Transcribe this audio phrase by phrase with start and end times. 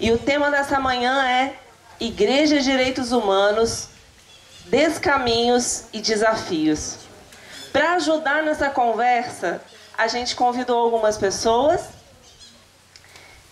[0.00, 1.54] E o tema dessa manhã é
[2.00, 3.88] Igreja e Direitos Humanos,
[4.64, 6.96] Descaminhos e Desafios.
[7.70, 9.60] Para ajudar nessa conversa,
[9.98, 11.82] a gente convidou algumas pessoas.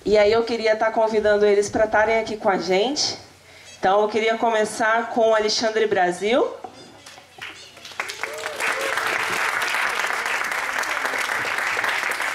[0.07, 3.19] E aí eu queria estar convidando eles para estarem aqui com a gente.
[3.79, 6.51] Então eu queria começar com o Alexandre Brasil.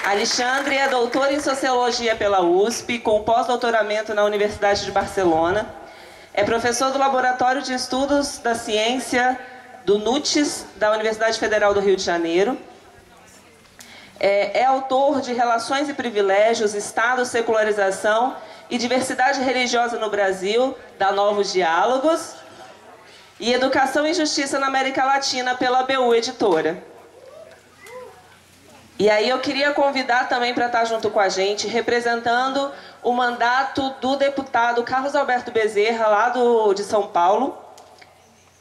[0.04, 5.66] Alexandre é doutor em Sociologia pela USP, com pós-doutoramento na Universidade de Barcelona.
[6.34, 9.40] É professor do Laboratório de Estudos da Ciência
[9.86, 12.58] do NUTES, da Universidade Federal do Rio de Janeiro.
[14.20, 18.36] É, é autor de Relações e Privilégios, Estado, Secularização
[18.68, 22.34] e Diversidade Religiosa no Brasil, da Novos Diálogos.
[23.40, 26.92] E Educação e Justiça na América Latina, pela BU Editora.
[28.96, 33.90] E aí eu queria convidar também para estar junto com a gente, representando o mandato
[34.00, 37.58] do deputado Carlos Alberto Bezerra, lá do, de São Paulo,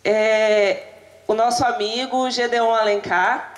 [0.04, 0.88] é,
[1.28, 3.54] o nosso amigo Gedeon Alencar.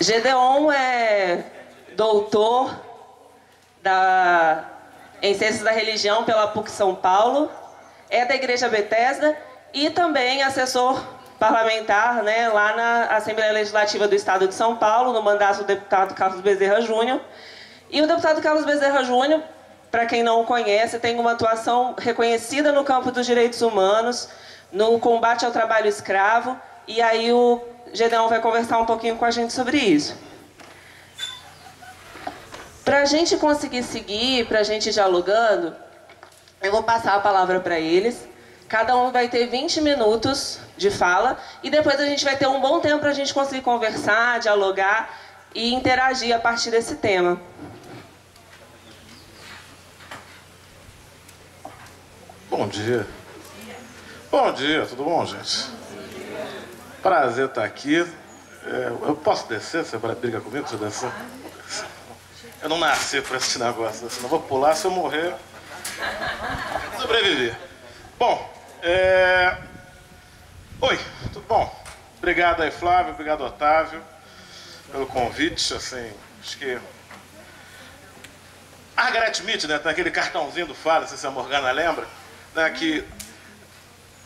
[0.00, 1.44] Gedeon é
[1.94, 2.74] doutor
[3.82, 4.64] da,
[5.20, 7.50] em Ciências da Religião pela PUC São Paulo,
[8.08, 9.36] é da Igreja Bethesda
[9.74, 11.04] e também assessor
[11.38, 16.14] parlamentar né, lá na Assembleia Legislativa do Estado de São Paulo, no mandato do deputado
[16.14, 17.20] Carlos Bezerra Júnior.
[17.90, 19.42] E o deputado Carlos Bezerra Júnior,
[19.90, 24.28] para quem não o conhece, tem uma atuação reconhecida no campo dos direitos humanos,
[24.72, 27.60] no combate ao trabalho escravo, e aí o
[27.92, 30.16] Gedeão vai conversar um pouquinho com a gente sobre isso.
[32.84, 35.74] Para a gente conseguir seguir, para a gente ir dialogando,
[36.62, 38.33] eu vou passar a palavra para eles.
[38.68, 42.60] Cada um vai ter 20 minutos de fala e depois a gente vai ter um
[42.60, 45.10] bom tempo para a gente conseguir conversar, dialogar
[45.54, 47.40] e interagir a partir desse tema.
[52.48, 53.06] Bom dia.
[54.30, 55.66] Bom dia, tudo bom, gente?
[57.02, 58.00] Prazer estar aqui.
[58.66, 59.84] É, eu posso descer?
[59.84, 61.10] Você vai brigar comigo se eu descer?
[62.62, 65.34] Eu não nasci para esse negócio, senão vou pular se eu morrer.
[66.98, 67.56] Sobreviver.
[68.18, 68.53] Bom,
[68.84, 69.56] é...
[70.80, 70.98] Oi,
[71.32, 71.84] tudo bom?
[72.18, 74.02] Obrigado aí, Flávio, obrigado, Otávio,
[74.92, 75.72] pelo convite.
[75.74, 76.12] Assim,
[76.42, 76.78] acho que.
[78.94, 79.78] Margaret Mead, né?
[79.78, 82.06] Tem aquele cartãozinho do Fala, se a Morgana lembra,
[82.54, 82.70] né?
[82.70, 83.04] Que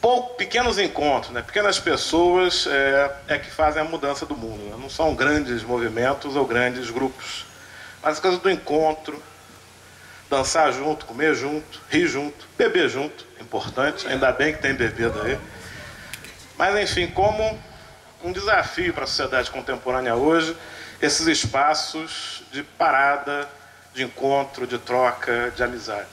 [0.00, 1.42] pouco, pequenos encontros, né?
[1.42, 4.62] pequenas pessoas é, é, que fazem a mudança do mundo.
[4.64, 4.76] Né?
[4.78, 7.44] Não são grandes movimentos ou grandes grupos,
[8.02, 9.22] mas as coisas do encontro,
[10.28, 15.38] dançar junto, comer junto, rir junto, beber junto, importante, ainda bem que tem bebida aí.
[16.56, 17.58] Mas enfim, como
[18.22, 20.56] um desafio para a sociedade contemporânea hoje,
[21.00, 23.48] esses espaços de parada,
[23.94, 26.06] de encontro, de troca, de amizade.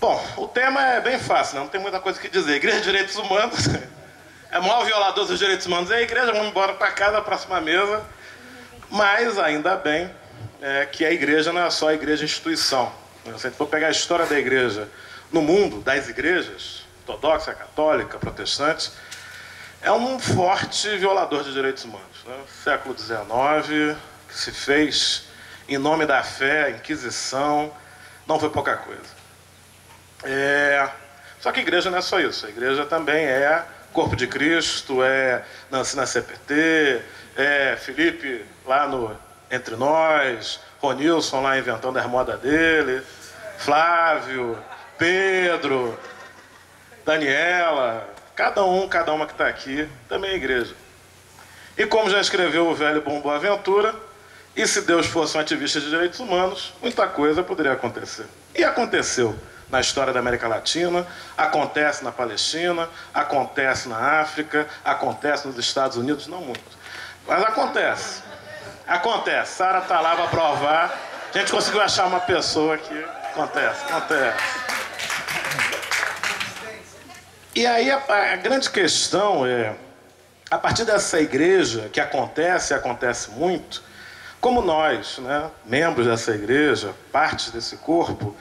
[0.00, 1.60] Bom, o tema é bem fácil, né?
[1.60, 2.56] não tem muita coisa que dizer.
[2.56, 3.66] Igreja de Direitos Humanos
[4.50, 5.90] é o maior violador dos direitos humanos.
[5.90, 8.04] É a igreja, vamos embora para cá, da próxima mesa.
[8.90, 10.10] Mas ainda bem
[10.62, 12.92] é, que a igreja não é só a igreja instituição.
[13.24, 14.88] Se a gente for pegar a história da igreja
[15.32, 18.92] no mundo, das igrejas, ortodoxa, católica, protestante,
[19.82, 22.24] é um forte violador de direitos humanos.
[22.24, 22.36] Né?
[22.62, 25.24] Século XIX, que se fez
[25.68, 27.72] em nome da fé, Inquisição,
[28.26, 29.22] não foi pouca coisa.
[30.22, 30.88] É...
[31.40, 32.46] Só que a igreja não é só isso.
[32.46, 37.02] A igreja também é corpo de Cristo, é Nancy na CPT,
[37.36, 39.16] é Felipe lá no
[39.52, 43.02] entre nós, Ronilson lá inventando a moda dele,
[43.58, 44.58] Flávio,
[44.96, 45.96] Pedro,
[47.04, 50.74] Daniela, cada um, cada uma que está aqui, também é igreja.
[51.76, 53.94] E como já escreveu o velho Bom Boaventura,
[54.56, 58.26] e se Deus fosse um ativista de direitos humanos, muita coisa poderia acontecer.
[58.54, 59.38] E aconteceu
[59.70, 66.26] na história da América Latina, acontece na Palestina, acontece na África, acontece nos Estados Unidos,
[66.26, 66.78] não muito.
[67.26, 68.31] Mas acontece.
[68.92, 69.54] Acontece.
[69.54, 70.98] Sara está lá para provar.
[71.34, 74.44] A gente conseguiu achar uma pessoa que acontece, acontece.
[77.54, 79.74] E aí a, a, grande questão é,
[80.50, 83.82] a partir dessa igreja que acontece, acontece muito,
[84.38, 88.36] como nós, né, membros dessa igreja, partes desse corpo,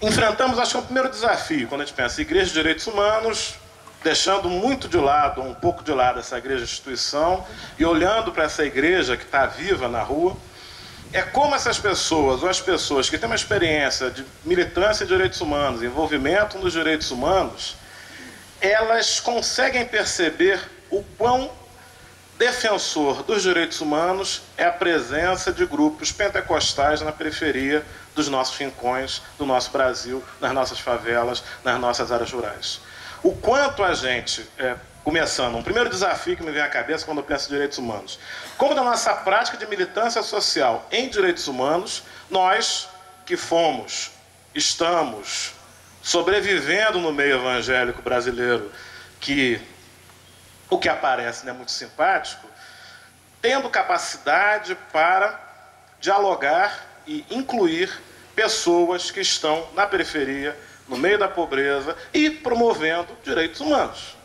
[0.00, 3.59] enfrentamos, acho que é o primeiro desafio, quando a gente pensa igreja de direitos humanos,
[4.02, 7.46] deixando muito de lado, um pouco de lado essa igreja instituição
[7.78, 10.36] e olhando para essa igreja que está viva na rua,
[11.12, 15.40] é como essas pessoas, ou as pessoas que têm uma experiência de militância de direitos
[15.40, 17.76] humanos, envolvimento nos direitos humanos,
[18.60, 20.60] elas conseguem perceber
[20.90, 21.50] o quão
[22.38, 29.20] defensor dos direitos humanos é a presença de grupos pentecostais na periferia dos nossos rincões,
[29.36, 32.80] do nosso Brasil, nas nossas favelas, nas nossas áreas rurais.
[33.22, 37.18] O quanto a gente, é, começando, um primeiro desafio que me vem à cabeça quando
[37.18, 38.18] eu penso em direitos humanos,
[38.56, 42.88] como na nossa prática de militância social em direitos humanos, nós
[43.26, 44.10] que fomos,
[44.54, 45.52] estamos
[46.02, 48.72] sobrevivendo no meio evangélico brasileiro,
[49.20, 49.60] que
[50.70, 52.46] o que aparece não é muito simpático,
[53.42, 55.38] tendo capacidade para
[56.00, 58.00] dialogar e incluir
[58.34, 60.58] pessoas que estão na periferia,
[60.90, 64.16] no meio da pobreza e promovendo direitos humanos.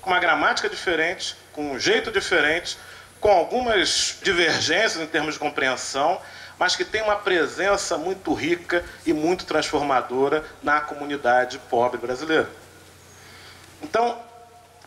[0.00, 2.78] Com uma gramática diferente, com um jeito diferente,
[3.20, 6.20] com algumas divergências em termos de compreensão,
[6.56, 12.48] mas que tem uma presença muito rica e muito transformadora na comunidade pobre brasileira.
[13.82, 14.20] Então,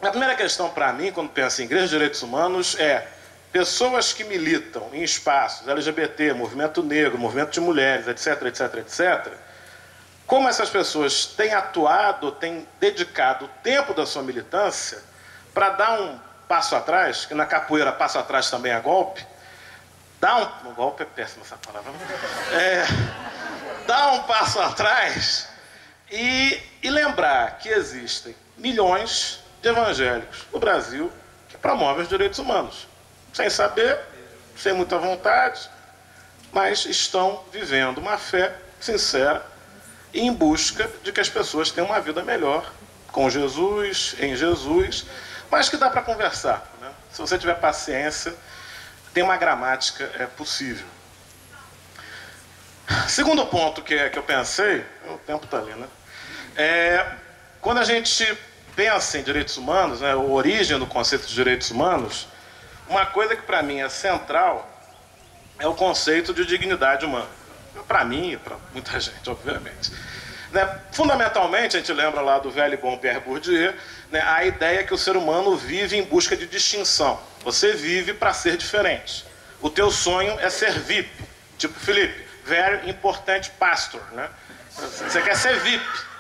[0.02, 3.06] a primeira questão para mim, quando penso em igreja de direitos humanos, é
[3.52, 9.51] pessoas que militam em espaços LGBT, movimento negro, movimento de mulheres, etc, etc, etc,
[10.32, 15.04] como essas pessoas têm atuado, têm dedicado o tempo da sua militância
[15.54, 16.18] para dar um
[16.48, 19.28] passo atrás, que na capoeira passo atrás também é golpe,
[20.22, 21.92] dá um, um golpe é péssimo essa palavra,
[22.54, 22.86] é,
[23.86, 25.50] dá um passo atrás
[26.10, 31.12] e, e lembrar que existem milhões de evangélicos no Brasil
[31.50, 32.88] que promovem os direitos humanos.
[33.34, 34.00] Sem saber,
[34.56, 35.70] sem muita vontade,
[36.54, 39.51] mas estão vivendo uma fé sincera
[40.14, 42.72] em busca de que as pessoas tenham uma vida melhor
[43.12, 45.06] com Jesus, em Jesus,
[45.50, 46.70] mas que dá para conversar.
[46.80, 46.92] Né?
[47.12, 48.34] Se você tiver paciência,
[49.14, 50.86] tem uma gramática é possível.
[53.08, 55.88] Segundo ponto que, que eu pensei, o tempo está ali, né?
[56.56, 57.06] É,
[57.62, 58.38] quando a gente
[58.76, 62.28] pensa em direitos humanos, né, a origem do conceito de direitos humanos,
[62.90, 64.68] uma coisa que para mim é central
[65.60, 67.30] é o conceito de dignidade humana.
[67.88, 69.92] Para mim e para muita gente, obviamente.
[70.52, 70.80] Né?
[70.92, 73.74] Fundamentalmente, a gente lembra lá do velho e bom Pierre Bourdieu,
[74.12, 77.20] né, a ideia que o ser humano vive em busca de distinção.
[77.44, 79.26] Você vive para ser diferente.
[79.62, 81.10] O teu sonho é ser VIP,
[81.58, 84.02] tipo Felipe, very important pastor.
[84.12, 84.30] Né?
[84.76, 86.11] Você quer ser VIP.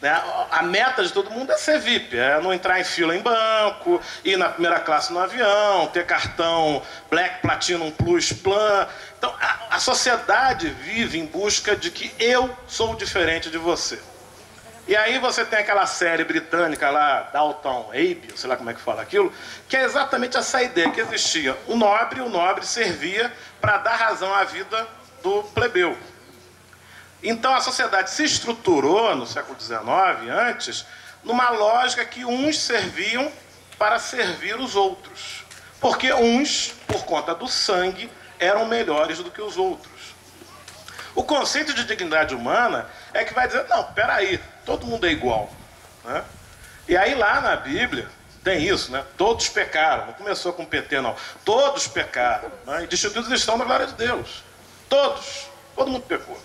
[0.00, 0.10] Né?
[0.50, 4.00] A meta de todo mundo é ser VIP, é não entrar em fila em banco,
[4.24, 8.88] ir na primeira classe no avião, ter cartão Black, Platinum, Plus, Plan.
[9.18, 14.00] Então, a, a sociedade vive em busca de que eu sou diferente de você.
[14.88, 18.80] E aí você tem aquela série britânica lá, Dalton Abbey, sei lá como é que
[18.80, 19.32] fala aquilo,
[19.68, 21.56] que é exatamente essa ideia que existia.
[21.68, 24.88] O nobre, o nobre servia para dar razão à vida
[25.22, 25.96] do plebeu.
[27.22, 29.80] Então a sociedade se estruturou no século XIX,
[30.30, 30.86] antes,
[31.22, 33.30] numa lógica que uns serviam
[33.78, 35.44] para servir os outros.
[35.80, 39.90] Porque uns, por conta do sangue, eram melhores do que os outros.
[41.14, 45.50] O conceito de dignidade humana é que vai dizer, não, peraí, todo mundo é igual.
[46.04, 46.24] Né?
[46.88, 48.08] E aí lá na Bíblia
[48.42, 49.04] tem isso, né?
[49.16, 50.06] Todos pecaram.
[50.06, 51.14] Não começou com PT, não.
[51.44, 52.50] Todos pecaram.
[52.66, 52.84] Né?
[52.84, 54.42] E destituídos estão na glória de Deus.
[54.88, 55.46] Todos.
[55.76, 56.40] Todo mundo pecou.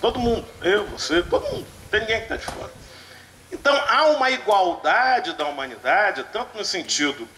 [0.00, 1.66] Todo mundo, eu, você, todo mundo.
[1.90, 2.70] Tem ninguém que está de fora.
[3.50, 7.28] Então há uma igualdade da humanidade, tanto no sentido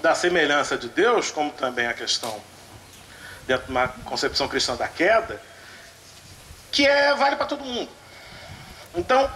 [0.00, 2.40] da semelhança de Deus, como também a questão
[3.46, 5.40] dentro de uma concepção cristã da queda,
[6.70, 7.90] que é, vale para todo mundo.
[8.94, 9.30] Então,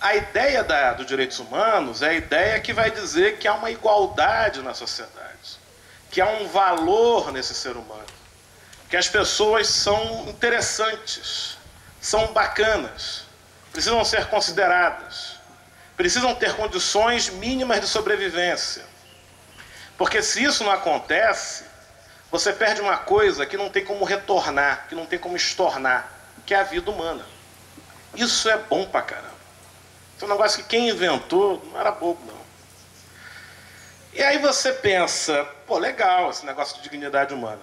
[0.00, 3.70] a ideia da, dos direitos humanos é a ideia que vai dizer que há uma
[3.70, 5.58] igualdade na sociedade,
[6.10, 8.04] que há um valor nesse ser humano,
[8.90, 11.53] que as pessoas são interessantes,
[12.04, 13.24] são bacanas,
[13.72, 15.38] precisam ser consideradas,
[15.96, 18.84] precisam ter condições mínimas de sobrevivência.
[19.96, 21.64] Porque se isso não acontece,
[22.30, 26.12] você perde uma coisa que não tem como retornar, que não tem como estornar,
[26.44, 27.24] que é a vida humana.
[28.14, 29.32] Isso é bom pra caramba.
[30.14, 32.44] Isso é um negócio que quem inventou não era bobo, não.
[34.12, 37.62] E aí você pensa, pô, legal esse negócio de dignidade humana.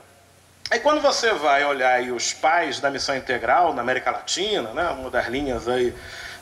[0.71, 4.87] Aí quando você vai olhar aí os pais da missão integral na América Latina, né,
[4.91, 5.93] uma das linhas aí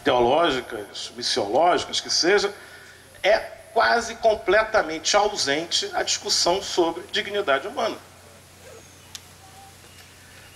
[0.04, 2.54] teológicas, missiológicas que seja,
[3.24, 3.40] é
[3.74, 7.98] quase completamente ausente a discussão sobre dignidade humana.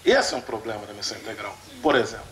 [0.05, 2.27] Esse é um problema da missão integral, por exemplo.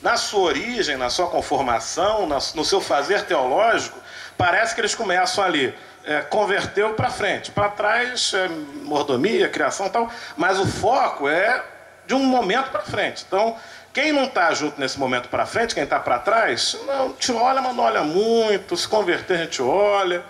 [0.00, 2.24] Na sua origem, na sua conformação,
[2.54, 3.98] no seu fazer teológico,
[4.38, 5.76] parece que eles começam ali
[6.06, 7.50] é, converteu para frente.
[7.50, 11.62] Para trás, é, mordomia, criação e tal, mas o foco é
[12.06, 13.24] de um momento para frente.
[13.26, 13.56] Então,
[13.92, 17.60] quem não está junto nesse momento para frente, quem está para trás, não, te olha,
[17.60, 20.24] mas não olha muito, se converter a gente olha.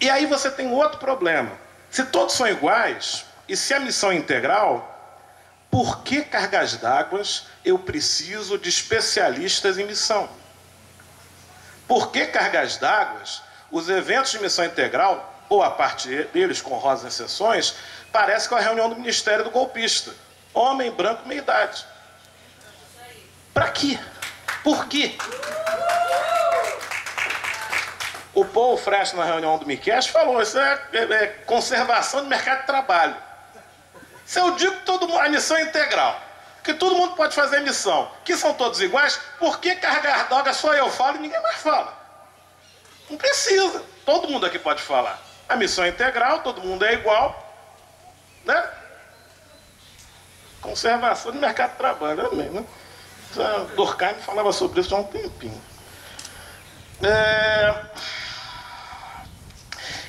[0.00, 1.52] E aí você tem outro problema.
[1.90, 4.90] Se todos são iguais, e se a missão é integral,
[5.70, 7.22] por que cargas d'água
[7.64, 10.28] eu preciso de especialistas em missão?
[11.88, 13.22] Por que cargas d'água
[13.74, 17.74] os eventos de missão integral, ou a parte deles com rosas exceções,
[18.12, 20.12] parece com a reunião do Ministério do Golpista?
[20.54, 21.84] Homem branco, meia idade.
[23.52, 23.98] Para quê?
[24.62, 25.16] Por quê?
[28.32, 32.60] O Paul Fresh, na reunião do Miquel, falou: isso é, é, é, conservação do mercado
[32.60, 33.16] de trabalho.
[34.24, 36.20] Se eu digo todo mundo, a missão é integral,
[36.62, 39.74] que todo mundo pode fazer missão, que são todos iguais, por que
[40.28, 42.03] droga só eu falo e ninguém mais fala?
[43.08, 43.82] Não precisa.
[44.04, 45.20] Todo mundo aqui pode falar.
[45.48, 47.40] A missão é integral, todo mundo é igual.
[48.44, 48.70] Né?
[50.60, 52.64] Conservação do mercado de trabalho, amém, né?
[53.74, 55.60] Durkheim falava sobre isso há um tempinho.
[57.02, 57.84] É...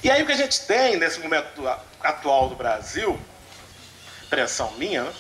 [0.03, 1.67] E aí o que a gente tem nesse momento
[2.01, 3.19] atual do Brasil,
[4.29, 5.13] pressão minha, né?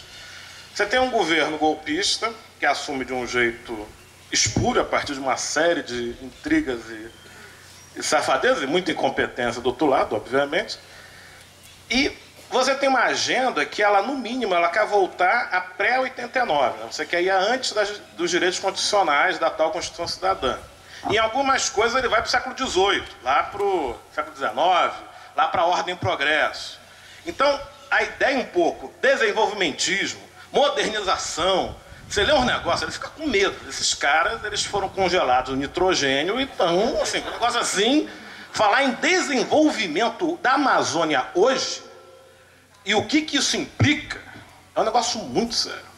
[0.73, 3.87] você tem um governo golpista que assume de um jeito
[4.31, 7.09] espúrio a partir de uma série de intrigas e,
[8.01, 10.77] safadezas e muita incompetência do outro lado, obviamente.
[11.89, 12.15] E
[12.49, 16.73] você tem uma agenda que ela, no mínimo, ela quer voltar a pré-89.
[16.77, 16.87] Né?
[16.91, 20.57] Você quer ir antes das, dos direitos constitucionais da tal Constituição Cidadã.
[21.09, 24.55] Em algumas coisas ele vai para o século XVIII, lá para o século XIX,
[25.35, 26.79] lá para a ordem e progresso.
[27.25, 27.59] Então,
[27.91, 30.21] a ideia um pouco, desenvolvimentismo,
[30.51, 31.75] modernização,
[32.09, 33.55] você lê um negócio, ele fica com medo.
[33.67, 38.09] Esses caras, eles foram congelados no nitrogênio, então, assim, um negócio assim,
[38.51, 41.83] falar em desenvolvimento da Amazônia hoje,
[42.85, 44.21] e o que, que isso implica,
[44.75, 45.95] é um negócio muito sério.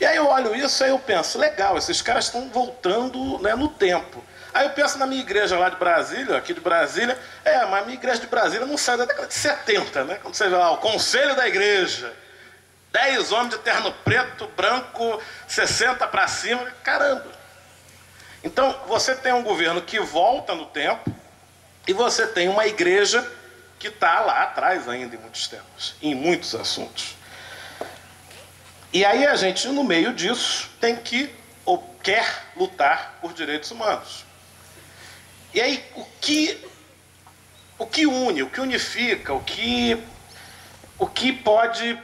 [0.00, 3.68] E aí eu olho isso e eu penso, legal, esses caras estão voltando né, no
[3.68, 4.22] tempo.
[4.52, 7.84] Aí eu penso na minha igreja lá de Brasília, aqui de Brasília, é, mas a
[7.86, 10.18] minha igreja de Brasília não sai da década de 70, né?
[10.20, 12.12] Quando você vê lá o conselho da igreja,
[12.92, 17.32] 10 homens de terno preto, branco, 60 para cima, caramba.
[18.44, 21.10] Então você tem um governo que volta no tempo
[21.88, 23.26] e você tem uma igreja
[23.78, 27.16] que está lá atrás ainda em muitos temas, em muitos assuntos.
[28.92, 31.34] E aí a gente, no meio disso, tem que
[31.64, 34.24] ou quer lutar por direitos humanos.
[35.54, 36.62] E aí o que
[37.78, 40.02] o que une, o que unifica, o que
[40.98, 41.98] o que pode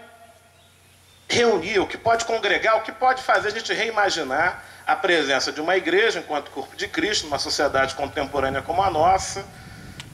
[1.28, 5.61] reunir, o que pode congregar, o que pode fazer a gente reimaginar a presença de
[5.61, 9.44] uma igreja enquanto corpo de Cristo numa sociedade contemporânea como a nossa,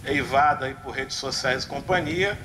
[0.04, 2.38] eivada aí por redes sociais e companhia,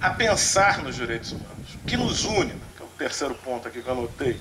[0.00, 1.74] a pensar nos direitos humanos.
[1.74, 2.54] O que nos une,
[3.02, 4.40] terceiro ponto aqui que eu anotei.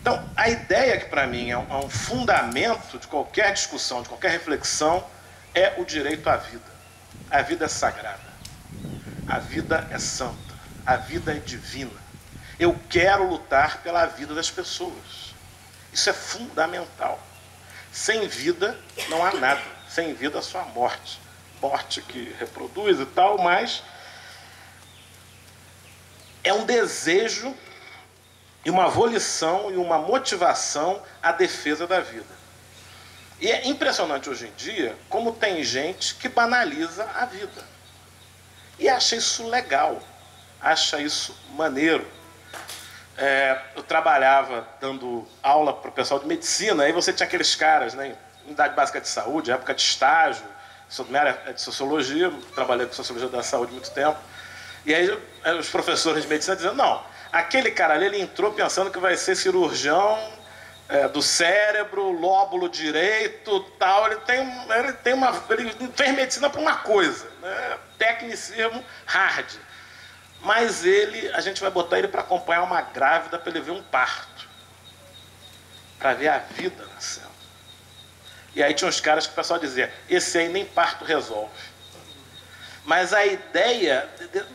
[0.00, 4.30] Então, a ideia que para mim é é um fundamento de qualquer discussão, de qualquer
[4.30, 5.04] reflexão,
[5.54, 6.76] é o direito à vida.
[7.30, 8.20] A vida é sagrada.
[9.26, 10.54] A vida é santa.
[10.84, 12.05] A vida é divina.
[12.58, 15.34] Eu quero lutar pela vida das pessoas.
[15.92, 17.20] Isso é fundamental.
[17.92, 19.62] Sem vida não há nada.
[19.88, 21.20] Sem vida só a morte.
[21.60, 23.82] Morte que reproduz e tal, mas
[26.44, 27.54] é um desejo
[28.64, 32.36] e uma volição e uma motivação à defesa da vida.
[33.40, 37.64] E é impressionante hoje em dia como tem gente que banaliza a vida.
[38.78, 40.02] E acha isso legal,
[40.60, 42.06] acha isso maneiro.
[43.18, 47.94] É, eu trabalhava dando aula para o pessoal de medicina, aí você tinha aqueles caras,
[47.94, 50.44] né, unidade básica de saúde, época de estágio,
[50.88, 54.18] sou minha área de sociologia, trabalhei com sociologia da saúde muito tempo.
[54.84, 55.10] E aí
[55.58, 57.02] os professores de medicina dizendo, não,
[57.36, 60.18] Aquele cara ali, ele entrou pensando que vai ser cirurgião
[60.88, 64.06] é, do cérebro, lóbulo direito, tal.
[64.06, 64.38] Ele tem,
[64.70, 67.78] ele tem uma, ele fez medicina para uma coisa, né?
[67.98, 69.46] tecnicismo hard.
[70.40, 73.82] Mas ele, a gente vai botar ele para acompanhar uma grávida para ele ver um
[73.82, 74.48] parto,
[75.98, 77.26] para ver a vida nascendo.
[78.54, 81.76] E aí tinha uns caras que o pessoal dizia: esse aí nem parto resolve
[82.86, 84.08] mas a ideia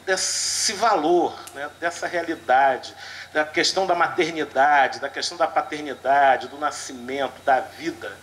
[0.05, 2.95] desse valor, né, dessa realidade,
[3.33, 8.17] da questão da maternidade, da questão da paternidade, do nascimento, da vida,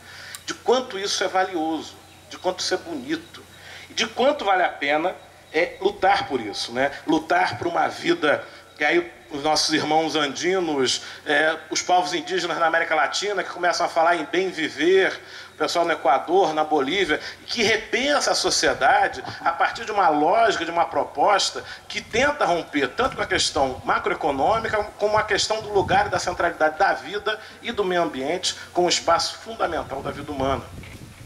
[0.47, 1.95] de quanto isso é valioso,
[2.31, 3.45] de quanto isso é bonito,
[3.91, 5.15] de quanto vale a pena
[5.53, 6.91] é lutar por isso, né?
[7.07, 8.45] lutar por uma vida.
[8.79, 13.85] E aí os nossos irmãos andinos, é, os povos indígenas na América Latina que começam
[13.85, 15.21] a falar em bem viver,
[15.59, 20.71] pessoal no Equador, na Bolívia, que repensa a sociedade a partir de uma lógica, de
[20.71, 26.07] uma proposta que tenta romper tanto com a questão macroeconômica como a questão do lugar
[26.07, 30.31] e da centralidade da vida e do meio ambiente como um espaço fundamental da vida
[30.31, 30.63] humana.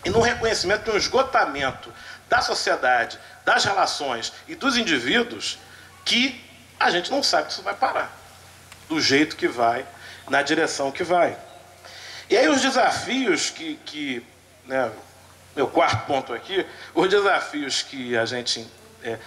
[0.04, 1.92] e no reconhecimento de um esgotamento
[2.28, 5.58] da sociedade, das relações e dos indivíduos
[6.04, 6.42] que
[6.78, 8.10] a gente não sabe que isso vai parar,
[8.88, 9.86] do jeito que vai,
[10.28, 11.36] na direção que vai.
[12.28, 14.26] E aí os desafios que, que
[14.64, 14.90] né,
[15.54, 18.66] meu quarto ponto aqui, os desafios que a gente
[19.02, 19.18] é,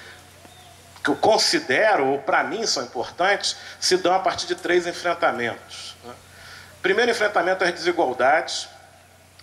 [1.06, 5.96] que eu considero, ou para mim são importantes, se dão a partir de três enfrentamentos.
[6.04, 6.14] Né?
[6.82, 8.68] Primeiro, enfrentamento às desigualdades.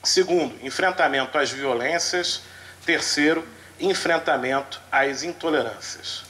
[0.03, 2.43] Segundo, enfrentamento às violências.
[2.85, 3.47] Terceiro,
[3.83, 6.25] enfrentamento às intolerâncias.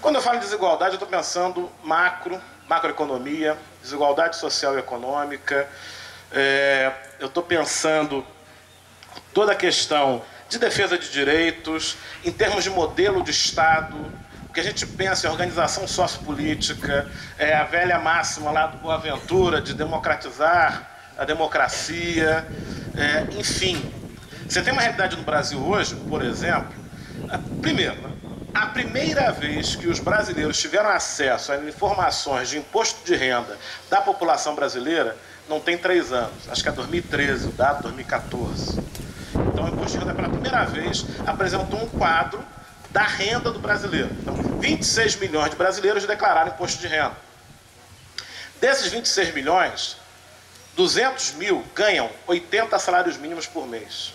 [0.00, 5.68] Quando eu falo em desigualdade, eu estou pensando macro, macroeconomia, desigualdade social e econômica.
[6.32, 8.24] É, eu estou pensando
[9.32, 13.96] toda a questão de defesa de direitos, em termos de modelo de Estado,
[14.48, 19.60] o que a gente pensa em organização sociopolítica, é a velha máxima lá do Boaventura
[19.60, 20.88] de democratizar
[21.18, 22.46] a democracia,
[22.96, 23.92] é, enfim.
[24.48, 26.72] Você tem uma realidade no Brasil hoje, por exemplo,
[27.60, 27.98] primeiro,
[28.54, 33.58] a primeira vez que os brasileiros tiveram acesso a informações de imposto de renda
[33.90, 35.14] da população brasileira
[35.50, 38.80] não tem três anos, acho que é 2013, o dado 2014.
[39.34, 42.42] Então, o Imposto de Renda, pela primeira vez, apresentou um quadro
[42.90, 44.10] da renda do brasileiro.
[44.22, 47.16] Então, 26 milhões de brasileiros declararam imposto de renda.
[48.60, 49.96] Desses 26 milhões,
[50.74, 54.14] 200 mil ganham 80 salários mínimos por mês.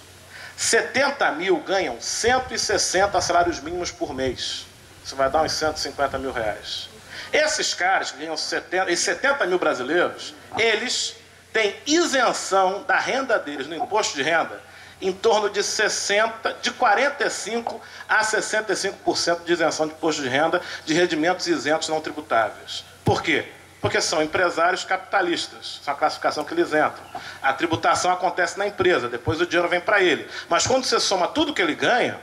[0.57, 4.65] 70 mil ganham 160 salários mínimos por mês.
[5.03, 6.89] Isso vai dar uns 150 mil reais.
[7.31, 11.15] Esses caras que ganham 70, esses 70 mil brasileiros, eles
[11.51, 14.61] têm isenção da renda deles no imposto de renda
[15.01, 20.93] em torno de 60, de 45 a 65% de isenção de imposto de renda de
[20.93, 22.85] rendimentos isentos não tributáveis.
[23.03, 23.45] Por quê?
[23.83, 27.03] Porque são empresários capitalistas, são a classificação que eles entram.
[27.41, 30.25] A tributação acontece na empresa, depois o dinheiro vem para ele.
[30.47, 32.17] Mas quando você soma tudo que ele ganha,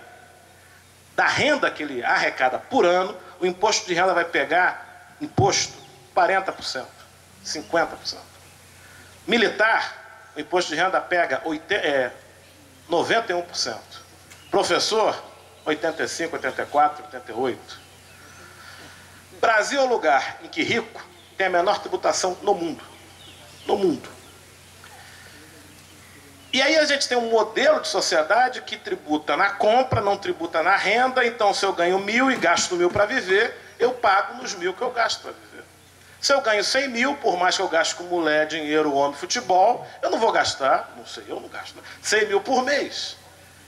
[1.15, 5.77] da renda que ele arrecada por ano, o imposto de renda vai pegar imposto
[6.17, 6.87] 40%,
[7.45, 8.17] 50%.
[9.27, 12.11] Militar, o imposto de renda pega 80, é,
[12.89, 13.77] 91%.
[14.51, 15.23] Professor,
[15.67, 17.81] 85, 84, 88.
[19.39, 21.10] Brasil é o lugar em que rico
[21.41, 22.85] tem a menor tributação no mundo.
[23.67, 24.07] No mundo.
[26.53, 30.63] E aí a gente tem um modelo de sociedade que tributa na compra, não tributa
[30.63, 31.25] na renda.
[31.25, 34.83] Então, se eu ganho mil e gasto mil para viver, eu pago nos mil que
[34.83, 35.65] eu gasto para viver.
[36.21, 39.89] Se eu ganho 100 mil, por mais que eu gaste com mulher, dinheiro, homem, futebol,
[40.03, 43.17] eu não vou gastar, não sei, eu não gasto, 100 mil por mês.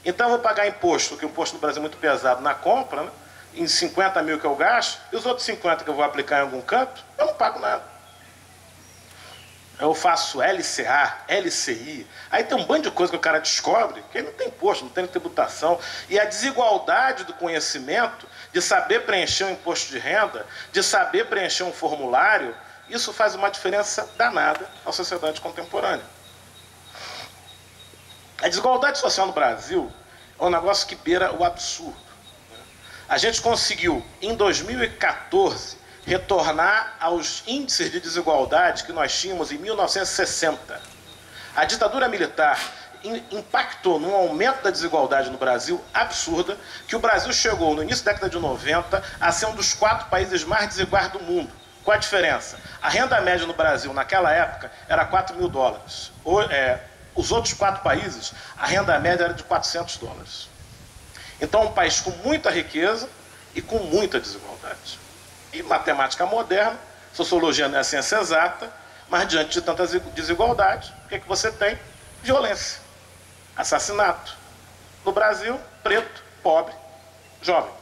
[0.04, 3.04] Então eu vou pagar imposto, que o imposto no Brasil é muito pesado na compra,
[3.04, 3.10] né?
[3.54, 6.42] Em 50 mil que eu gasto, e os outros 50 que eu vou aplicar em
[6.42, 7.92] algum canto, eu não pago nada.
[9.78, 12.06] Eu faço LCA, LCI.
[12.30, 14.84] Aí tem um bando de coisa que o cara descobre que ele não tem imposto,
[14.84, 15.78] não tem tributação.
[16.08, 21.64] E a desigualdade do conhecimento de saber preencher um imposto de renda, de saber preencher
[21.64, 22.54] um formulário,
[22.88, 26.04] isso faz uma diferença danada na sociedade contemporânea.
[28.40, 29.90] A desigualdade social no Brasil
[30.38, 32.11] é um negócio que beira o absurdo.
[33.12, 40.80] A gente conseguiu, em 2014, retornar aos índices de desigualdade que nós tínhamos em 1960.
[41.54, 42.58] A ditadura militar
[43.30, 46.56] impactou num aumento da desigualdade no Brasil absurda,
[46.88, 50.08] que o Brasil chegou no início da década de 90 a ser um dos quatro
[50.08, 51.52] países mais desiguais do mundo.
[51.84, 52.58] Qual a diferença?
[52.80, 56.10] A renda média no Brasil naquela época era 4 mil dólares.
[56.48, 56.78] É,
[57.14, 60.51] os outros quatro países, a renda média era de 400 dólares.
[61.42, 63.08] Então, um país com muita riqueza
[63.54, 64.98] e com muita desigualdade.
[65.52, 66.78] E matemática moderna,
[67.12, 68.72] sociologia não é ciência exata,
[69.10, 71.78] mas diante de tanta desigualdade, o que, é que você tem?
[72.22, 72.80] Violência
[73.56, 74.36] assassinato.
[75.04, 76.74] No Brasil, preto, pobre,
[77.42, 77.72] jovem.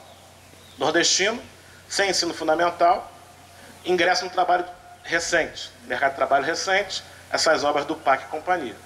[0.79, 1.43] Nordestino,
[1.89, 3.13] sem ensino fundamental,
[3.85, 4.65] ingresso no trabalho
[5.03, 8.77] recente, mercado de trabalho recente, essas obras do PAC e companhia.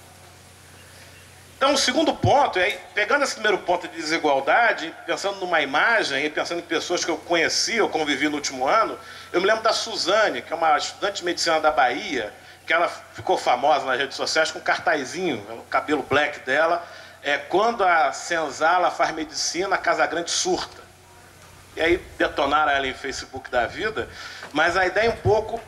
[1.65, 6.29] Então, o segundo ponto, é, pegando esse primeiro ponto de desigualdade, pensando numa imagem e
[6.29, 8.99] pensando em pessoas que eu conheci, eu convivi no último ano,
[9.33, 12.31] eu me lembro da Suzane, que é uma estudante de medicina da Bahia,
[12.67, 16.85] que ela ficou famosa nas redes sociais com um cartazinho, o cabelo black dela,
[17.23, 20.83] é quando a senzala faz medicina, a Casa Grande surta.
[21.75, 24.07] E aí detonaram ela em Facebook da vida,
[24.53, 25.59] mas a ideia é um pouco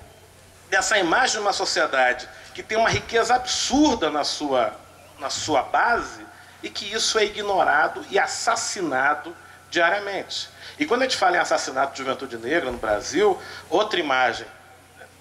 [0.69, 4.75] dessa imagem de uma sociedade que tem uma riqueza absurda na sua,
[5.19, 6.25] na sua base
[6.61, 9.35] e que isso é ignorado e assassinado
[9.69, 10.49] diariamente.
[10.79, 14.45] E quando a gente fala em assassinato de juventude negra no Brasil, outra imagem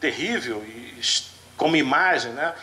[0.01, 1.01] terrível e
[1.57, 2.55] como imagem, né,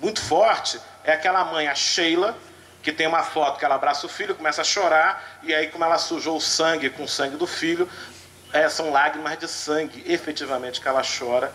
[0.00, 2.36] muito forte, é aquela mãe, a Sheila,
[2.82, 5.84] que tem uma foto que ela abraça o filho, começa a chorar, e aí, como
[5.84, 7.88] ela sujou o sangue com o sangue do filho,
[8.52, 11.52] é, são lágrimas de sangue, efetivamente, que ela chora.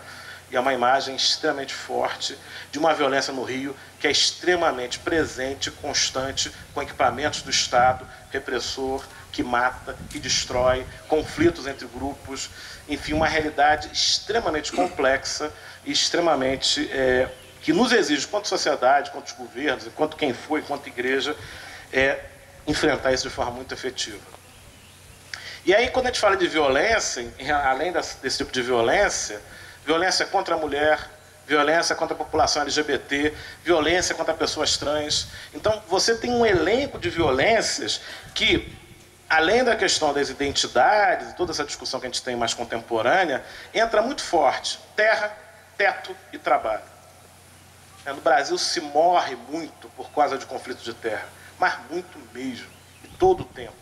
[0.54, 2.38] E é uma imagem extremamente forte
[2.70, 9.04] de uma violência no Rio que é extremamente presente, constante, com equipamentos do Estado, repressor,
[9.32, 12.50] que mata, que destrói, conflitos entre grupos,
[12.88, 15.52] enfim, uma realidade extremamente complexa
[15.84, 17.28] e extremamente é,
[17.60, 21.36] que nos exige, quanto sociedade, quanto governos, enquanto quem foi, quanto igreja,
[21.92, 22.26] é,
[22.64, 24.22] enfrentar isso de forma muito efetiva.
[25.66, 27.26] E aí, quando a gente fala de violência,
[27.64, 29.40] além desse tipo de violência,
[29.84, 30.98] violência contra a mulher,
[31.46, 35.28] violência contra a população LGBT, violência contra pessoas trans.
[35.52, 38.00] Então, você tem um elenco de violências
[38.34, 38.76] que,
[39.28, 44.00] além da questão das identidades toda essa discussão que a gente tem mais contemporânea, entra
[44.02, 45.36] muito forte: terra,
[45.76, 46.94] teto e trabalho.
[48.06, 51.26] É, no Brasil se morre muito por causa de conflitos de terra,
[51.58, 52.68] mas muito mesmo,
[53.02, 53.72] e todo o tempo,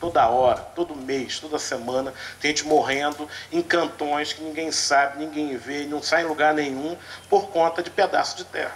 [0.00, 5.56] toda hora, todo mês, toda semana, tem gente morrendo em cantões que ninguém sabe, ninguém
[5.56, 6.96] vê, não sai em lugar nenhum
[7.28, 8.74] por conta de pedaço de terra.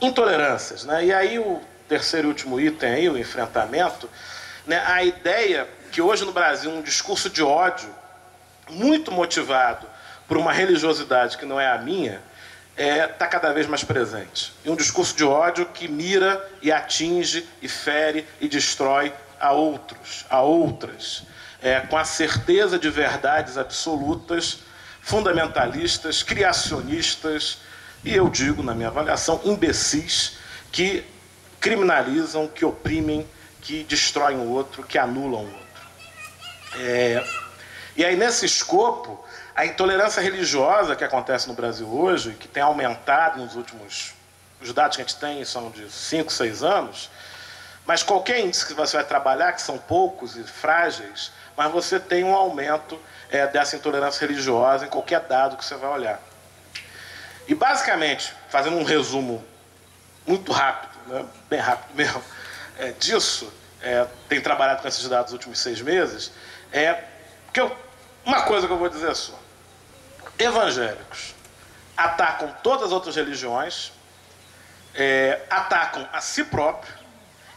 [0.00, 1.04] Intolerâncias, né?
[1.04, 4.08] E aí o terceiro e último item aí, o enfrentamento,
[4.66, 4.82] né?
[4.86, 7.94] A ideia que hoje no Brasil um discurso de ódio
[8.68, 9.86] muito motivado
[10.26, 12.22] por uma religiosidade que não é a minha,
[12.76, 14.52] está é, tá cada vez mais presente.
[14.64, 20.24] E um discurso de ódio que mira e atinge e fere e destrói a outros,
[20.30, 21.24] a outras,
[21.60, 24.60] é, com a certeza de verdades absolutas,
[25.02, 27.58] fundamentalistas, criacionistas
[28.04, 30.36] e eu digo, na minha avaliação, imbecis
[30.72, 31.04] que
[31.60, 33.26] criminalizam, que oprimem,
[33.60, 35.60] que destroem o outro, que anulam o outro.
[36.80, 37.24] É,
[37.96, 43.40] e aí, nesse escopo, a intolerância religiosa que acontece no Brasil hoje, que tem aumentado
[43.40, 44.14] nos últimos.
[44.60, 47.10] Os dados que a gente tem são de 5, 6 anos,
[47.84, 52.22] mas qualquer índice que você vai trabalhar, que são poucos e frágeis, mas você tem
[52.22, 56.20] um aumento é, dessa intolerância religiosa em qualquer dado que você vai olhar.
[57.48, 59.44] E basicamente, fazendo um resumo
[60.24, 62.22] muito rápido, né, bem rápido mesmo,
[62.78, 66.30] é, disso, é, tem trabalhado com esses dados nos últimos seis meses,
[66.72, 67.02] é
[67.52, 67.76] que eu,
[68.24, 69.41] uma coisa que eu vou dizer só
[70.38, 71.34] evangélicos
[71.96, 73.92] atacam todas as outras religiões,
[74.94, 76.92] é, atacam a si próprio,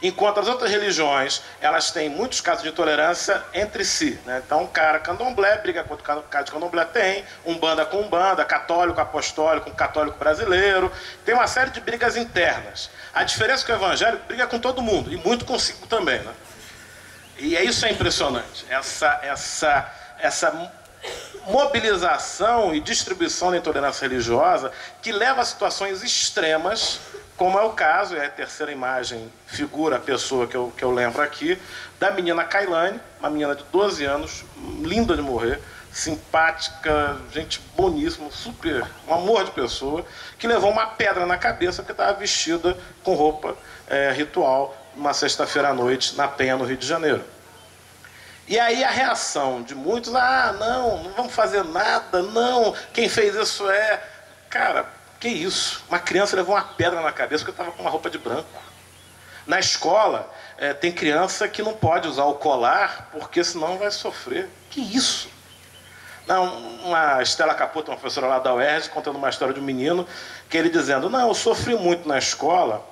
[0.01, 4.19] enquanto as outras religiões elas têm muitos casos de intolerância entre si.
[4.25, 4.41] Né?
[4.45, 8.09] Então, um cara candomblé briga com outro cara de candomblé tem, um banda com um
[8.09, 10.91] banda, católico apostólico com católico brasileiro,
[11.23, 12.89] tem uma série de brigas internas.
[13.13, 16.19] A diferença é que o evangélico briga com todo mundo e muito consigo também.
[16.19, 16.33] Né?
[17.37, 20.71] E é isso é impressionante, essa, essa, essa
[21.47, 26.99] mobilização e distribuição da intolerância religiosa que leva a situações extremas,
[27.37, 30.91] como é o caso, e a terceira imagem figura a pessoa que eu, que eu
[30.91, 31.59] lembro aqui,
[31.99, 34.43] da menina Kailane, uma menina de 12 anos,
[34.81, 35.59] linda de morrer,
[35.91, 40.05] simpática, gente boníssima, super, um amor de pessoa,
[40.37, 43.55] que levou uma pedra na cabeça porque estava vestida com roupa
[43.87, 47.23] é, ritual uma sexta-feira à noite na Penha, no Rio de Janeiro.
[48.47, 53.35] E aí a reação de muitos, ah, não, não vamos fazer nada, não, quem fez
[53.35, 54.03] isso é.
[54.49, 54.85] Cara,
[55.19, 55.83] que isso?
[55.89, 58.47] Uma criança levou uma pedra na cabeça porque estava com uma roupa de branco.
[59.47, 64.47] Na escola, é, tem criança que não pode usar o colar porque senão vai sofrer.
[64.69, 65.27] Que isso?
[66.27, 70.07] Não, uma Estela Caputo, uma professora lá da UERJ, contando uma história de um menino,
[70.49, 72.83] que ele dizendo, não, eu sofri muito na escola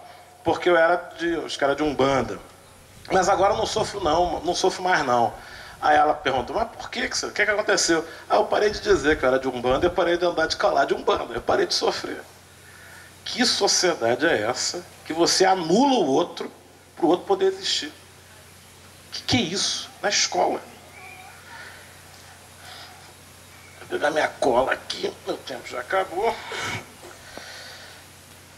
[0.43, 2.39] porque eu era de, os caras de Umbanda.
[3.11, 5.33] Mas agora não sofro não, não sofro mais não.
[5.81, 8.07] Aí ela perguntou, mas por que que, que, que aconteceu?
[8.29, 10.55] Ah, eu parei de dizer que eu era de Umbanda, eu parei de andar de
[10.55, 12.21] calar de Umbanda, eu parei de sofrer.
[13.25, 16.49] Que sociedade é essa que você anula o outro
[16.95, 17.91] para o outro poder existir?
[19.11, 19.89] Que que é isso?
[20.01, 20.61] Na escola.
[23.79, 26.33] Vou pegar minha cola aqui, meu tempo já acabou.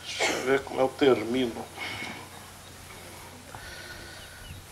[0.08, 1.65] Deixa eu ver como eu termino.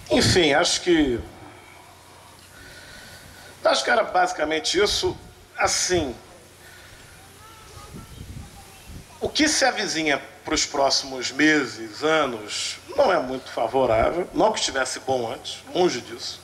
[0.09, 1.19] Enfim, acho que.
[3.63, 5.17] Acho que era basicamente isso.
[5.57, 6.15] Assim.
[9.19, 14.29] O que se avizinha para os próximos meses, anos, não é muito favorável.
[14.33, 16.41] Não que estivesse bom antes, longe disso.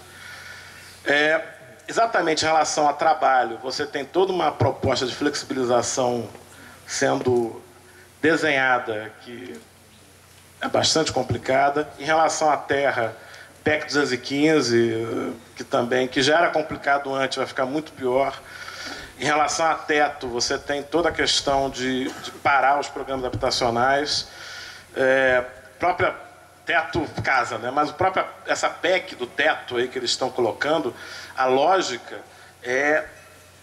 [1.04, 1.43] É,
[1.88, 6.30] exatamente em relação a trabalho, você tem toda uma proposta de flexibilização
[6.88, 7.62] sendo
[8.22, 9.60] desenhada que
[10.62, 11.89] é bastante complicada.
[12.00, 13.15] Em relação à terra,
[13.69, 18.36] PEC 215, que também, que já era complicado antes, vai ficar muito pior.
[19.19, 24.27] Em relação a teto, você tem toda a questão de, de parar os programas habitacionais,
[24.95, 25.45] é,
[25.77, 26.15] própria
[26.65, 27.69] teto casa, né?
[27.69, 30.91] mas própria, essa PEC do teto aí que eles estão colocando,
[31.38, 32.21] a lógica
[32.63, 33.05] é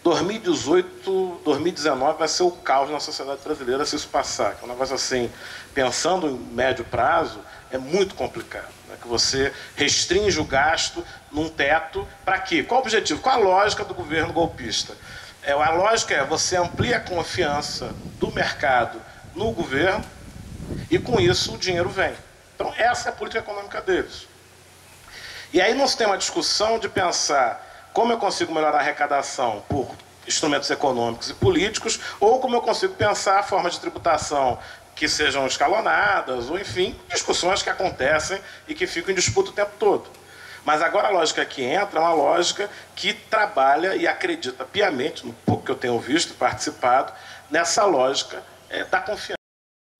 [0.04, 4.56] 2018, 2019 vai ser o caos na sociedade brasileira se isso passar.
[4.62, 5.28] É um negócio assim,
[5.74, 7.40] pensando em médio prazo,
[7.72, 8.76] é muito complicado.
[8.96, 12.62] Que você restringe o gasto num teto para quê?
[12.62, 13.20] Qual o objetivo?
[13.20, 14.94] Qual a lógica do governo golpista?
[15.42, 19.00] É, a lógica é você amplia a confiança do mercado
[19.34, 20.04] no governo
[20.90, 22.14] e com isso o dinheiro vem.
[22.54, 24.26] Então essa é a política econômica deles.
[25.52, 29.62] E aí não se tem uma discussão de pensar como eu consigo melhorar a arrecadação
[29.68, 29.94] por
[30.26, 34.58] instrumentos econômicos e políticos, ou como eu consigo pensar formas de tributação
[34.96, 39.72] que sejam escalonadas, ou enfim, discussões que acontecem e que ficam em disputa o tempo
[39.78, 40.08] todo.
[40.64, 45.32] Mas agora a lógica que entra é uma lógica que trabalha e acredita piamente, no
[45.32, 47.12] pouco que eu tenho visto, participado,
[47.50, 49.36] nessa lógica é, da confiança.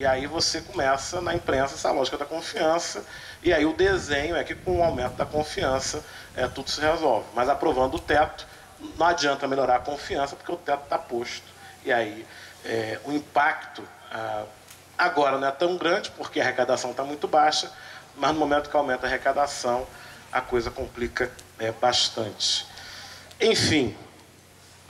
[0.01, 3.05] E aí você começa na imprensa essa lógica da confiança,
[3.41, 6.03] e aí o desenho é que com o aumento da confiança
[6.35, 7.27] é, tudo se resolve.
[7.35, 8.47] Mas aprovando o teto,
[8.97, 11.45] não adianta melhorar a confiança, porque o teto está posto.
[11.85, 12.25] E aí
[12.65, 14.43] é, o impacto ah,
[14.97, 17.71] agora não é tão grande, porque a arrecadação está muito baixa,
[18.15, 19.85] mas no momento que aumenta a arrecadação,
[20.31, 22.65] a coisa complica é, bastante.
[23.39, 23.95] Enfim,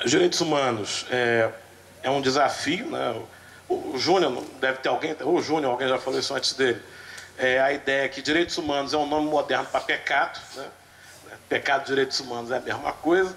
[0.05, 1.51] direitos humanos é,
[2.03, 3.21] é um desafio, né?
[3.69, 6.81] O Júnior, deve ter alguém, ou o Júnior, alguém já falou isso antes dele.
[7.37, 10.39] É, a ideia é que direitos humanos é um nome moderno para pecado.
[10.55, 10.65] Né?
[11.49, 13.35] Pecado e direitos humanos é a mesma coisa.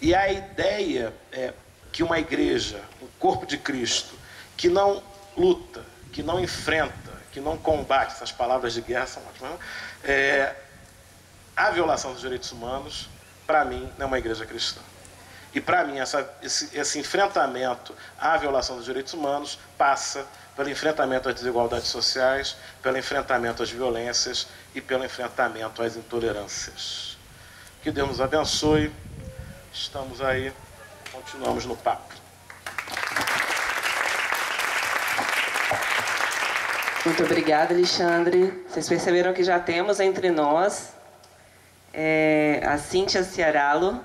[0.00, 1.52] E a ideia é
[1.92, 4.14] que uma igreja, um corpo de Cristo,
[4.56, 5.02] que não
[5.36, 9.58] luta, que não enfrenta, que não combate, essas palavras de guerra são ótimas, né?
[10.04, 10.54] é,
[11.56, 13.08] a violação dos direitos humanos,
[13.46, 14.80] para mim, não é uma igreja cristã.
[15.54, 21.28] E para mim, essa, esse, esse enfrentamento à violação dos direitos humanos passa pelo enfrentamento
[21.28, 27.18] às desigualdades sociais, pelo enfrentamento às violências e pelo enfrentamento às intolerâncias.
[27.82, 28.92] Que Deus nos abençoe.
[29.72, 30.52] Estamos aí,
[31.12, 32.11] continuamos no papo.
[37.04, 38.62] Muito obrigada, Alexandre.
[38.68, 40.92] Vocês perceberam que já temos entre nós
[41.92, 44.00] é, a Cíntia Ciaralo,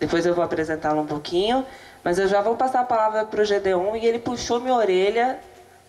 [0.00, 1.66] depois eu vou apresentá-lo um pouquinho,
[2.02, 5.38] mas eu já vou passar a palavra para o Gedeon e ele puxou minha orelha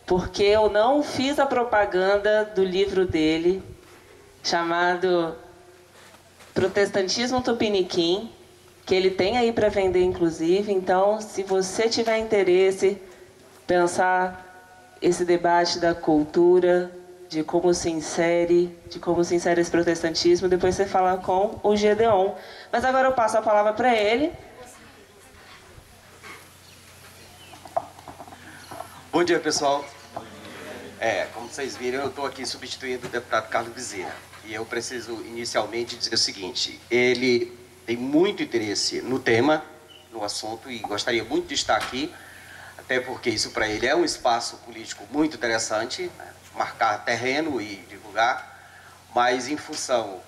[0.06, 3.63] porque eu não fiz a propaganda do livro dele
[4.43, 5.34] chamado
[6.53, 8.29] Protestantismo Tupiniquim,
[8.86, 10.73] que ele tem aí para vender inclusive.
[10.73, 13.01] Então, se você tiver interesse
[13.65, 14.42] pensar
[15.03, 16.89] esse debate da cultura,
[17.27, 21.75] de como se insere, de como se insere esse protestantismo, depois você fala com o
[21.75, 22.33] Gedeon.
[22.71, 24.31] Mas agora eu passo a palavra para ele.
[29.11, 29.83] Bom dia, pessoal.
[31.01, 34.15] É, como vocês viram, eu estou aqui substituindo o deputado Carlos Bezerra.
[34.45, 37.51] E eu preciso inicialmente dizer o seguinte: ele
[37.85, 39.65] tem muito interesse no tema,
[40.13, 42.09] no assunto, e gostaria muito de estar aqui,
[42.84, 46.12] até porque isso para ele é um espaço político muito interessante.
[46.17, 46.34] Né?
[46.56, 48.60] marcar terreno e divulgar,
[49.13, 50.22] mas em função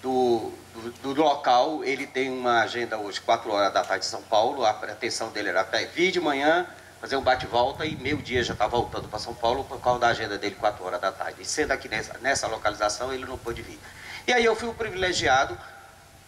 [0.00, 4.22] do, do, do, local, ele tem uma agenda hoje, 4 horas da tarde em São
[4.22, 6.66] Paulo, a pretensão dele era até vir de manhã,
[7.00, 10.08] fazer um bate-volta e meio dia já está voltando para São Paulo por causa da
[10.08, 11.42] agenda dele, 4 horas da tarde.
[11.42, 13.78] E sendo aqui nessa, nessa localização, ele não pôde vir.
[14.26, 15.58] E aí eu fui o privilegiado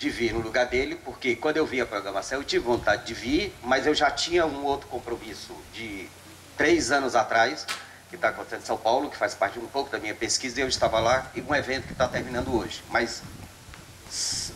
[0.05, 3.15] de vir no lugar dele, porque quando eu vi a programação, eu tive vontade de
[3.15, 6.07] vir, mas eu já tinha um outro compromisso de
[6.59, 7.67] três anos atrás,
[8.11, 10.63] que está acontecendo em São Paulo, que faz parte um pouco da minha pesquisa, e
[10.63, 12.85] eu estava lá, e um evento que está terminando hoje.
[12.91, 13.23] Mas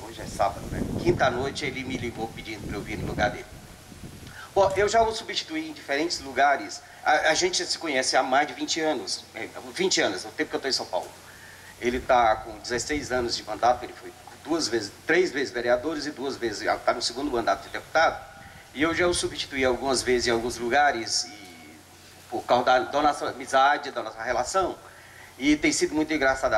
[0.02, 0.82] hoje é sábado, né?
[1.02, 3.46] Quinta-noite ele me ligou pedindo para eu vir no lugar dele.
[4.54, 6.82] Bom, eu já o substituí em diferentes lugares.
[7.02, 9.24] A, a gente se conhece há mais de 20 anos.
[9.74, 11.10] 20 é, anos, o tempo que eu estou em São Paulo.
[11.80, 14.12] Ele está com 16 anos de mandato, ele foi
[14.48, 18.26] duas vezes, três vezes vereadores e duas vezes, está no segundo mandato de deputado.
[18.74, 21.78] E eu já o substituí algumas vezes em alguns lugares, e
[22.30, 24.76] por causa da, da nossa amizade, da nossa relação.
[25.38, 26.54] E tem sido muito engraçado.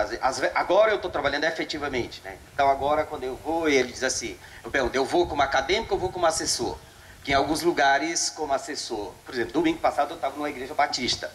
[0.54, 2.38] Agora eu estou trabalhando efetivamente, né?
[2.54, 6.00] Então agora quando eu vou, ele diz assim, eu pergunto, eu vou como acadêmico ou
[6.00, 6.78] vou como assessor?
[7.22, 11.30] Que em alguns lugares como assessor, por exemplo, domingo passado eu estava numa igreja batista.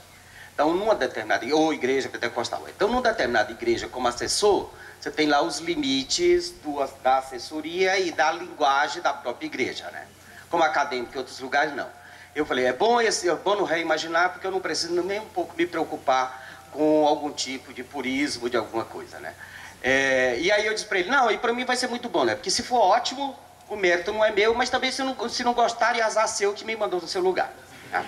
[0.53, 2.65] Então numa determinada, ou igreja pentecostal.
[2.67, 4.71] Então numa determinada igreja como assessor,
[5.05, 10.07] você tem lá os limites do, da assessoria e da linguagem da própria igreja, né?
[10.49, 11.87] Como acadêmico em outros lugares, não.
[12.33, 15.27] Eu falei, é bom, esse, é bom no reimaginar, porque eu não preciso nem um
[15.27, 19.35] pouco me preocupar com algum tipo de purismo, de alguma coisa, né?
[19.83, 22.23] É, e aí eu disse para ele, não, e para mim vai ser muito bom,
[22.23, 22.33] né?
[22.33, 23.37] Porque se for ótimo,
[23.69, 26.51] o mérito não é meu, mas também se não, se não gostar, é azar seu
[26.51, 27.53] que me mandou no seu lugar.
[27.91, 28.03] Tá?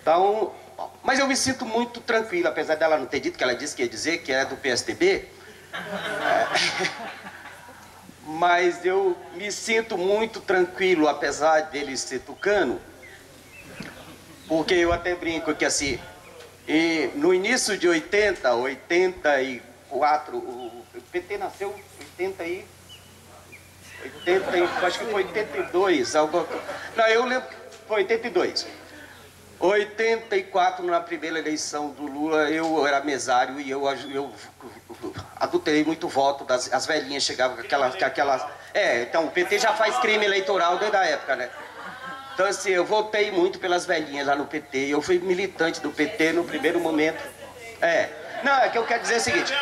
[0.00, 0.54] Então,
[1.02, 3.82] mas eu me sinto muito tranquilo, apesar dela não ter dito que ela disse que
[3.82, 5.35] ia dizer que é do PSDB.
[8.26, 12.80] Mas eu me sinto muito tranquilo, apesar dele ser tucano,
[14.48, 15.98] porque eu até brinco que assim,
[17.14, 22.64] no início de 80, 84, o PT nasceu em 80 e
[24.26, 26.46] 80, acho que foi 82, algo,
[26.96, 28.66] não, eu lembro que foi 82.
[29.58, 34.32] 84, na primeira eleição do Lula, eu era mesário e eu, eu
[35.36, 36.44] adulterei muito voto.
[36.44, 38.46] Das, as velhinhas chegavam com aquelas, com aquelas...
[38.74, 41.50] É, então o PT já faz crime eleitoral desde a época, né?
[42.34, 44.88] Então assim, eu votei muito pelas velhinhas lá no PT.
[44.88, 47.22] Eu fui militante do PT no primeiro momento.
[47.80, 48.10] É.
[48.44, 49.52] Não, é que eu quero dizer o seguinte.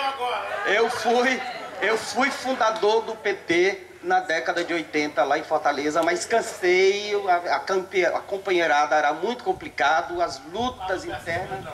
[0.67, 1.41] Eu fui,
[1.81, 7.55] eu fui fundador do PT na década de 80 lá em Fortaleza, mas cansei, a,
[7.55, 11.65] a, a companheirada era muito complicado, as lutas internas.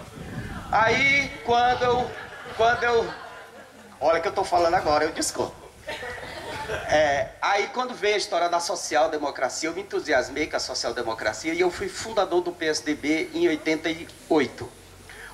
[0.71, 2.11] Aí quando eu,
[2.57, 3.13] quando eu,
[4.01, 5.61] olha que eu estou falando agora, eu desconto.
[6.89, 11.61] É, aí quando veio a história da social-democracia, eu me entusiasmei com a social-democracia e
[11.61, 14.71] eu fui fundador do PSDB em 88.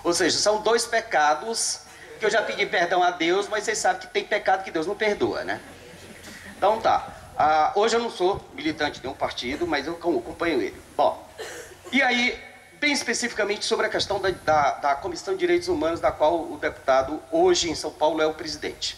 [0.02, 1.80] Ou seja, são dois pecados
[2.18, 4.86] que eu já pedi perdão a Deus, mas vocês sabem que tem pecado que Deus
[4.86, 5.60] não perdoa, né?
[6.56, 7.06] Então tá.
[7.38, 10.80] Ah, hoje eu não sou militante de um partido, mas eu acompanho ele.
[10.96, 11.22] Bom,
[11.92, 12.38] e aí,
[12.80, 16.56] bem especificamente sobre a questão da, da, da Comissão de Direitos Humanos, da qual o
[16.56, 18.96] deputado hoje em São Paulo é o presidente.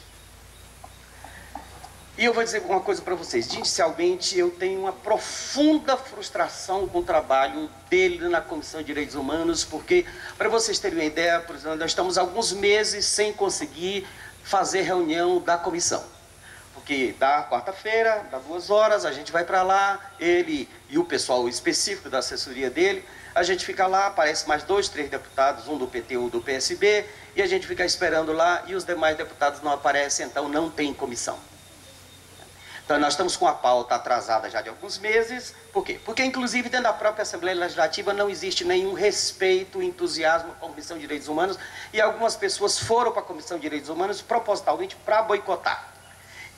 [2.16, 3.52] E eu vou dizer uma coisa para vocês.
[3.52, 9.64] Inicialmente, eu tenho uma profunda frustração com o trabalho dele na Comissão de Direitos Humanos,
[9.64, 14.06] porque, para vocês terem uma ideia, por exemplo, nós estamos alguns meses sem conseguir
[14.44, 16.17] fazer reunião da comissão
[16.88, 21.46] porque da quarta-feira, dá duas horas, a gente vai para lá, ele e o pessoal
[21.46, 25.86] específico da assessoria dele, a gente fica lá, aparece mais dois, três deputados, um do
[25.86, 27.04] PT, um do PSB,
[27.36, 30.94] e a gente fica esperando lá e os demais deputados não aparecem, então não tem
[30.94, 31.38] comissão.
[32.86, 36.00] Então nós estamos com a pauta atrasada já de alguns meses, por quê?
[36.06, 40.96] Porque inclusive dentro da própria Assembleia Legislativa não existe nenhum respeito, entusiasmo com a Comissão
[40.96, 41.58] de Direitos Humanos,
[41.92, 45.97] e algumas pessoas foram para a Comissão de Direitos Humanos propositalmente para boicotar.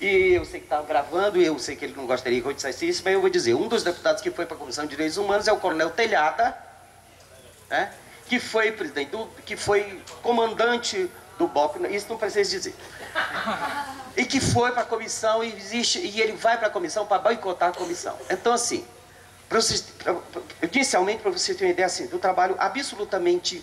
[0.01, 2.53] E eu sei que estava gravando, e eu sei que ele não gostaria que eu
[2.55, 4.91] dissesse isso, mas eu vou dizer, um dos deputados que foi para a Comissão de
[4.91, 6.57] Direitos Humanos é o Coronel Telhada,
[7.69, 7.93] né,
[8.27, 12.75] que foi presidente, do, que foi comandante do BOP, isso não precisa dizer.
[14.17, 17.19] E que foi para a comissão e existe, e ele vai para a comissão para
[17.19, 18.17] boicotar a comissão.
[18.31, 18.87] Então, assim,
[19.49, 20.17] pra vocês, pra,
[20.63, 23.63] inicialmente, para você ter uma ideia assim, do trabalho absolutamente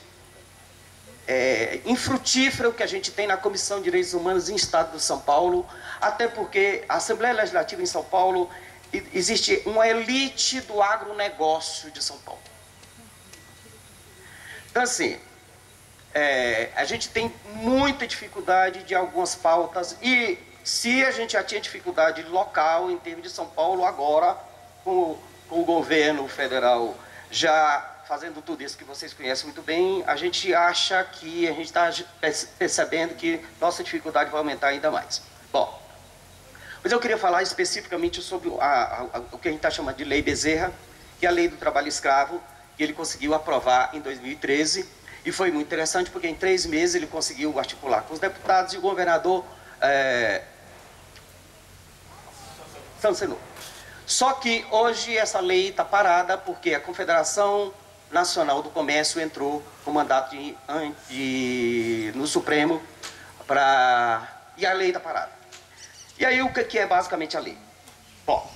[1.27, 5.19] é, infrutífero que a gente tem na Comissão de Direitos Humanos em Estado de São
[5.19, 5.67] Paulo,
[5.99, 8.49] até porque a Assembleia Legislativa em São Paulo
[9.13, 12.39] existe uma elite do agronegócio de São Paulo.
[14.71, 15.19] Então, assim,
[16.13, 21.59] é, a gente tem muita dificuldade de algumas pautas e se a gente já tinha
[21.59, 24.37] dificuldade local em termos de São Paulo, agora,
[24.83, 25.17] com,
[25.49, 26.95] com o governo federal
[27.29, 31.65] já fazendo tudo isso que vocês conhecem muito bem, a gente acha que a gente
[31.65, 31.91] está
[32.58, 35.22] percebendo que nossa dificuldade vai aumentar ainda mais.
[35.52, 35.82] Bom,
[36.82, 40.06] mas eu queria falar especificamente sobre a, a, o que a gente está chamando de
[40.06, 40.72] Lei Bezerra,
[41.20, 42.41] que é a Lei do Trabalho Escravo,
[42.78, 44.88] que ele conseguiu aprovar em 2013,
[45.26, 48.78] e foi muito interessante porque em três meses ele conseguiu articular com os deputados e
[48.78, 49.43] o governador
[49.82, 50.43] é,
[53.02, 53.39] sancionou.
[54.06, 57.74] Só que hoje essa lei está parada porque a Confederação
[58.12, 60.56] Nacional do Comércio entrou com mandato de,
[61.10, 62.82] de, no Supremo
[63.46, 64.28] para.
[64.58, 65.32] E a lei está parada.
[66.17, 67.58] E aí o que é basicamente a lei?
[68.26, 68.52] Bom,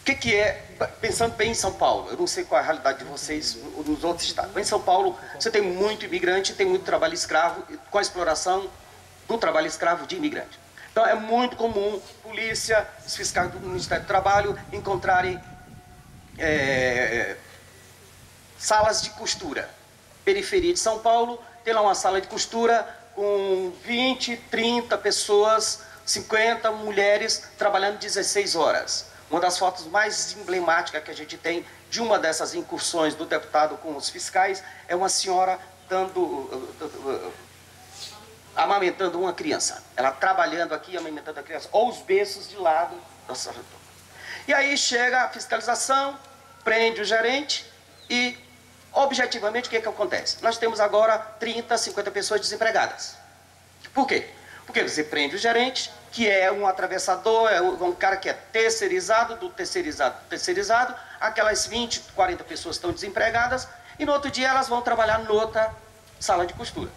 [0.00, 0.64] o que, que é,
[1.00, 4.04] pensando bem em São Paulo, eu não sei qual é a realidade de vocês nos
[4.04, 7.98] outros estados, mas em São Paulo você tem muito imigrante, tem muito trabalho escravo, com
[7.98, 8.68] a exploração
[9.28, 10.58] do trabalho escravo de imigrante.
[10.90, 15.40] Então é muito comum polícia, os fiscais do Ministério do Trabalho encontrarem
[16.38, 17.36] é,
[18.58, 19.68] salas de costura.
[20.24, 26.70] Periferia de São Paulo, tem lá uma sala de costura com 20, 30 pessoas, 50
[26.72, 29.06] mulheres trabalhando 16 horas.
[29.30, 33.76] Uma das fotos mais emblemáticas que a gente tem de uma dessas incursões do deputado
[33.78, 37.32] com os fiscais é uma senhora dando uh,
[38.54, 39.82] amamentando uma criança.
[39.96, 42.96] Ela trabalhando aqui, amamentando a criança, ou os berços de lado.
[44.46, 46.16] E aí chega a fiscalização,
[46.62, 47.66] prende o gerente
[48.08, 48.38] e
[48.92, 50.38] objetivamente, o que, é que acontece?
[50.42, 53.16] Nós temos agora 30, 50 pessoas desempregadas.
[53.92, 54.28] Por quê?
[54.64, 59.36] Porque você prende o gerente, que é um atravessador, é um cara que é terceirizado,
[59.36, 63.68] do terceirizado, terceirizado, aquelas 20, 40 pessoas estão desempregadas,
[63.98, 65.72] e no outro dia elas vão trabalhar noutra
[66.18, 66.90] sala de costura.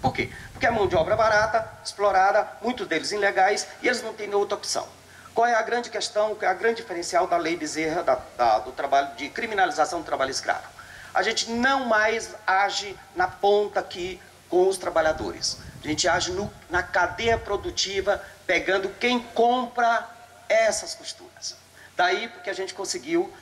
[0.00, 0.30] Por quê?
[0.52, 4.56] Porque é mão de obra barata, explorada, muitos deles ilegais, e eles não têm outra
[4.56, 4.86] opção.
[5.34, 8.58] Qual é a grande questão, qual é a grande diferencial da lei Bezerra, da, da,
[8.60, 10.79] do trabalho de criminalização do trabalho escravo?
[11.12, 15.58] A gente não mais age na ponta aqui com os trabalhadores.
[15.82, 20.06] A gente age no, na cadeia produtiva, pegando quem compra
[20.48, 21.56] essas costuras.
[21.96, 23.32] Daí porque a gente conseguiu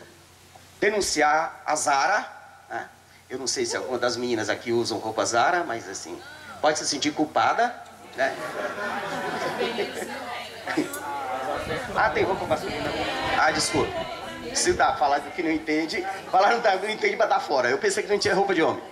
[0.81, 2.27] denunciar a Zara.
[2.71, 2.89] Né?
[3.29, 6.21] Eu não sei se alguma das meninas aqui usam roupa Zara, mas assim,
[6.61, 7.75] pode se sentir culpada.
[8.17, 8.35] Né?
[11.97, 12.91] ah, tem roupa masculina.
[13.39, 14.18] Ah, desculpa.
[14.59, 17.71] Se dá, falar que não entende, falar não, não entende para dar fora.
[17.71, 18.83] Eu pensei que não tinha roupa de homem.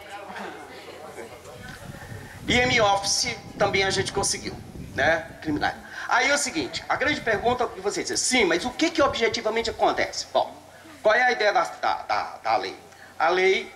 [2.47, 4.55] E M-Office também a gente conseguiu,
[4.95, 5.27] né?
[5.43, 5.75] Criminal.
[6.09, 9.03] Aí é o seguinte, a grande pergunta que você diz, sim, mas o que, que
[9.03, 10.27] objetivamente acontece?
[10.33, 10.55] Bom,
[11.03, 12.77] qual é a ideia da, da, da, da lei?
[13.19, 13.73] A lei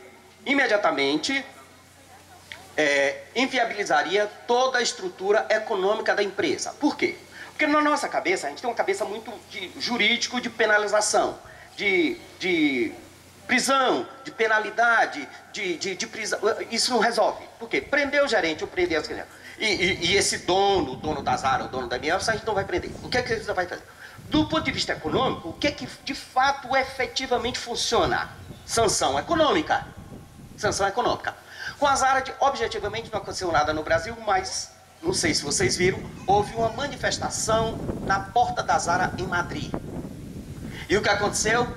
[0.47, 1.45] imediatamente
[2.77, 6.73] é, inviabilizaria toda a estrutura econômica da empresa.
[6.79, 7.17] Por quê?
[7.49, 11.37] Porque na nossa cabeça, a gente tem uma cabeça muito de, jurídico de penalização,
[11.77, 12.93] de, de
[13.47, 16.39] prisão, de penalidade, de, de, de, prisão.
[16.71, 17.45] Isso não resolve.
[17.59, 17.81] Por quê?
[17.81, 19.33] Prender o gerente ou prender as crianças.
[19.59, 22.47] E, e, e, esse dono, o dono das áreas, o dono da minha, a gente
[22.47, 22.91] não vai prender.
[23.03, 23.83] O que é que ele vai fazer?
[24.31, 28.31] Do ponto de vista econômico, o que é que de fato efetivamente funciona?
[28.65, 29.85] Sanção econômica.
[30.57, 31.35] Sanção econômica.
[31.79, 34.71] Com as áreas, objetivamente, não aconteceu nada no Brasil, mas,
[35.03, 39.73] não sei se vocês viram, houve uma manifestação na porta da Zara em Madrid.
[40.91, 41.69] E o que aconteceu?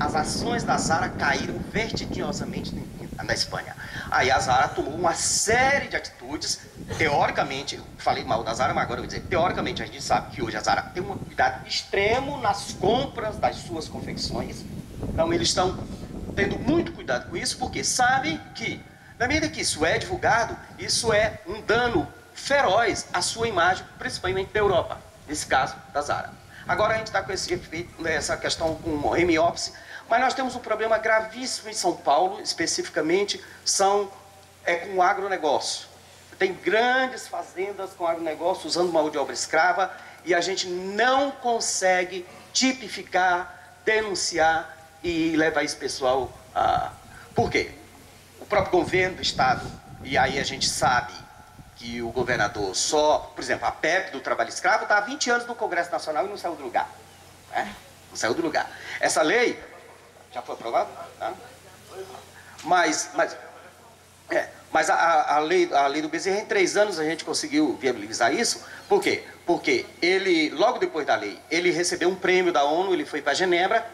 [0.00, 2.74] As ações da Zara caíram vertiginosamente
[3.22, 3.76] na Espanha.
[4.10, 6.58] Aí a Zara tomou uma série de atitudes,
[6.96, 10.42] teoricamente, falei mal da Zara, mas agora eu vou dizer, teoricamente a gente sabe que
[10.42, 14.64] hoje a Zara tem um cuidado extremo nas compras das suas confecções.
[15.02, 15.78] Então eles estão
[16.34, 18.82] tendo muito cuidado com isso, porque sabem que,
[19.18, 24.50] na medida que isso é divulgado, isso é um dano feroz à sua imagem, principalmente
[24.50, 24.98] da Europa,
[25.28, 26.41] nesse caso da Zara.
[26.66, 27.60] Agora a gente está com esse,
[28.04, 29.72] essa questão com home-office,
[30.08, 34.10] mas nós temos um problema gravíssimo em São Paulo, especificamente, são
[34.64, 35.88] é, com o agronegócio.
[36.38, 39.92] Tem grandes fazendas com agronegócio usando mão de obra escrava
[40.24, 46.92] e a gente não consegue tipificar, denunciar e levar esse pessoal a...
[47.34, 47.70] Por quê?
[48.40, 49.66] O próprio governo do Estado,
[50.02, 51.12] e aí a gente sabe
[51.82, 55.46] que o governador só, por exemplo, a PEP do trabalho escravo está há 20 anos
[55.48, 56.88] no Congresso Nacional e não saiu do lugar.
[57.50, 57.74] Né?
[58.08, 58.70] Não saiu do lugar.
[59.00, 59.60] Essa lei
[60.32, 60.88] já foi aprovada?
[61.18, 61.34] Tá?
[62.62, 63.36] Mas, mas,
[64.30, 67.76] é, mas a, a, lei, a lei do Bezerra, em três anos a gente conseguiu
[67.76, 68.64] viabilizar isso.
[68.88, 69.24] Por quê?
[69.44, 73.34] Porque ele, logo depois da lei, ele recebeu um prêmio da ONU, ele foi para
[73.34, 73.84] Genebra,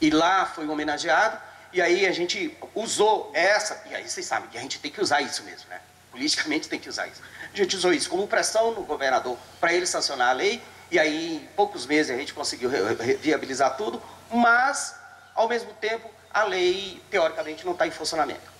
[0.00, 1.38] e lá foi homenageado,
[1.70, 5.02] e aí a gente usou essa, e aí vocês sabem que a gente tem que
[5.02, 5.78] usar isso mesmo, né?
[6.12, 7.20] Politicamente tem que usar isso.
[7.52, 11.36] A gente usou isso como pressão no governador para ele sancionar a lei, e aí
[11.36, 12.70] em poucos meses a gente conseguiu
[13.18, 14.00] viabilizar tudo,
[14.30, 14.94] mas,
[15.34, 18.52] ao mesmo tempo, a lei, teoricamente, não está em funcionamento.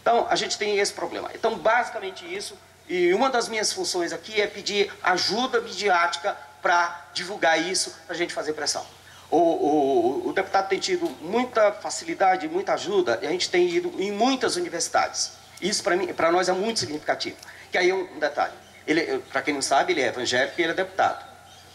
[0.00, 1.30] Então, a gente tem esse problema.
[1.34, 2.56] Então, basicamente isso,
[2.88, 8.18] e uma das minhas funções aqui é pedir ajuda midiática para divulgar isso, para a
[8.18, 8.84] gente fazer pressão.
[9.30, 13.94] O, o, o, deputado tem tido muita facilidade, muita ajuda, e a gente tem ido
[14.02, 15.32] em muitas universidades.
[15.60, 17.36] Isso para nós é muito significativo.
[17.70, 18.54] Que aí um, um detalhe.
[18.86, 21.24] Ele, para quem não sabe, ele é evangélico e ele é deputado.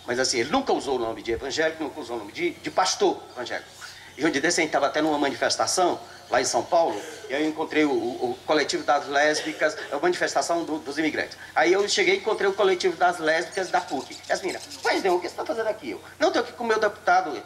[0.06, 2.72] Mas assim, ele nunca usou o nome de evangélico, nunca usou o nome de, de
[2.72, 3.70] pastor evangélico.
[4.18, 7.46] E onde desse a gente estava até numa manifestação lá em São Paulo, e eu
[7.46, 11.38] encontrei o, o, coletivo das lésbicas, a manifestação do, dos imigrantes.
[11.54, 14.18] Aí eu cheguei e encontrei o coletivo das lésbicas da PUC.
[14.28, 15.92] E as meninas, mas não, o que você está fazendo aqui?
[15.92, 17.44] Eu, não, estou aqui com o meu deputado.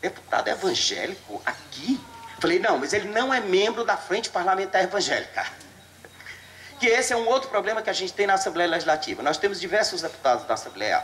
[0.00, 2.00] Deputado evangélico aqui?
[2.38, 5.46] Falei, não, mas ele não é membro da Frente Parlamentar Evangélica.
[6.78, 9.22] Que esse é um outro problema que a gente tem na Assembleia Legislativa.
[9.22, 11.02] Nós temos diversos deputados da Assembleia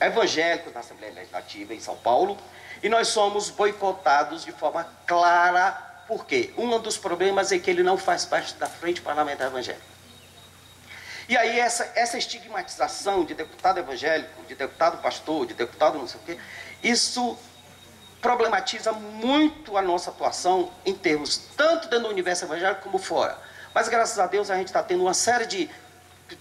[0.00, 2.36] evangélicos na Assembleia Legislativa em São Paulo
[2.82, 5.72] e nós somos boicotados de forma clara,
[6.08, 9.94] porque um dos problemas é que ele não faz parte da Frente Parlamentar Evangélica.
[11.28, 16.20] E aí essa, essa estigmatização de deputado evangélico, de deputado pastor, de deputado não sei
[16.20, 16.38] o quê,
[16.82, 17.38] isso
[18.24, 23.36] problematiza muito a nossa atuação em termos tanto dentro do universo evangélico como fora.
[23.74, 25.68] Mas graças a Deus a gente está tendo uma série de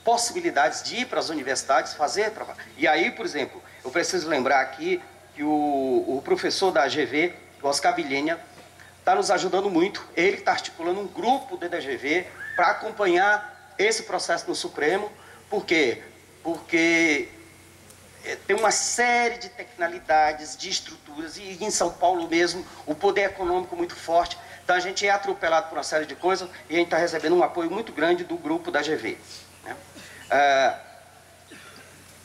[0.02, 2.32] possibilidades de ir para as universidades fazer.
[2.78, 5.02] E aí, por exemplo, eu preciso lembrar aqui
[5.36, 8.40] que o, o professor da AGV, Oscar Vilhenha,
[9.00, 10.08] está nos ajudando muito.
[10.16, 12.26] Ele está articulando um grupo da AGV
[12.56, 15.12] para acompanhar esse processo no Supremo,
[15.50, 16.02] porque
[16.42, 17.43] porque é,
[18.48, 23.76] tem uma série de tecnicalidades, de estruturas, e em São Paulo mesmo, o poder econômico
[23.76, 24.38] muito forte.
[24.64, 27.36] Então a gente é atropelado por uma série de coisas e a gente está recebendo
[27.36, 29.18] um apoio muito grande do grupo da GV.
[29.66, 29.76] Né?
[30.32, 30.80] Ah,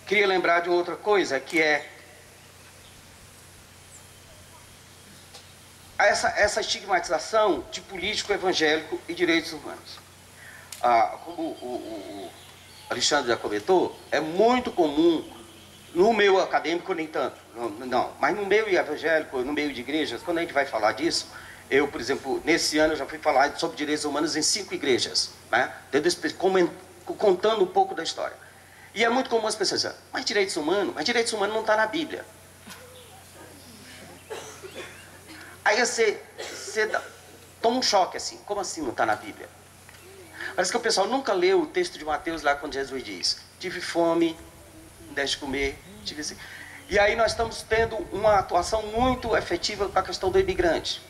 [0.06, 1.84] queria lembrar de outra coisa, que é
[5.98, 9.98] essa, essa estigmatização de político evangélico e direitos humanos.
[10.80, 12.30] Ah, como o, o, o
[12.88, 15.37] Alexandre já comentou, é muito comum
[15.94, 20.22] no meio acadêmico, nem tanto, não, não, mas no meio evangélico, no meio de igrejas,
[20.22, 21.26] quando a gente vai falar disso,
[21.70, 25.72] eu, por exemplo, nesse ano já fui falar sobre direitos humanos em cinco igrejas, né?
[27.04, 28.36] contando um pouco da história.
[28.94, 31.76] E é muito comum as pessoas dizerem, mas direitos humanos, mas direitos humanos não está
[31.76, 32.24] na Bíblia.
[35.64, 37.02] Aí você, você dá,
[37.60, 39.48] toma um choque assim, como assim não está na Bíblia?
[40.54, 43.80] Parece que o pessoal nunca leu o texto de Mateus lá quando Jesus diz, tive
[43.80, 44.36] fome,
[45.18, 45.76] deste comer,
[46.18, 46.36] assim.
[46.88, 51.02] E aí nós estamos tendo uma atuação muito efetiva com a questão do imigrante.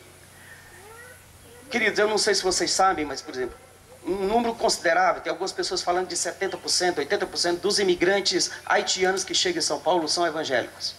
[1.70, 3.56] Queridos, eu não sei se vocês sabem, mas, por exemplo,
[4.04, 9.58] um número considerável, tem algumas pessoas falando de 70%, 80% dos imigrantes haitianos que chegam
[9.58, 10.94] em São Paulo são evangélicos.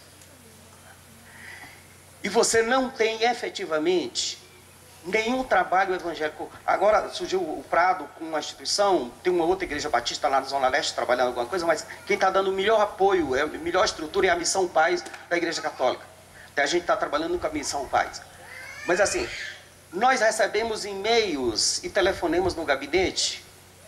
[2.24, 4.39] E você não tem efetivamente
[5.10, 6.50] nenhum trabalho evangélico.
[6.66, 10.68] Agora surgiu o Prado com uma instituição, tem uma outra igreja batista lá na Zona
[10.68, 14.28] Leste trabalhando alguma coisa, mas quem está dando o melhor apoio, é a melhor estrutura
[14.28, 16.04] é a Missão Paz da Igreja Católica.
[16.52, 18.22] Até a gente está trabalhando com a Missão Paz.
[18.86, 19.28] Mas assim,
[19.92, 23.44] nós recebemos e-mails e telefonemos no gabinete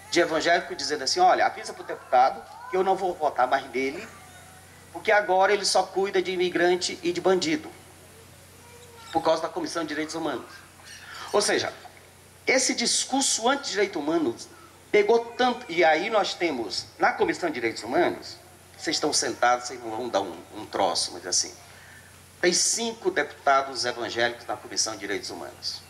[0.10, 3.70] de evangélico dizendo assim, olha, avisa para o deputado que eu não vou votar mais
[3.72, 4.06] nele,
[4.92, 7.70] porque agora ele só cuida de imigrante e de bandido,
[9.12, 10.46] por causa da Comissão de Direitos Humanos.
[11.32, 11.74] Ou seja,
[12.46, 14.36] esse discurso anti-direito humano
[14.92, 15.66] pegou tanto.
[15.72, 18.38] E aí nós temos, na Comissão de Direitos Humanos,
[18.78, 21.54] vocês estão sentados, vocês não vão dar um, um troço, mas assim.
[22.42, 25.82] Tem cinco deputados evangélicos na Comissão de Direitos Humanos.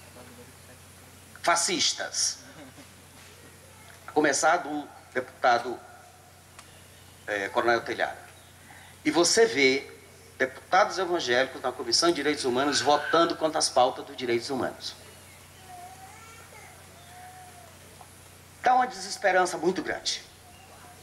[1.41, 2.39] Fascistas.
[4.05, 5.79] A começar do deputado
[7.25, 8.17] é, Coronel Telhado.
[9.03, 9.89] E você vê
[10.37, 14.93] deputados evangélicos na Comissão de Direitos Humanos votando contra as pautas dos direitos humanos.
[18.61, 20.23] Dá uma desesperança muito grande.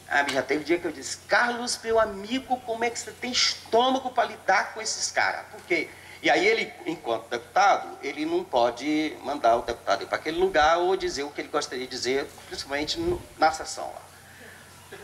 [0.07, 3.31] Ah, já teve dia que eu disse, Carlos, meu amigo, como é que você tem
[3.31, 5.45] estômago para lidar com esses caras?
[5.51, 5.87] Por quê?
[6.21, 10.79] E aí ele, enquanto deputado, ele não pode mandar o deputado ir para aquele lugar
[10.79, 12.99] ou dizer o que ele gostaria de dizer, principalmente
[13.37, 14.97] na sessão lá.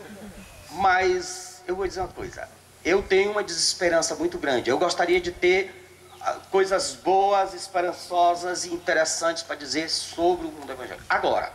[0.72, 2.48] Mas eu vou dizer uma coisa,
[2.84, 4.68] eu tenho uma desesperança muito grande.
[4.68, 5.86] Eu gostaria de ter
[6.20, 11.06] ah, coisas boas, esperançosas e interessantes para dizer sobre o mundo evangélico.
[11.08, 11.50] Agora,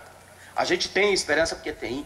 [0.55, 2.05] a gente tem esperança porque tem.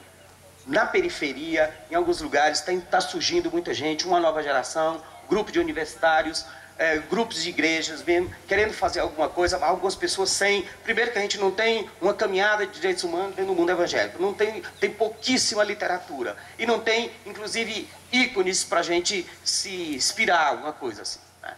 [0.66, 6.46] Na periferia, em alguns lugares, está surgindo muita gente, uma nova geração, grupo de universitários,
[6.78, 10.66] é, grupos de igrejas mesmo, querendo fazer alguma coisa, algumas pessoas sem.
[10.84, 14.34] Primeiro que a gente não tem uma caminhada de direitos humanos do mundo evangélico, não
[14.34, 16.36] tem, tem pouquíssima literatura.
[16.60, 21.20] E não tem, inclusive, ícones para a gente se inspirar, alguma coisa assim.
[21.42, 21.54] Né?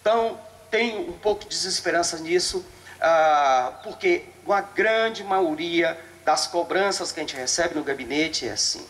[0.00, 0.38] Então,
[0.70, 2.64] tem um pouco de desesperança nisso,
[3.00, 8.86] ah, porque uma grande maioria das cobranças que a gente recebe no gabinete é assim.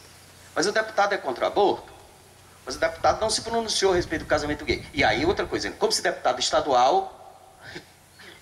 [0.55, 1.93] Mas o deputado é contra o aborto?
[2.65, 4.87] Mas o deputado não se pronunciou a respeito do casamento gay.
[4.93, 7.19] E aí outra coisa, como se deputado estadual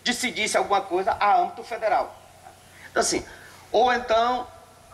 [0.04, 2.16] decidisse alguma coisa a âmbito federal.
[2.90, 3.24] Então assim,
[3.72, 4.46] ou então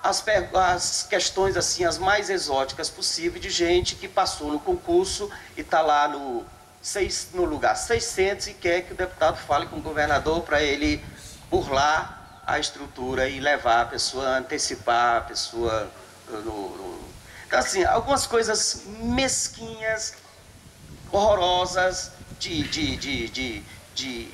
[0.02, 0.24] as,
[0.54, 5.80] as questões assim, as mais exóticas possíveis de gente que passou no concurso e está
[5.80, 6.44] lá no,
[6.80, 11.04] seis, no lugar 600 e quer que o deputado fale com o governador para ele
[11.50, 12.15] burlar
[12.46, 15.90] a estrutura e levar a pessoa, antecipar a pessoa
[16.28, 17.08] no, no...
[17.46, 20.14] Então, assim, algumas coisas mesquinhas,
[21.10, 23.62] horrorosas, de, de, de, de,
[23.94, 24.28] de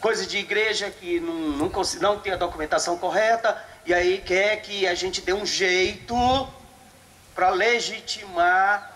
[0.00, 1.70] coisa de igreja que não, não,
[2.00, 6.14] não tem a documentação correta, e aí quer que a gente dê um jeito
[7.34, 8.90] para legitimar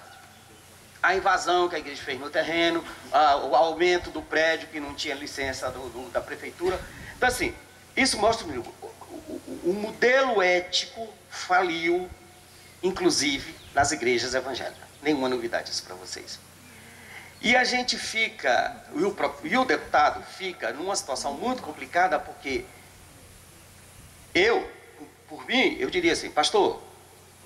[1.03, 4.95] a invasão que a igreja fez no terreno, a, o aumento do prédio que não
[4.95, 6.81] tinha licença do, do, da prefeitura.
[7.17, 7.55] Então, assim,
[7.97, 12.09] isso mostra o, o, o modelo ético faliu,
[12.83, 14.87] inclusive nas igrejas evangélicas.
[15.03, 16.39] Nenhuma novidade isso para vocês.
[17.41, 22.19] E a gente fica, e o, próprio, e o deputado fica numa situação muito complicada,
[22.19, 22.65] porque
[24.35, 24.69] eu,
[25.29, 26.83] por mim, eu diria assim, pastor,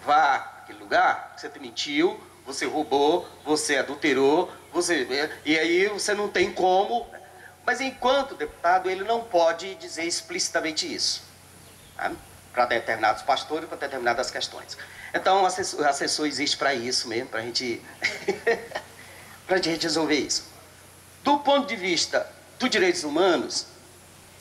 [0.05, 5.07] vá àquele lugar, você mentiu, você roubou, você adulterou, você,
[5.45, 7.07] e aí você não tem como
[7.71, 11.23] mas enquanto deputado, ele não pode dizer explicitamente isso.
[11.97, 12.11] Tá?
[12.53, 14.77] para determinados pastores, para determinadas questões.
[15.15, 17.81] Então, o assessor, assessor existe para isso mesmo, para gente,
[19.47, 20.49] a gente resolver isso.
[21.23, 22.27] Do ponto de vista
[22.59, 23.67] dos direitos humanos,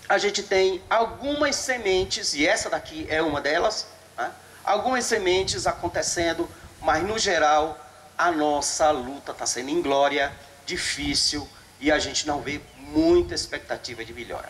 [0.07, 3.85] a gente tem algumas sementes, e essa daqui é uma delas,
[4.17, 4.31] né?
[4.63, 6.49] algumas sementes acontecendo,
[6.81, 7.77] mas no geral
[8.17, 10.33] a nossa luta está sendo inglória,
[10.65, 11.47] difícil,
[11.79, 12.59] e a gente não vê
[12.93, 14.49] muita expectativa de melhora.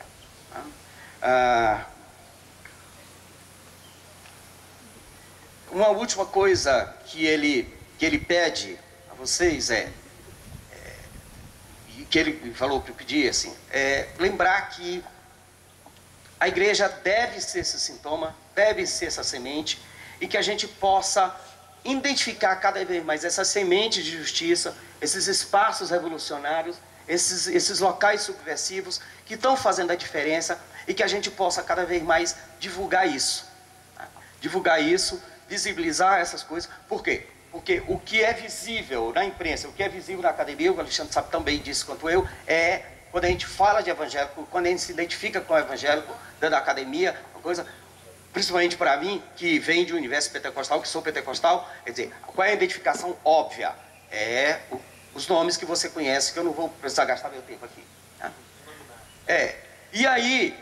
[0.51, 0.63] Né?
[1.21, 1.85] Ah,
[5.71, 8.77] uma última coisa que ele, que ele pede
[9.11, 9.91] a vocês é,
[10.71, 10.95] é
[12.09, 15.03] que ele falou que eu pedi assim, é lembrar que
[16.39, 19.79] a igreja deve ser esse sintoma, deve ser essa semente,
[20.21, 21.35] e que a gente possa
[21.83, 26.77] identificar cada vez mais essas sementes de justiça, esses espaços revolucionários,
[27.09, 31.83] esses, esses locais subversivos que estão fazendo a diferença e que a gente possa cada
[31.83, 33.45] vez mais divulgar isso.
[34.39, 36.69] Divulgar isso, visibilizar essas coisas.
[36.87, 37.25] Por quê?
[37.51, 41.11] Porque o que é visível na imprensa, o que é visível na academia, o Alexandre
[41.11, 44.83] sabe também disso quanto eu, é quando a gente fala de evangélico, quando a gente
[44.83, 47.65] se identifica com o evangélico dentro da academia, uma coisa,
[48.31, 52.47] principalmente para mim, que vem de um universo pentecostal, que sou pentecostal, quer dizer, qual
[52.47, 53.73] é a identificação óbvia?
[54.11, 54.79] É o,
[55.19, 57.83] os nomes que você conhece, que eu não vou precisar gastar meu tempo aqui.
[58.17, 58.31] Tá?
[59.27, 59.55] É,
[59.91, 60.57] e aí,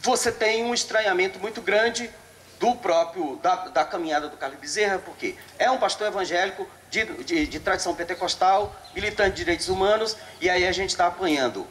[0.00, 2.10] você tem um estranhamento muito grande
[2.58, 7.46] do próprio, da, da caminhada do Carlos Bezerra, porque é um pastor evangélico de, de,
[7.46, 11.66] de tradição pentecostal, militante de direitos humanos, e aí a gente está apanhando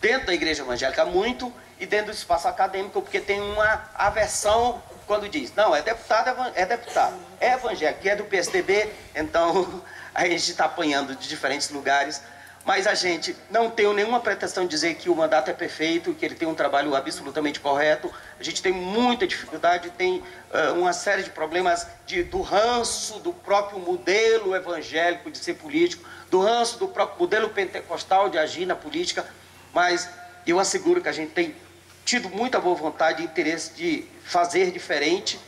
[0.00, 5.28] dentro da igreja evangélica muito e dentro do espaço acadêmico, porque tem uma aversão quando
[5.28, 9.82] diz, não, é deputado, é deputado, é evangélico, é do PSDB, então
[10.14, 12.22] a gente está apanhando de diferentes lugares
[12.64, 16.24] mas a gente não tem nenhuma pretensão de dizer que o mandato é perfeito, que
[16.24, 18.12] ele tem um trabalho absolutamente correto.
[18.38, 23.32] A gente tem muita dificuldade, tem uh, uma série de problemas de, do ranço do
[23.32, 28.76] próprio modelo evangélico de ser político, do ranço do próprio modelo pentecostal de agir na
[28.76, 29.26] política,
[29.72, 30.08] mas
[30.46, 31.56] eu asseguro que a gente tem
[32.04, 35.40] tido muita boa vontade e interesse de fazer diferente,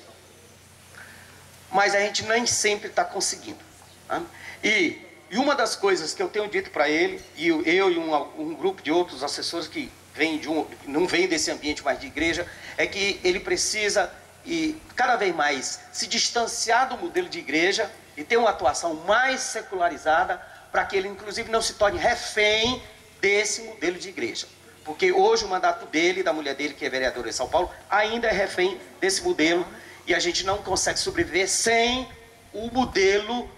[1.70, 3.71] mas a gente nem sempre está conseguindo.
[4.12, 4.22] Tá?
[4.62, 5.00] E
[5.32, 8.14] e uma das coisas que eu tenho dito para ele, e eu, eu e um,
[8.38, 12.06] um, grupo de outros assessores que vem de um, não vêm desse ambiente mais de
[12.06, 12.46] igreja,
[12.76, 14.12] é que ele precisa
[14.44, 19.40] e cada vez mais se distanciar do modelo de igreja e ter uma atuação mais
[19.40, 20.36] secularizada
[20.70, 22.82] para que ele inclusive não se torne refém
[23.18, 24.46] desse modelo de igreja.
[24.84, 28.28] Porque hoje o mandato dele, da mulher dele, que é vereadora em São Paulo, ainda
[28.28, 29.66] é refém desse modelo
[30.06, 32.06] e a gente não consegue sobreviver sem
[32.52, 33.48] o modelo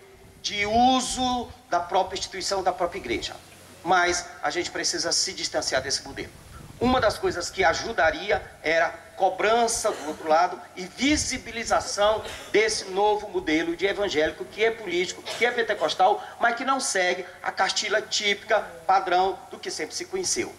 [0.45, 3.35] de uso da própria instituição, da própria igreja.
[3.83, 6.31] Mas a gente precisa se distanciar desse modelo.
[6.79, 12.23] Uma das coisas que ajudaria era cobrança do outro lado e visibilização
[12.53, 17.25] desse novo modelo de evangélico que é político, que é pentecostal, mas que não segue
[17.43, 20.55] a cartilha típica, padrão do que sempre se conheceu.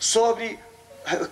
[0.00, 0.58] Sobre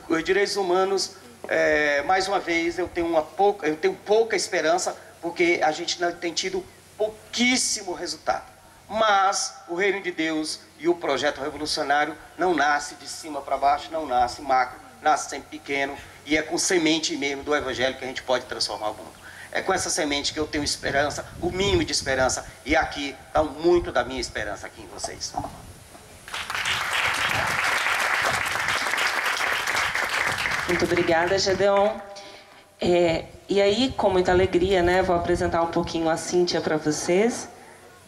[0.09, 1.17] os direitos humanos,
[1.49, 6.01] é, mais uma vez, eu tenho, uma pouca, eu tenho pouca esperança, porque a gente
[6.01, 6.65] não tem tido
[7.01, 8.45] pouquíssimo resultado.
[8.87, 13.91] Mas o reino de Deus e o projeto revolucionário não nasce de cima para baixo,
[13.91, 15.97] não nasce macro, nasce sempre pequeno
[16.27, 19.13] e é com semente mesmo do evangelho que a gente pode transformar o mundo.
[19.51, 23.43] É com essa semente que eu tenho esperança, o mínimo de esperança, e aqui está
[23.43, 25.33] muito da minha esperança aqui em vocês.
[30.69, 32.10] Muito obrigada, Gedeon.
[32.81, 37.49] É, e aí, com muita alegria, né, vou apresentar um pouquinho a Cíntia para vocês.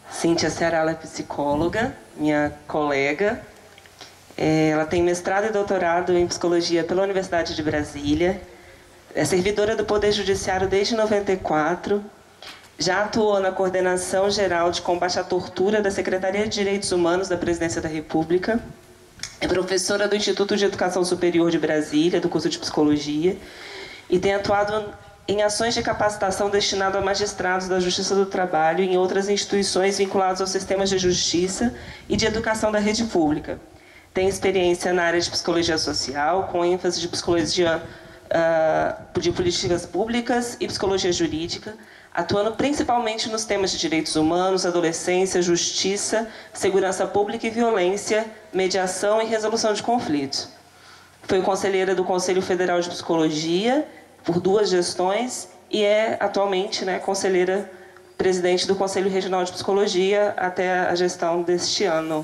[0.09, 3.41] Cíntia Ceará é psicóloga, minha colega.
[4.35, 8.41] É, ela tem mestrado e doutorado em psicologia pela Universidade de Brasília.
[9.13, 12.03] É servidora do Poder Judiciário desde 94.
[12.79, 17.37] Já atuou na coordenação geral de combate à tortura da Secretaria de Direitos Humanos da
[17.37, 18.59] Presidência da República.
[19.39, 23.37] É professora do Instituto de Educação Superior de Brasília, do curso de Psicologia
[24.13, 24.93] e tem atuado
[25.27, 29.97] em ações de capacitação destinado a magistrados da Justiça do Trabalho e em outras instituições
[29.97, 31.73] vinculadas aos sistemas de justiça
[32.07, 33.59] e de educação da rede pública.
[34.13, 37.81] Tem experiência na área de psicologia social, com ênfase de psicologia
[38.29, 41.73] uh, de políticas públicas e psicologia jurídica,
[42.13, 49.25] atuando principalmente nos temas de direitos humanos, adolescência, justiça, segurança pública e violência, mediação e
[49.25, 50.49] resolução de conflitos.
[51.23, 53.87] Foi conselheira do Conselho Federal de Psicologia
[54.23, 57.69] por duas gestões e é atualmente né, conselheira
[58.17, 62.23] presidente do Conselho Regional de Psicologia até a gestão deste ano.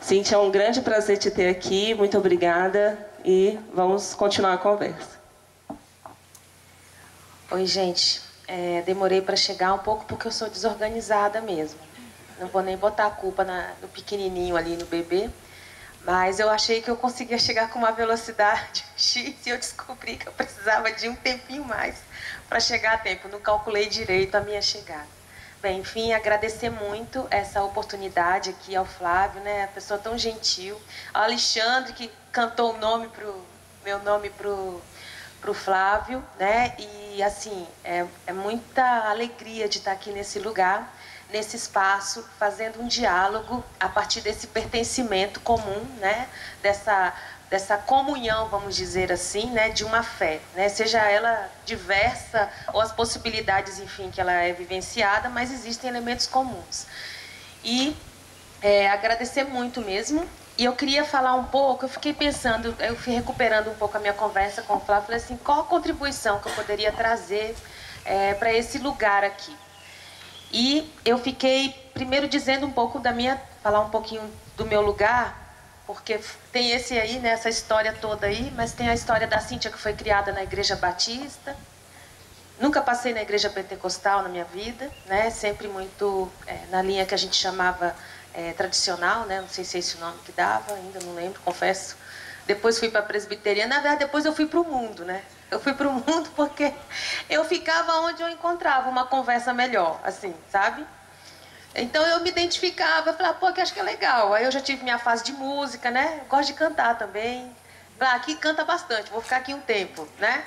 [0.00, 5.20] Cintia, é um grande prazer te ter aqui, muito obrigada e vamos continuar a conversa.
[7.50, 8.22] Oi, gente.
[8.48, 11.78] É, demorei para chegar um pouco porque eu sou desorganizada mesmo.
[12.40, 15.28] Não vou nem botar a culpa na, no pequenininho ali, no bebê.
[16.04, 20.26] Mas eu achei que eu conseguia chegar com uma velocidade X e eu descobri que
[20.26, 21.96] eu precisava de um tempinho mais
[22.48, 23.28] para chegar a tempo.
[23.28, 25.20] Não calculei direito a minha chegada.
[25.60, 29.64] Bem, enfim, agradecer muito essa oportunidade aqui ao Flávio, né?
[29.64, 30.80] A pessoa tão gentil.
[31.12, 33.44] Ao Alexandre, que cantou o nome pro,
[33.84, 34.80] meu nome pro,
[35.38, 36.74] pro Flávio, né?
[36.78, 40.90] E, assim, é, é muita alegria de estar aqui nesse lugar
[41.32, 46.28] nesse espaço, fazendo um diálogo a partir desse pertencimento comum, né?
[46.62, 47.12] dessa,
[47.48, 49.70] dessa comunhão, vamos dizer assim, né?
[49.70, 50.68] de uma fé, né?
[50.68, 56.86] seja ela diversa ou as possibilidades, enfim, que ela é vivenciada, mas existem elementos comuns.
[57.64, 57.96] E
[58.62, 60.28] é, agradecer muito mesmo.
[60.58, 64.00] E eu queria falar um pouco, eu fiquei pensando, eu fui recuperando um pouco a
[64.00, 67.56] minha conversa com o Flávio, falei assim, qual a contribuição que eu poderia trazer
[68.04, 69.56] é, para esse lugar aqui?
[70.52, 74.22] E eu fiquei primeiro dizendo um pouco da minha, falar um pouquinho
[74.56, 75.38] do meu lugar,
[75.86, 76.20] porque
[76.52, 79.78] tem esse aí, né, essa história toda aí, mas tem a história da Cíntia que
[79.78, 81.56] foi criada na Igreja Batista.
[82.60, 87.14] Nunca passei na Igreja Pentecostal na minha vida, né, sempre muito é, na linha que
[87.14, 87.94] a gente chamava
[88.34, 91.40] é, tradicional, né, não sei se é esse o nome que dava, ainda não lembro,
[91.42, 91.96] confesso.
[92.46, 95.58] Depois fui para a presbiteriana, na verdade depois eu fui para o mundo, né, eu
[95.58, 96.72] fui para o mundo porque
[97.28, 100.86] eu ficava onde eu encontrava uma conversa melhor, assim, sabe?
[101.74, 104.34] Então eu me identificava, falava, pô, que acho que é legal.
[104.34, 106.22] Aí eu já tive minha fase de música, né?
[106.28, 107.54] Gosto de cantar também.
[107.98, 110.42] Falei, ah, aqui canta bastante, vou ficar aqui um tempo, né?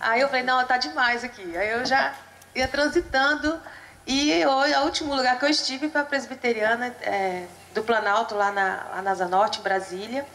[0.00, 1.56] Aí eu falei, não, tá demais aqui.
[1.56, 2.14] Aí eu já
[2.54, 3.60] ia transitando.
[4.06, 8.52] E eu, o último lugar que eu estive foi a presbiteriana é, do Planalto, lá
[8.52, 10.26] na, lá na Zanorte, em Brasília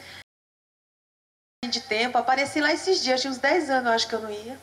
[1.68, 2.18] de tempo.
[2.18, 4.58] Apareci lá esses dias, tinha uns 10 anos, eu acho que eu não ia.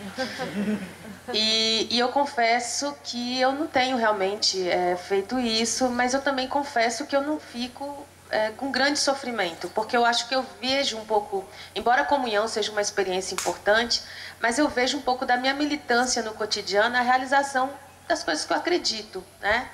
[1.32, 6.48] E, e eu confesso que eu não tenho realmente é, feito isso, mas eu também
[6.48, 10.96] confesso que eu não fico é, com grande sofrimento, porque eu acho que eu vejo
[10.96, 14.02] um pouco, embora a comunhão seja uma experiência importante,
[14.40, 17.70] mas eu vejo um pouco da minha militância no cotidiano, a realização
[18.08, 19.70] das coisas que eu acredito, né?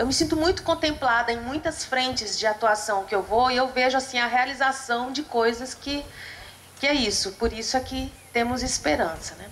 [0.00, 3.68] Eu me sinto muito contemplada em muitas frentes de atuação que eu vou e eu
[3.68, 6.02] vejo assim a realização de coisas que
[6.78, 7.32] que é isso.
[7.32, 9.50] Por isso é que temos esperança, né?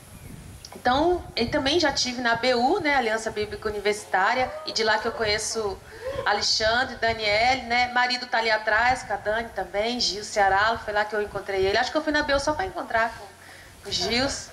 [0.75, 5.07] Então, eu também já tive na BU, né, Aliança Bíblica Universitária, e de lá que
[5.07, 5.79] eu conheço
[6.25, 7.93] Alexandre, Daniele, né?
[7.93, 11.67] Marido tá ali atrás, com a Dani também, Gil Ceará, foi lá que eu encontrei
[11.67, 11.77] ele.
[11.77, 14.49] Acho que eu fui na BU só para encontrar com, o Gils,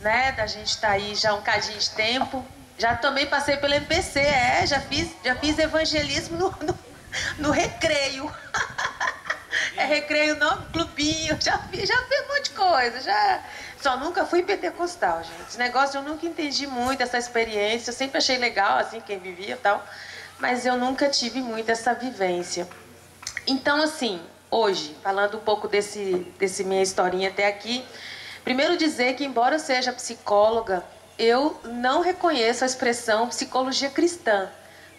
[0.00, 0.32] né?
[0.32, 2.44] Da gente tá aí já um cadinho de tempo.
[2.78, 6.78] Já também passei pelo MPC, é, já fiz, já fiz evangelismo no, no,
[7.38, 8.30] no recreio.
[9.76, 13.42] é recreio não, clubinho, já fiz, já fiz um monte de coisa, já.
[13.80, 15.48] Só nunca fui pentecostal, gente.
[15.48, 19.54] Esse negócio eu nunca entendi muito essa experiência, eu sempre achei legal, assim, quem vivia
[19.54, 19.84] e tal,
[20.38, 22.68] mas eu nunca tive muito essa vivência.
[23.46, 27.84] Então, assim, hoje, falando um pouco desse, desse minha historinha até aqui,
[28.44, 30.84] primeiro dizer que, embora eu seja psicóloga,
[31.18, 34.48] eu não reconheço a expressão psicologia cristã.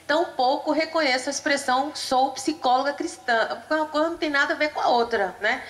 [0.05, 3.61] Tampouco reconheço a expressão sou psicóloga cristã.
[3.69, 5.63] Uma coisa não tem nada a ver com a outra, né?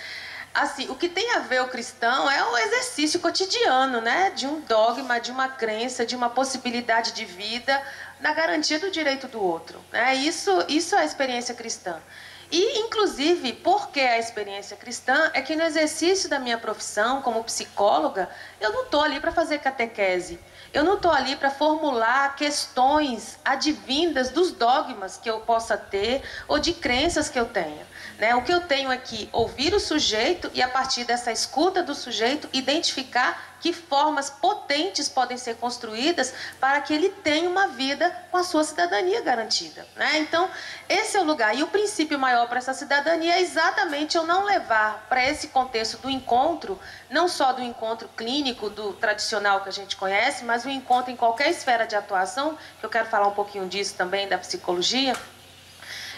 [0.53, 4.31] Assim, o que tem a ver o cristão é o exercício cotidiano, né?
[4.31, 7.81] De um dogma, de uma crença, de uma possibilidade de vida
[8.19, 9.83] na garantia do direito do outro.
[9.91, 10.15] Né?
[10.15, 11.99] Isso, isso é a experiência cristã.
[12.51, 18.29] E, inclusive, porque a experiência cristã é que no exercício da minha profissão como psicóloga,
[18.59, 20.39] eu não estou ali para fazer catequese.
[20.73, 26.57] Eu não estou ali para formular questões advindas dos dogmas que eu possa ter ou
[26.57, 27.85] de crenças que eu tenha.
[28.23, 28.33] Né?
[28.33, 32.47] O que eu tenho aqui, ouvir o sujeito e, a partir dessa escuta do sujeito,
[32.53, 38.43] identificar que formas potentes podem ser construídas para que ele tenha uma vida com a
[38.43, 39.85] sua cidadania garantida.
[39.97, 40.19] Né?
[40.19, 40.49] Então,
[40.87, 41.53] esse é o lugar.
[41.53, 45.97] E o princípio maior para essa cidadania é exatamente eu não levar para esse contexto
[45.97, 50.69] do encontro, não só do encontro clínico, do tradicional que a gente conhece, mas o
[50.69, 54.37] encontro em qualquer esfera de atuação, que eu quero falar um pouquinho disso também, da
[54.37, 55.13] psicologia.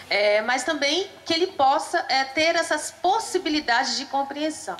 [0.08, 4.76] É, mas também que ele possa é, ter essas possibilidades de compreensão.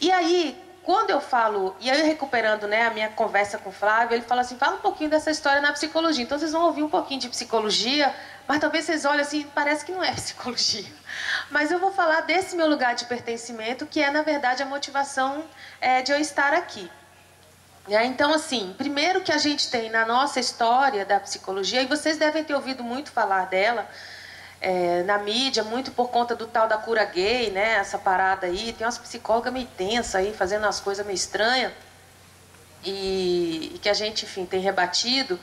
[0.00, 4.16] E aí, quando eu falo, e aí recuperando né, a minha conversa com o Flávio,
[4.16, 6.24] ele fala assim, fala um pouquinho dessa história na psicologia.
[6.24, 8.12] Então vocês vão ouvir um pouquinho de psicologia,
[8.48, 10.90] mas talvez vocês olhem assim, parece que não é psicologia.
[11.50, 15.44] Mas eu vou falar desse meu lugar de pertencimento, que é, na verdade, a motivação
[15.80, 16.90] é, de eu estar aqui.
[17.88, 22.16] É, então, assim, primeiro que a gente tem na nossa história da psicologia, e vocês
[22.16, 23.88] devem ter ouvido muito falar dela,
[24.62, 27.74] é, na mídia, muito por conta do tal da cura gay, né?
[27.74, 28.72] Essa parada aí.
[28.72, 31.72] Tem umas psicólogas meio tensas aí, fazendo umas coisas meio estranhas.
[32.84, 35.38] e, e que a gente, enfim, tem rebatido,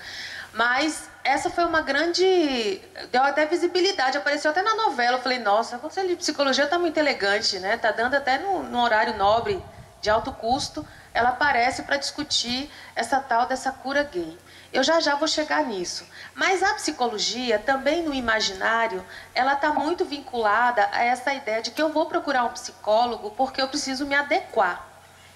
[0.53, 2.81] mas essa foi uma grande.
[3.11, 5.17] deu até visibilidade, apareceu até na novela.
[5.17, 7.75] Eu falei, nossa, o conselho de psicologia está muito elegante, né?
[7.75, 9.61] Está dando até no, no, horário nobre,
[10.01, 14.37] de alto custo, ela aparece para discutir essa tal dessa cura gay.
[14.71, 16.05] Eu já já vou chegar nisso.
[16.35, 19.03] Mas a psicologia, também no imaginário,
[19.33, 23.61] ela está muito vinculada a essa ideia de que eu vou procurar um psicólogo porque
[23.61, 24.85] eu preciso me adequar,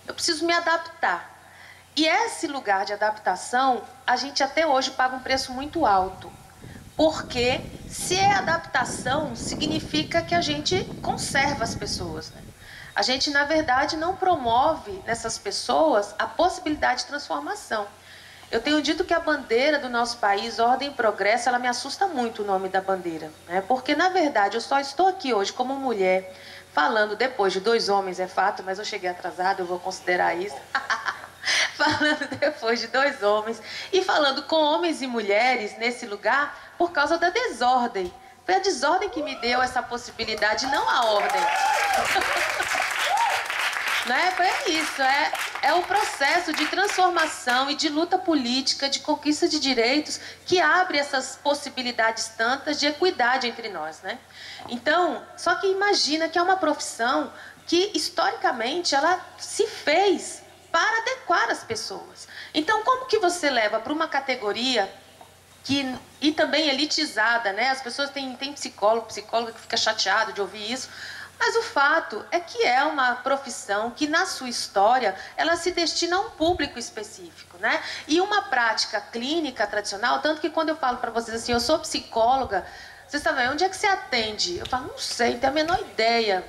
[0.08, 1.32] eu preciso me adaptar.
[1.96, 6.32] E esse lugar de adaptação, a gente até hoje paga um preço muito alto.
[6.96, 12.30] Porque se é adaptação, significa que a gente conserva as pessoas.
[12.32, 12.42] Né?
[12.96, 17.88] A gente, na verdade, não promove nessas pessoas a possibilidade de transformação.
[18.54, 22.06] Eu tenho dito que a bandeira do nosso país, Ordem e Progresso, ela me assusta
[22.06, 23.32] muito o nome da bandeira.
[23.48, 23.64] Né?
[23.68, 26.32] Porque, na verdade, eu só estou aqui hoje como mulher,
[26.72, 30.56] falando depois de dois homens, é fato, mas eu cheguei atrasado, eu vou considerar isso.
[31.74, 33.60] falando depois de dois homens
[33.92, 38.14] e falando com homens e mulheres nesse lugar por causa da desordem.
[38.46, 41.42] Foi a desordem que me deu essa possibilidade, não a ordem.
[44.06, 44.34] Não é?
[44.68, 45.32] Isso, é,
[45.62, 50.98] é o processo de transformação e de luta política, de conquista de direitos, que abre
[50.98, 54.02] essas possibilidades tantas de equidade entre nós.
[54.02, 54.20] Né?
[54.68, 57.32] Então, só que imagina que é uma profissão
[57.66, 62.28] que, historicamente, ela se fez para adequar as pessoas.
[62.54, 64.92] Então, como que você leva para uma categoria
[65.64, 67.70] que e também elitizada, né?
[67.70, 70.90] As pessoas têm, têm psicólogo, psicóloga que fica chateado de ouvir isso.
[71.46, 76.16] Mas o fato é que é uma profissão que, na sua história, ela se destina
[76.16, 77.84] a um público específico, né?
[78.08, 81.80] E uma prática clínica tradicional, tanto que quando eu falo para vocês assim, eu sou
[81.80, 82.66] psicóloga,
[83.06, 84.58] vocês sabem, onde é que você atende?
[84.58, 86.46] Eu falo, não sei, não tenho a menor ideia.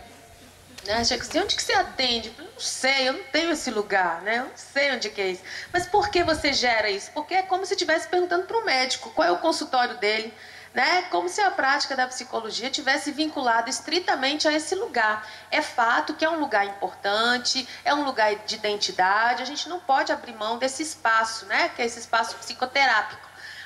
[0.87, 1.05] Né?
[1.05, 2.33] Chega assim, onde que você atende?
[2.39, 4.39] Eu não sei, eu não tenho esse lugar, né?
[4.39, 5.43] Eu não sei onde que é isso.
[5.73, 7.11] Mas por que você gera isso?
[7.11, 10.33] Porque é como se estivesse perguntando para o médico qual é o consultório dele,
[10.75, 11.03] né?
[11.03, 15.27] Como se a prática da psicologia tivesse vinculado estritamente a esse lugar.
[15.49, 19.79] É fato que é um lugar importante, é um lugar de identidade, a gente não
[19.79, 21.69] pode abrir mão desse espaço, né?
[21.69, 23.23] Que é esse espaço psicoterápico.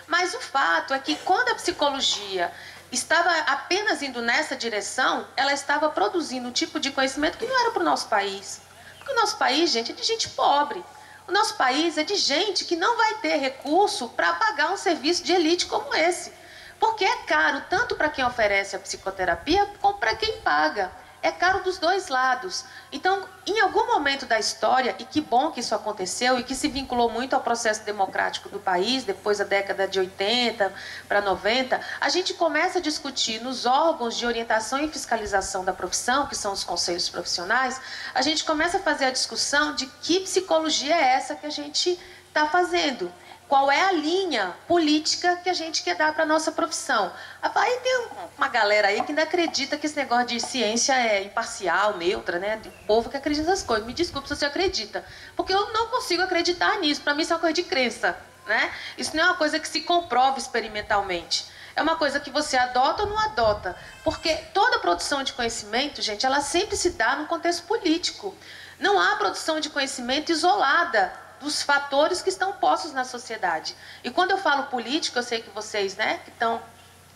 [0.06, 2.52] Mas o fato é que quando a psicologia
[2.92, 7.70] estava apenas indo nessa direção, ela estava produzindo um tipo de conhecimento que não era
[7.70, 8.60] para o nosso país.
[8.98, 10.84] Porque o nosso país, gente, é de gente pobre.
[11.26, 15.22] O nosso país é de gente que não vai ter recurso para pagar um serviço
[15.22, 16.37] de elite como esse.
[16.78, 21.62] Porque é caro tanto para quem oferece a psicoterapia como para quem paga é caro
[21.64, 22.64] dos dois lados.
[22.92, 26.68] Então, em algum momento da história, e que bom que isso aconteceu e que se
[26.68, 30.72] vinculou muito ao processo democrático do país, depois da década de 80
[31.08, 36.26] para 90, a gente começa a discutir nos órgãos de orientação e fiscalização da profissão,
[36.26, 37.80] que são os conselhos profissionais,
[38.14, 41.98] a gente começa a fazer a discussão de que psicologia é essa que a gente
[42.28, 43.12] está fazendo
[43.48, 47.10] qual é a linha política que a gente quer dar para a nossa profissão.
[47.42, 51.96] Aí tem uma galera aí que ainda acredita que esse negócio de ciência é imparcial,
[51.96, 52.58] neutra, né?
[52.62, 53.86] Tem povo que acredita nessas coisas.
[53.86, 55.02] Me desculpe se você acredita.
[55.34, 57.00] Porque eu não consigo acreditar nisso.
[57.00, 58.14] Para mim isso é uma coisa de crença,
[58.46, 58.70] né?
[58.98, 61.46] Isso não é uma coisa que se comprova experimentalmente.
[61.74, 63.74] É uma coisa que você adota ou não adota.
[64.04, 68.36] Porque toda produção de conhecimento, gente, ela sempre se dá no contexto político.
[68.78, 73.74] Não há produção de conhecimento isolada dos fatores que estão postos na sociedade.
[74.02, 76.60] E quando eu falo político, eu sei que vocês, né, que estão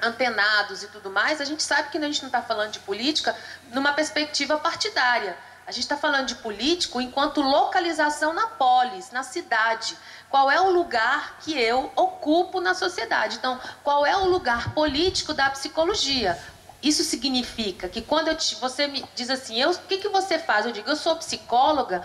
[0.01, 3.37] antenados e tudo mais, a gente sabe que a gente não está falando de política
[3.71, 5.37] numa perspectiva partidária.
[5.65, 9.97] A gente está falando de político enquanto localização na polis, na cidade.
[10.29, 13.37] Qual é o lugar que eu ocupo na sociedade?
[13.37, 16.37] Então, qual é o lugar político da psicologia?
[16.83, 20.67] Isso significa que quando te, você me diz assim, eu, o que, que você faz?
[20.67, 22.03] Eu digo, eu sou psicóloga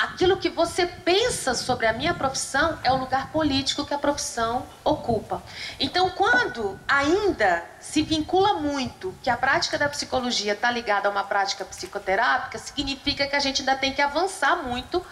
[0.00, 4.66] aquilo que você pensa sobre a minha profissão é o lugar político que a profissão
[4.82, 5.42] ocupa.
[5.78, 11.24] Então, quando ainda se vincula muito que a prática da psicologia está ligada a uma
[11.24, 15.04] prática psicoterápica, significa que a gente ainda tem que avançar muito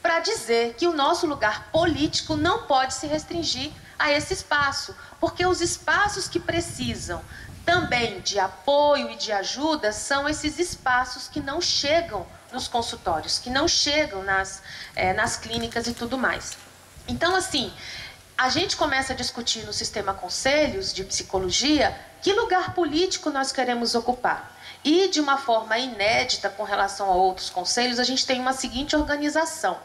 [0.00, 5.44] para dizer que o nosso lugar político não pode se restringir a esse espaço, porque
[5.44, 7.20] os espaços que precisam
[7.66, 13.50] também de apoio e de ajuda são esses espaços que não chegam nos consultórios, que
[13.50, 14.62] não chegam nas,
[14.94, 16.56] é, nas clínicas e tudo mais.
[17.06, 17.72] Então, assim,
[18.36, 23.94] a gente começa a discutir no sistema conselhos de psicologia que lugar político nós queremos
[23.94, 24.56] ocupar.
[24.84, 28.94] E, de uma forma inédita com relação a outros conselhos, a gente tem uma seguinte
[28.94, 29.76] organização.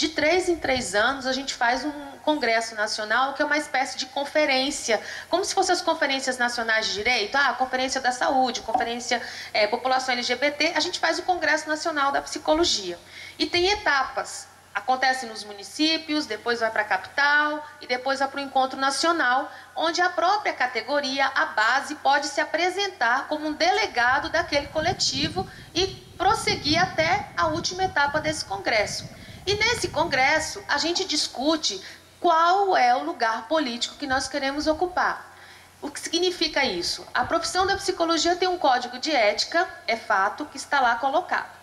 [0.00, 1.92] De três em três anos, a gente faz um
[2.24, 4.98] congresso nacional, que é uma espécie de conferência,
[5.28, 9.20] como se fossem as conferências nacionais de direito, ah, conferência da saúde, conferência
[9.52, 12.98] é, população LGBT, a gente faz o congresso nacional da psicologia.
[13.38, 14.48] E tem etapas.
[14.74, 19.52] Acontece nos municípios, depois vai para a capital e depois vai para o encontro nacional,
[19.76, 25.88] onde a própria categoria, a base, pode se apresentar como um delegado daquele coletivo e
[26.16, 29.19] prosseguir até a última etapa desse congresso.
[29.46, 31.82] E nesse congresso, a gente discute
[32.20, 35.30] qual é o lugar político que nós queremos ocupar.
[35.82, 37.06] O que significa isso?
[37.14, 41.60] A profissão da psicologia tem um código de ética, é fato, que está lá colocado.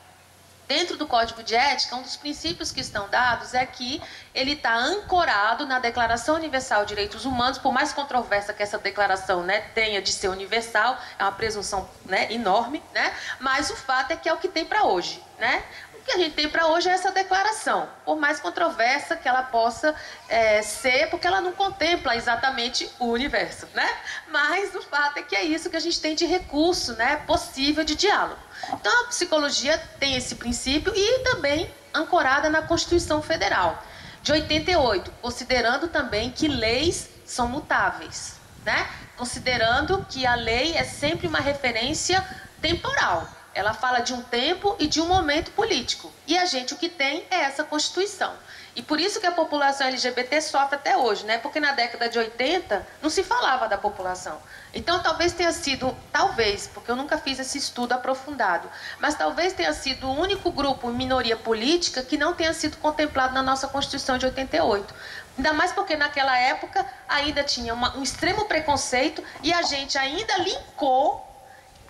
[0.67, 4.01] Dentro do Código de Ética, um dos princípios que estão dados é que
[4.35, 9.43] ele está ancorado na Declaração Universal de Direitos Humanos, por mais controversa que essa declaração
[9.43, 14.17] né, tenha de ser universal, é uma presunção né, enorme, né, mas o fato é
[14.17, 15.23] que é o que tem para hoje.
[15.39, 15.63] Né?
[16.07, 19.93] Que a gente tem para hoje é essa declaração, por mais controversa que ela possa
[20.29, 23.87] é, ser, porque ela não contempla exatamente o universo, né?
[24.29, 27.83] Mas o fato é que é isso que a gente tem de recurso, né, possível
[27.83, 28.39] de diálogo.
[28.73, 33.83] Então a psicologia tem esse princípio e também ancorada na Constituição Federal
[34.23, 38.35] de 88, considerando também que leis são mutáveis,
[38.65, 38.87] né?
[39.17, 42.25] Considerando que a lei é sempre uma referência
[42.61, 43.27] temporal.
[43.57, 46.13] Ela fala de um tempo e de um momento político.
[46.27, 48.31] E a gente o que tem é essa Constituição.
[48.75, 51.39] E por isso que a população LGBT sofre até hoje, né?
[51.39, 54.39] Porque na década de 80 não se falava da população.
[54.71, 59.73] Então talvez tenha sido, talvez, porque eu nunca fiz esse estudo aprofundado, mas talvez tenha
[59.73, 64.27] sido o único grupo, minoria política, que não tenha sido contemplado na nossa Constituição de
[64.27, 64.93] 88.
[65.35, 70.37] Ainda mais porque naquela época ainda tinha uma, um extremo preconceito e a gente ainda
[70.37, 71.26] linkou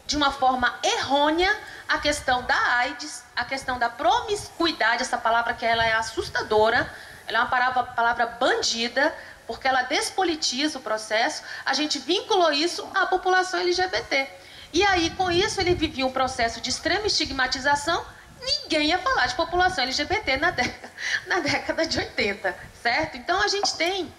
[0.08, 1.54] de uma forma errônea
[1.88, 6.90] a questão da AIDS, a questão da promiscuidade, essa palavra que ela é assustadora,
[7.28, 9.14] ela é uma palavra, palavra bandida,
[9.46, 14.28] porque ela despolitiza o processo, a gente vinculou isso à população LGBT.
[14.74, 18.06] E aí, com isso, ele vivia um processo de extrema estigmatização,
[18.42, 20.92] ninguém ia falar de população LGBT na década,
[21.28, 23.18] na década de 80, certo?
[23.18, 24.14] Então, a gente tem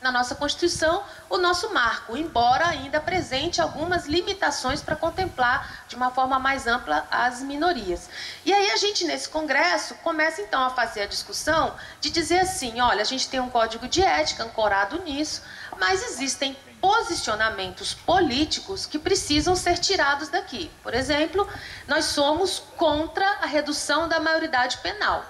[0.00, 6.10] na nossa Constituição o nosso marco, embora ainda apresente algumas limitações para contemplar de uma
[6.10, 8.08] forma mais ampla as minorias.
[8.44, 12.80] E aí a gente, nesse congresso, começa então a fazer a discussão de dizer assim:
[12.80, 15.42] olha, a gente tem um código de ética ancorado nisso,
[15.78, 20.70] mas existem posicionamentos políticos que precisam ser tirados daqui.
[20.82, 21.46] Por exemplo,
[21.86, 25.24] nós somos contra a redução da maioridade penal.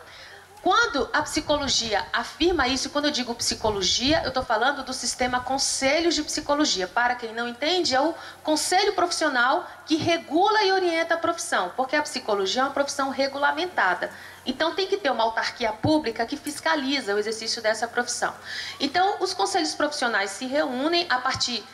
[0.63, 6.15] Quando a psicologia afirma isso, quando eu digo psicologia, eu estou falando do sistema Conselhos
[6.15, 6.87] de Psicologia.
[6.87, 11.97] Para quem não entende, é o conselho profissional que regula e orienta a profissão, porque
[11.97, 14.11] a psicologia é uma profissão regulamentada.
[14.45, 18.35] Então tem que ter uma autarquia pública que fiscaliza o exercício dessa profissão.
[18.79, 21.65] Então os conselhos profissionais se reúnem a partir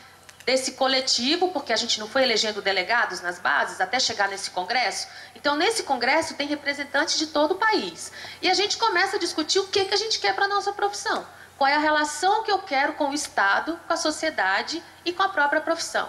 [0.47, 5.05] desse coletivo, porque a gente não foi elegendo delegados nas bases até chegar nesse congresso.
[5.35, 8.13] Então, nesse congresso tem representantes de todo o país.
[8.41, 10.71] E a gente começa a discutir o que, que a gente quer para a nossa
[10.71, 11.27] profissão.
[11.57, 15.21] Qual é a relação que eu quero com o Estado, com a sociedade e com
[15.21, 16.07] a própria profissão.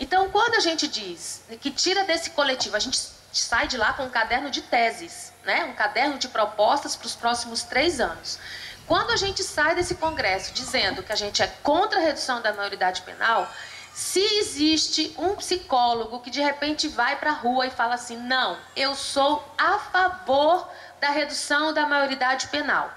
[0.00, 2.98] Então, quando a gente diz que tira desse coletivo, a gente
[3.32, 5.64] sai de lá com um caderno de teses, né?
[5.64, 8.40] um caderno de propostas para os próximos três anos.
[8.84, 12.52] Quando a gente sai desse congresso dizendo que a gente é contra a redução da
[12.52, 13.48] maioridade penal,
[13.96, 18.58] se existe um psicólogo que de repente vai para a rua e fala assim: não,
[18.76, 20.70] eu sou a favor
[21.00, 22.92] da redução da maioridade penal.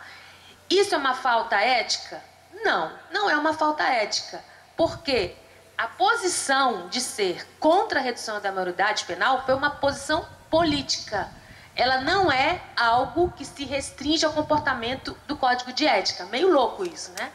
[0.69, 2.21] Isso é uma falta ética?
[2.65, 4.43] Não, não é uma falta ética.
[4.75, 5.37] Porque
[5.77, 11.29] a posição de ser contra a redução da maioridade penal foi uma posição política.
[11.77, 16.25] Ela não é algo que se restringe ao comportamento do código de ética.
[16.25, 17.31] Meio louco isso, né?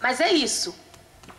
[0.00, 0.72] Mas é isso.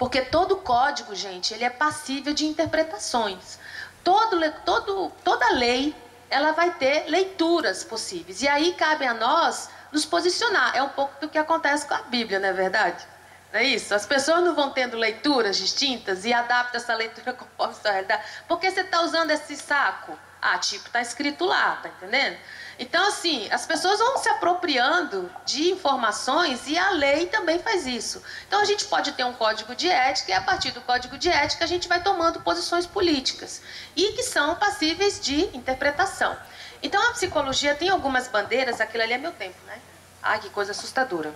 [0.02, 3.60] Porque todo código, gente, ele é passível de interpretações.
[4.04, 4.36] Todo,
[4.66, 5.96] todo, toda lei,
[6.28, 8.42] ela vai ter leituras possíveis.
[8.42, 10.76] E aí cabe a nós nos posicionar.
[10.76, 13.06] É um pouco do que acontece com a Bíblia, não é verdade?
[13.54, 13.94] Não é isso?
[13.94, 18.24] As pessoas não vão tendo leituras distintas e adaptam essa leitura conforme a sua realidade.
[18.48, 20.18] Por que você está usando esse saco?
[20.42, 22.40] Ah, tipo, está escrito lá, tá entendendo?
[22.82, 28.24] Então, assim, as pessoas vão se apropriando de informações e a lei também faz isso.
[28.48, 31.30] Então, a gente pode ter um código de ética e, a partir do código de
[31.30, 33.62] ética, a gente vai tomando posições políticas
[33.96, 36.36] e que são passíveis de interpretação.
[36.82, 39.78] Então, a psicologia tem algumas bandeiras, aquilo ali é meu tempo, né?
[40.24, 41.36] Ai, que coisa assustadora.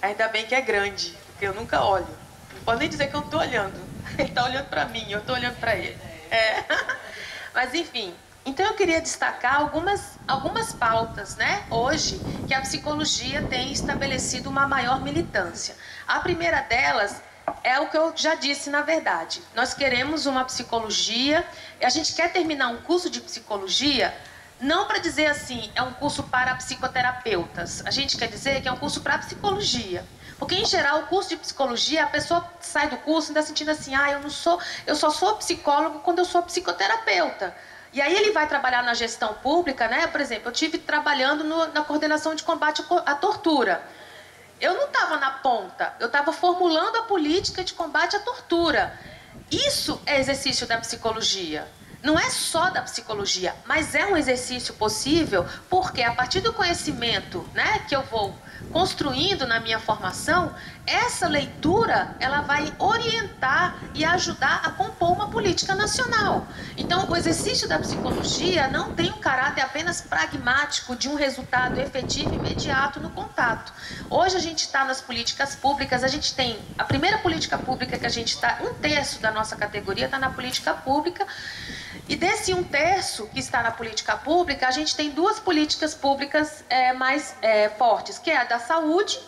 [0.00, 2.06] Ainda bem que é grande, porque eu nunca olho.
[2.54, 3.82] Não pode nem dizer que eu estou olhando.
[4.16, 5.98] Ele está olhando para mim, eu estou olhando para ele.
[6.30, 6.64] É.
[7.52, 8.14] Mas, enfim,
[8.44, 14.66] então eu queria destacar algumas, algumas pautas, né, hoje, que a psicologia tem estabelecido uma
[14.66, 15.76] maior militância.
[16.06, 17.22] A primeira delas
[17.62, 19.42] é o que eu já disse na verdade.
[19.54, 21.44] Nós queremos uma psicologia,
[21.80, 24.14] a gente quer terminar um curso de psicologia
[24.62, 27.84] não para dizer assim, é um curso para psicoterapeutas.
[27.84, 30.04] A gente quer dizer que é um curso para psicologia.
[30.38, 33.94] Porque em geral o curso de psicologia, a pessoa sai do curso ainda sentindo assim,
[33.94, 37.54] ah, eu não sou, eu só sou psicólogo quando eu sou psicoterapeuta.
[37.92, 40.06] E aí ele vai trabalhar na gestão pública, né?
[40.06, 43.82] Por exemplo, eu tive trabalhando no, na coordenação de combate à tortura.
[44.60, 48.98] Eu não estava na ponta, eu estava formulando a política de combate à tortura.
[49.50, 51.68] Isso é exercício da psicologia.
[52.02, 57.48] Não é só da psicologia, mas é um exercício possível, porque a partir do conhecimento
[57.54, 58.34] né, que eu vou
[58.70, 60.54] construindo na minha formação,
[60.86, 66.46] essa leitura ela vai orientar e ajudar a compor uma política nacional.
[66.76, 72.32] Então, o exercício da psicologia não tem um caráter apenas pragmático de um resultado efetivo
[72.32, 73.72] e imediato no contato.
[74.10, 78.06] Hoje a gente está nas políticas públicas, a gente tem a primeira política pública que
[78.06, 81.26] a gente está, um terço da nossa categoria está na política pública.
[82.08, 86.64] E desse um terço que está na política pública, a gente tem duas políticas públicas
[86.68, 89.18] é, mais é, fortes, que é a da saúde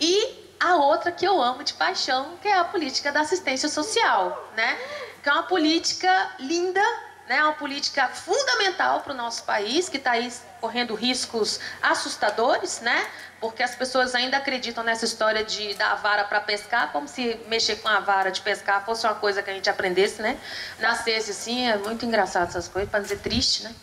[0.00, 4.50] e a outra que eu amo de paixão, que é a política da assistência social,
[4.56, 4.78] né?
[5.22, 6.82] Que é uma política linda,
[7.28, 7.42] né?
[7.44, 13.06] Uma política fundamental para o nosso país, que está aí correndo riscos assustadores, né?
[13.38, 17.38] Porque as pessoas ainda acreditam nessa história de dar a vara para pescar, como se
[17.48, 20.38] mexer com a vara de pescar fosse uma coisa que a gente aprendesse, né?
[20.78, 23.74] Nascesse assim, é muito engraçado essas coisas, para dizer triste, né?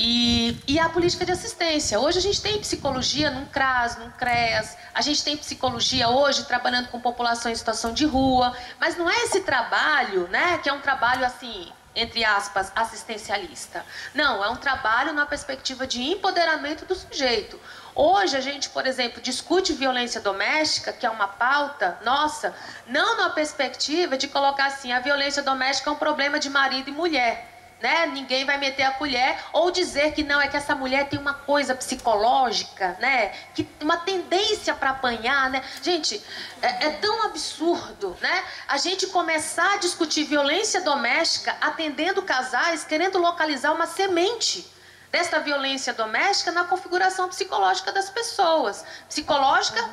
[0.00, 1.98] E, e a política de assistência.
[1.98, 6.88] Hoje a gente tem psicologia num CRAS, num CREAS, a gente tem psicologia hoje trabalhando
[6.88, 10.78] com população em situação de rua, mas não é esse trabalho, né, que é um
[10.78, 13.84] trabalho assim, entre aspas, assistencialista.
[14.14, 17.58] Não, é um trabalho na perspectiva de empoderamento do sujeito.
[17.92, 22.54] Hoje a gente, por exemplo, discute violência doméstica, que é uma pauta nossa,
[22.86, 26.92] não na perspectiva de colocar assim, a violência doméstica é um problema de marido e
[26.92, 27.47] mulher
[27.80, 28.06] né?
[28.06, 31.34] Ninguém vai meter a colher ou dizer que não é que essa mulher tem uma
[31.34, 33.32] coisa psicológica, né?
[33.54, 35.62] Que uma tendência para apanhar, né?
[35.82, 36.22] Gente,
[36.60, 38.44] é, é, tão absurdo, né?
[38.66, 44.77] A gente começar a discutir violência doméstica atendendo casais querendo localizar uma semente
[45.10, 48.84] desta violência doméstica na configuração psicológica das pessoas.
[49.08, 49.88] Psicológica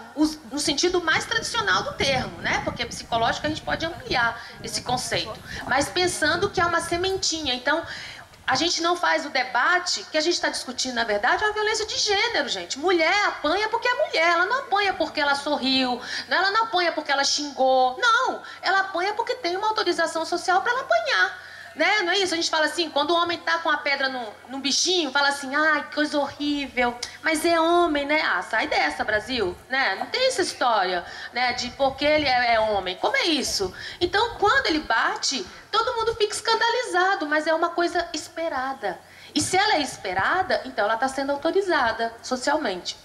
[0.51, 2.61] no sentido mais tradicional do termo, né?
[2.63, 5.39] Porque psicológica a gente pode ampliar esse conceito.
[5.68, 7.53] Mas pensando que é uma sementinha.
[7.53, 7.86] Então,
[8.47, 11.53] a gente não faz o debate que a gente está discutindo, na verdade, é uma
[11.53, 12.78] violência de gênero, gente.
[12.78, 15.99] Mulher apanha porque é mulher, ela não apanha porque ela sorriu,
[16.30, 17.97] ela não apanha porque ela xingou.
[17.99, 21.44] Não, ela apanha porque tem uma autorização social para ela apanhar.
[21.76, 22.03] Né?
[22.03, 22.34] Não é isso?
[22.34, 25.28] A gente fala assim, quando o homem tá com a pedra no, no bichinho, fala
[25.28, 28.21] assim, ai, que coisa horrível, mas é homem, né?
[28.21, 29.95] Ah, sai dessa, Brasil, né?
[29.95, 32.95] Não tem essa história, né, de porque ele é, é homem.
[32.95, 33.73] Como é isso?
[33.99, 38.97] Então, quando ele bate, todo mundo fica escandalizado, mas é uma coisa esperada.
[39.34, 42.95] E se ela é esperada, então ela está sendo autorizada socialmente.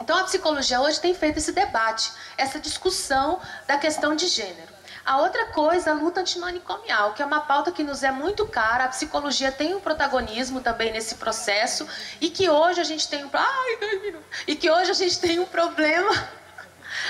[0.00, 4.73] Então a psicologia hoje tem feito esse debate, essa discussão da questão de gênero.
[5.04, 8.84] A outra coisa, a luta antimanicomial, que é uma pauta que nos é muito cara.
[8.84, 11.86] A psicologia tem um protagonismo também nesse processo
[12.20, 14.14] e que hoje a gente tem um, ai.
[14.46, 16.10] E que hoje a gente tem um problema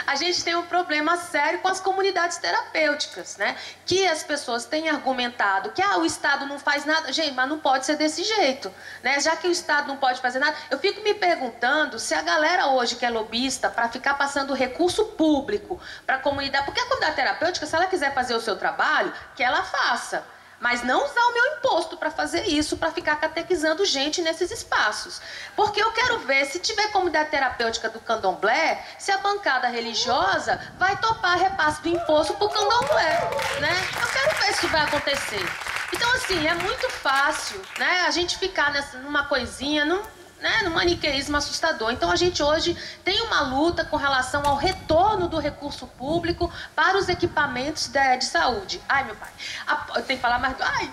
[0.06, 3.56] a gente tem um problema sério com as comunidades terapêuticas, né?
[3.86, 7.12] Que as pessoas têm argumentado que ah, o Estado não faz nada.
[7.12, 8.72] Gente, mas não pode ser desse jeito,
[9.02, 9.20] né?
[9.20, 12.66] Já que o Estado não pode fazer nada, eu fico me perguntando se a galera
[12.68, 17.16] hoje que é lobista para ficar passando recurso público para a comunidade, porque a comunidade
[17.16, 20.33] terapêutica, se ela quiser fazer o seu trabalho, que ela faça
[20.64, 25.20] mas não usar o meu imposto para fazer isso, para ficar catequizando gente nesses espaços.
[25.54, 30.96] Porque eu quero ver se tiver comunidade terapêutica do candomblé, se a bancada religiosa vai
[30.96, 33.30] topar repasse do imposto para o candomblé,
[33.60, 33.88] né?
[34.00, 35.46] Eu quero ver se isso vai acontecer.
[35.92, 38.04] Então, assim, é muito fácil, né?
[38.06, 40.02] A gente ficar nessa, numa coisinha, não
[40.44, 41.90] né, no maniqueísmo assustador.
[41.90, 46.98] Então a gente hoje tem uma luta com relação ao retorno do recurso público para
[46.98, 48.78] os equipamentos de, de saúde.
[48.86, 49.30] Ai, meu pai,
[49.66, 50.54] a, eu tenho que falar mais.
[50.60, 50.92] Ai!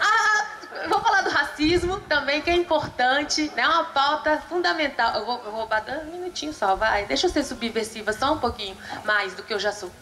[0.00, 3.64] A, vou falar do racismo também, que é importante, né?
[3.68, 5.14] Uma pauta fundamental.
[5.14, 7.06] Eu vou, eu vou roubar um minutinho só, vai.
[7.06, 9.92] Deixa eu ser subversiva só um pouquinho mais do que eu já sou.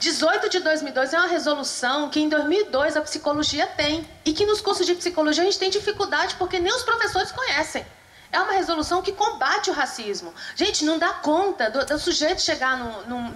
[0.00, 4.62] 18 de 2002 é uma resolução que em 2002 a psicologia tem e que nos
[4.62, 7.84] cursos de psicologia a gente tem dificuldade porque nem os professores conhecem.
[8.32, 10.32] É uma resolução que combate o racismo.
[10.56, 12.78] Gente, não dá conta do, do sujeito chegar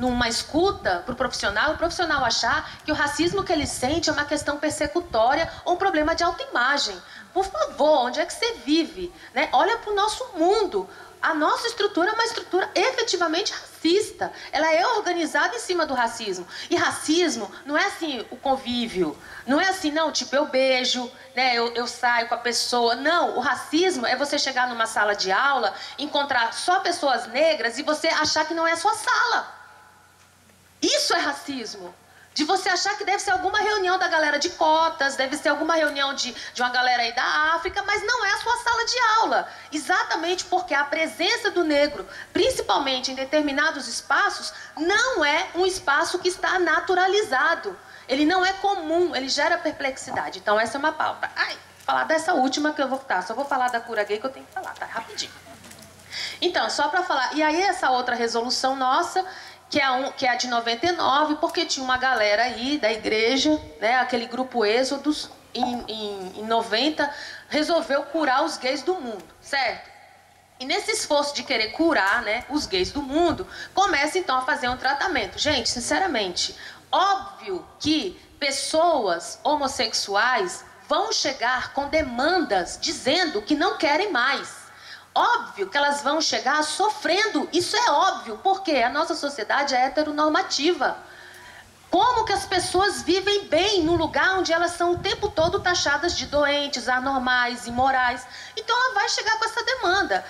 [0.00, 4.12] numa escuta para o profissional, o profissional achar que o racismo que ele sente é
[4.12, 6.96] uma questão persecutória ou um problema de autoimagem.
[7.34, 9.12] Por favor, onde é que você vive?
[9.34, 9.50] Né?
[9.52, 10.88] Olha para o nosso mundo
[11.24, 14.30] A nossa estrutura é uma estrutura efetivamente racista.
[14.52, 16.46] Ela é organizada em cima do racismo.
[16.68, 19.16] E racismo não é assim o convívio.
[19.46, 22.94] Não é assim, não, tipo, eu beijo, né, eu, eu saio com a pessoa.
[22.96, 27.82] Não, o racismo é você chegar numa sala de aula, encontrar só pessoas negras e
[27.82, 29.50] você achar que não é sua sala.
[30.82, 31.94] Isso é racismo.
[32.34, 35.76] De você achar que deve ser alguma reunião da galera de cotas, deve ser alguma
[35.76, 38.98] reunião de, de uma galera aí da África, mas não é a sua sala de
[39.20, 39.48] aula.
[39.70, 46.28] Exatamente porque a presença do negro, principalmente em determinados espaços, não é um espaço que
[46.28, 47.78] está naturalizado.
[48.08, 50.40] Ele não é comum, ele gera perplexidade.
[50.40, 51.30] Então, essa é uma pauta.
[51.36, 51.56] Ai,
[51.86, 53.22] falar dessa última que eu vou estar.
[53.22, 54.86] Só vou falar da cura gay que eu tenho que falar, tá?
[54.86, 55.32] Rapidinho.
[56.40, 57.32] Então, só para falar.
[57.34, 59.24] E aí, essa outra resolução nossa
[59.70, 63.60] que é, um, que é a de 99, porque tinha uma galera aí da igreja,
[63.80, 67.12] né, aquele grupo Êxodos, em, em, em 90,
[67.48, 69.94] resolveu curar os gays do mundo, certo?
[70.58, 74.68] E nesse esforço de querer curar né, os gays do mundo, começa então a fazer
[74.68, 75.38] um tratamento.
[75.38, 76.56] Gente, sinceramente,
[76.90, 84.63] óbvio que pessoas homossexuais vão chegar com demandas dizendo que não querem mais.
[85.14, 90.98] Óbvio que elas vão chegar sofrendo, isso é óbvio, porque a nossa sociedade é heteronormativa.
[91.88, 96.16] Como que as pessoas vivem bem no lugar onde elas são o tempo todo taxadas
[96.16, 98.26] de doentes, anormais, imorais?
[98.56, 100.24] Então ela vai chegar com essa demanda.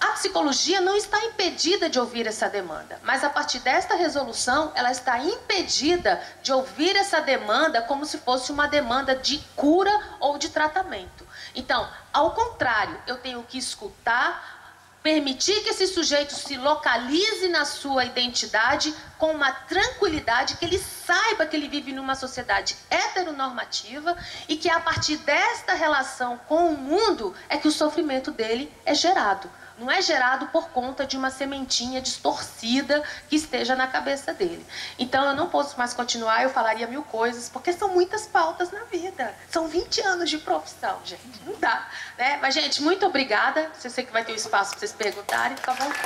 [0.00, 4.90] A psicologia não está impedida de ouvir essa demanda, mas a partir desta resolução, ela
[4.90, 10.48] está impedida de ouvir essa demanda como se fosse uma demanda de cura ou de
[10.48, 11.24] tratamento.
[11.54, 14.62] Então, ao contrário, eu tenho que escutar,
[15.02, 21.44] permitir que esse sujeito se localize na sua identidade com uma tranquilidade, que ele saiba
[21.44, 24.16] que ele vive numa sociedade heteronormativa
[24.48, 28.94] e que a partir desta relação com o mundo é que o sofrimento dele é
[28.94, 34.64] gerado não é gerado por conta de uma sementinha distorcida que esteja na cabeça dele.
[34.98, 38.84] Então eu não posso mais continuar, eu falaria mil coisas, porque são muitas pautas na
[38.84, 39.34] vida.
[39.50, 41.40] São 20 anos de profissão, gente.
[41.44, 41.88] Não dá.
[42.16, 42.38] Né?
[42.40, 43.70] Mas, gente, muito obrigada.
[43.82, 45.98] Eu sei que vai ter um espaço para vocês perguntarem, à vontade.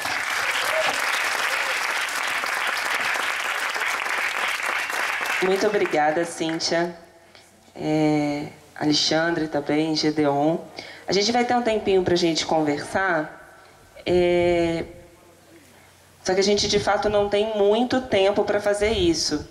[5.43, 6.97] Muito obrigada, Cíntia.
[7.75, 10.59] É, Alexandre também, Gedeon.
[11.07, 13.38] A gente vai ter um tempinho para a gente conversar.
[14.11, 14.85] É...
[16.25, 19.49] Só que a gente de fato não tem muito tempo para fazer isso.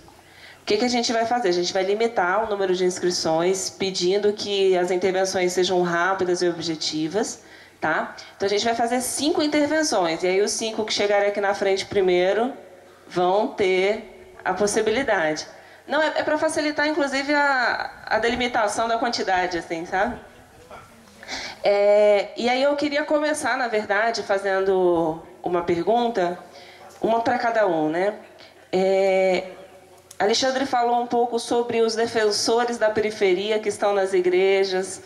[0.62, 1.48] O que, que a gente vai fazer?
[1.48, 6.48] A gente vai limitar o número de inscrições, pedindo que as intervenções sejam rápidas e
[6.48, 7.42] objetivas.
[7.80, 8.16] Tá?
[8.36, 10.22] Então a gente vai fazer cinco intervenções.
[10.24, 12.52] E aí os cinco que chegarem aqui na frente primeiro
[13.06, 15.46] vão ter a possibilidade.
[15.86, 20.18] Não, é, é para facilitar, inclusive, a, a delimitação da quantidade, assim, sabe?
[21.62, 26.38] É, e aí eu queria começar, na verdade, fazendo uma pergunta,
[27.00, 28.14] uma para cada um, né?
[28.72, 29.44] É,
[30.18, 35.02] Alexandre falou um pouco sobre os defensores da periferia que estão nas igrejas,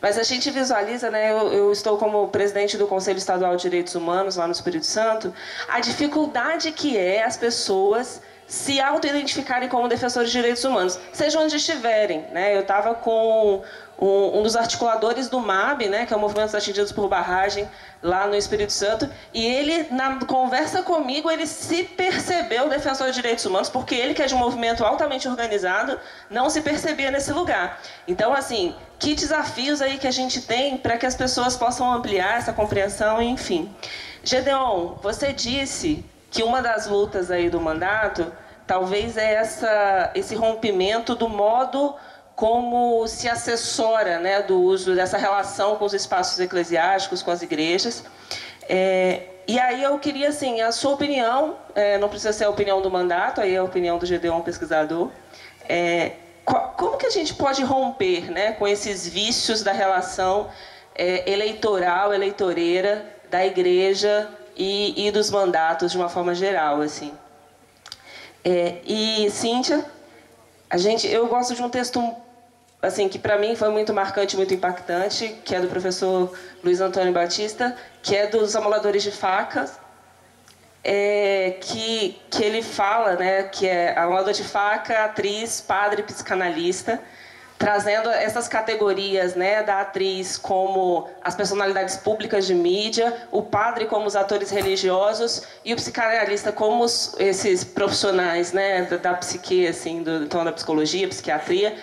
[0.00, 3.94] mas a gente visualiza, né, eu, eu, estou como presidente do Conselho Estadual de Direitos
[3.94, 5.32] Humanos lá no Espírito Santo,
[5.68, 11.56] a dificuldade que é as pessoas se auto-identificarem como defensores de direitos humanos, seja onde
[11.56, 12.22] estiverem.
[12.32, 12.54] Né?
[12.54, 13.62] Eu estava com
[13.98, 17.68] um, um, dos articuladores do MAB, né, que é o Movimento dos Atingidos por Barragem,
[18.02, 23.44] lá no Espírito Santo, e ele, na conversa comigo, ele se percebeu defensor de direitos
[23.44, 25.98] humanos, porque ele, que é de um movimento altamente organizado,
[26.30, 27.80] não se percebia nesse lugar.
[28.06, 32.38] Então, assim, que desafios aí que a gente tem para que as pessoas possam ampliar
[32.38, 33.74] essa compreensão, enfim.
[34.22, 38.30] Gedeon, você disse que uma das lutas aí do mandato
[38.66, 41.94] talvez é essa, esse rompimento do modo
[42.36, 48.04] como se assessora né, do uso dessa relação com os espaços eclesiásticos, com as igrejas.
[48.68, 52.82] É, e aí eu queria, assim, a sua opinião, é, não precisa ser a opinião
[52.82, 55.10] do mandato, aí é a opinião do Gedeon pesquisador,
[55.66, 56.12] é,
[56.76, 60.50] como que a gente pode romper né, com esses vícios da relação
[60.94, 67.12] é, eleitoral, eleitoreira da igreja e, e, dos mandatos de uma forma geral, assim.
[68.44, 69.84] É, e Cíntia,
[70.68, 72.14] a gente, eu gosto de um texto
[72.86, 76.32] assim que para mim foi muito marcante, muito impactante, que é do professor
[76.62, 79.78] Luiz Antônio Batista, que é dos amoladores de facas,
[80.82, 87.00] é, que que ele fala, né, que é amolador de faca, atriz, padre, psicanalista,
[87.58, 94.06] trazendo essas categorias, né, da atriz como as personalidades públicas de mídia, o padre como
[94.06, 100.02] os atores religiosos e o psicanalista como os, esses profissionais, né, da, da psique, assim,
[100.02, 101.76] do, então da psicologia, psiquiatria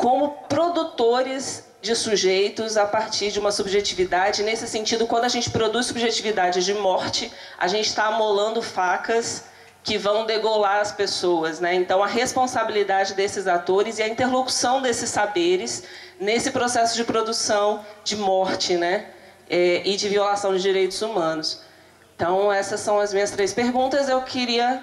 [0.00, 4.42] como produtores de sujeitos a partir de uma subjetividade.
[4.42, 9.44] Nesse sentido, quando a gente produz subjetividade de morte, a gente está amolando facas
[9.84, 11.60] que vão degolar as pessoas.
[11.60, 11.74] Né?
[11.74, 15.82] Então, a responsabilidade desses atores e a interlocução desses saberes
[16.18, 19.10] nesse processo de produção de morte né?
[19.50, 21.60] É, e de violação de direitos humanos.
[22.16, 24.08] Então, essas são as minhas três perguntas.
[24.08, 24.82] Eu queria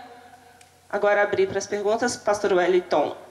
[0.88, 2.16] agora abrir para as perguntas.
[2.16, 3.27] Pastor Wellington.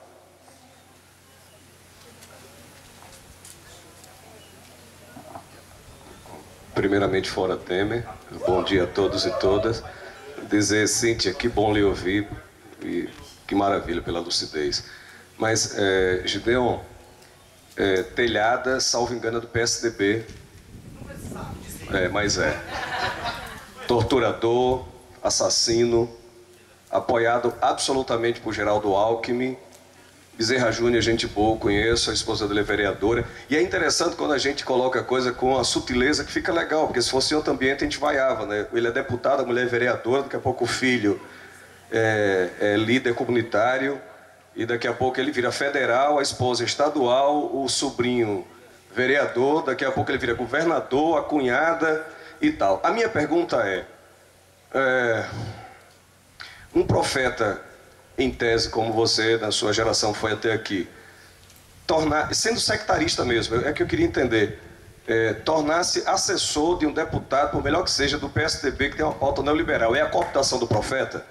[6.76, 8.06] Primeiramente, fora Temer.
[8.46, 9.82] Bom dia a todos e todas
[10.50, 12.28] dizer, Cíntia, que bom lhe ouvir
[12.82, 13.08] e
[13.46, 14.84] que maravilha pela lucidez.
[15.38, 16.80] Mas, é, Gideon,
[17.78, 20.26] é, telhada, salvo engano, é do PSDB.
[21.94, 22.60] É, mas é.
[23.88, 24.86] Torturador,
[25.22, 26.14] assassino,
[26.90, 29.56] apoiado absolutamente por Geraldo Alckmin,
[30.36, 33.24] Bezerra Júnior, gente boa, conheço, a esposa dele é vereadora.
[33.48, 36.86] E é interessante quando a gente coloca a coisa com a sutileza que fica legal,
[36.86, 38.66] porque se fosse outro ambiente a gente vaiava, né?
[38.70, 41.18] Ele é deputado, a mulher é vereadora, daqui a pouco o filho
[41.90, 43.98] é, é líder comunitário,
[44.54, 48.46] e daqui a pouco ele vira federal, a esposa estadual, o sobrinho
[48.94, 52.06] vereador, daqui a pouco ele vira governador, a cunhada
[52.42, 52.78] e tal.
[52.84, 53.86] A minha pergunta é,
[54.74, 55.26] é
[56.74, 57.58] um profeta
[58.18, 60.88] em tese, como você, na sua geração, foi até aqui,
[61.86, 64.60] tornar, sendo sectarista mesmo, é que eu queria entender,
[65.06, 69.14] é, tornar-se assessor de um deputado, por melhor que seja, do PSDB, que tem uma
[69.14, 71.24] pauta neoliberal, é a cooptação do profeta?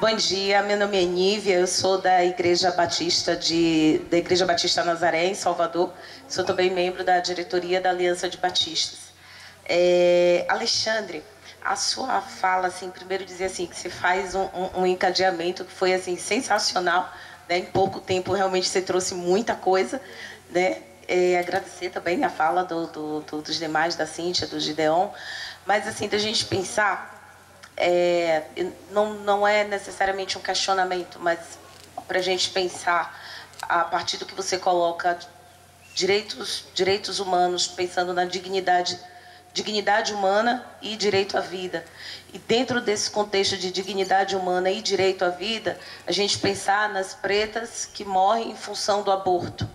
[0.00, 4.82] Bom dia, meu nome é Nívia, eu sou da Igreja Batista de da Igreja Batista
[4.82, 5.92] Nazaré em Salvador.
[6.26, 8.98] Sou também membro da diretoria da Aliança de Batistas.
[9.62, 11.22] É, Alexandre,
[11.62, 15.72] a sua fala, assim, primeiro dizer assim que você faz um, um, um encadeamento que
[15.72, 17.12] foi assim sensacional,
[17.46, 17.58] né?
[17.58, 20.00] Em pouco tempo realmente você trouxe muita coisa,
[20.48, 20.78] né?
[21.06, 25.10] É, agradecer também a fala do, do, do, dos demais, da Cíntia, do Gideon,
[25.66, 27.19] mas assim da gente pensar
[27.80, 28.44] é,
[28.90, 31.58] não, não é necessariamente um questionamento, mas
[32.06, 33.18] para a gente pensar
[33.62, 35.18] a partir do que você coloca
[35.94, 38.98] direitos, direitos humanos, pensando na dignidade,
[39.54, 41.84] dignidade humana e direito à vida.
[42.34, 47.14] E dentro desse contexto de dignidade humana e direito à vida, a gente pensar nas
[47.14, 49.66] pretas que morrem em função do aborto,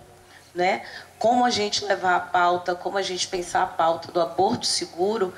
[0.53, 0.85] né?
[1.17, 5.33] Como a gente levar a pauta, como a gente pensar a pauta do aborto seguro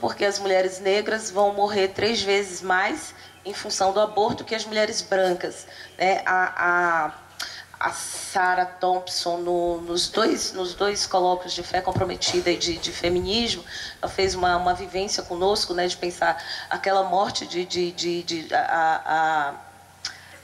[0.00, 4.64] porque as mulheres negras vão morrer três vezes mais em função do aborto que as
[4.64, 5.66] mulheres brancas.
[5.98, 6.22] Né?
[6.26, 12.56] A, a, a Sarah Thompson, no, nos, dois, nos dois colóquios de fé comprometida e
[12.56, 13.64] de, de feminismo,
[14.00, 18.54] ela fez uma, uma vivência conosco né, de pensar aquela morte de, de, de, de
[18.54, 19.54] a,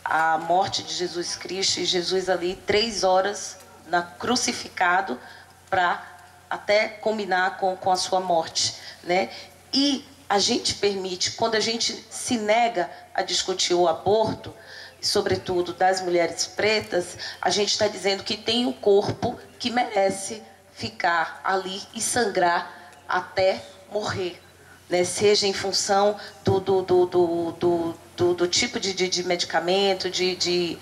[0.04, 5.20] a, a morte de Jesus Cristo e Jesus ali três horas na crucificado
[5.68, 6.02] para
[6.48, 9.30] até combinar com, com a sua morte né?
[9.72, 14.52] E a gente permite, quando a gente se nega a discutir o aborto,
[15.00, 20.42] sobretudo das mulheres pretas, a gente está dizendo que tem um corpo que merece
[20.72, 24.40] ficar ali e sangrar até morrer.
[24.88, 25.04] Né?
[25.04, 30.34] Seja em função do, do, do, do, do, do tipo de, de, de medicamento, de,
[30.36, 30.78] de,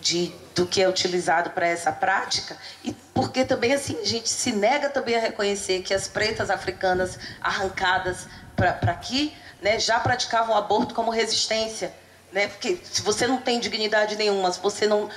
[0.00, 4.52] de, do que é utilizado para essa prática e porque também assim a gente se
[4.52, 10.94] nega também a reconhecer que as pretas africanas arrancadas para aqui né, já praticavam aborto
[10.94, 11.92] como resistência
[12.32, 12.48] né?
[12.48, 15.08] Porque se você não tem dignidade nenhuma, se você não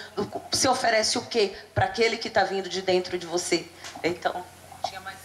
[0.54, 3.68] se oferece o quê para aquele que está vindo de dentro de você?
[4.02, 4.42] Então,
[4.88, 5.18] tinha mais.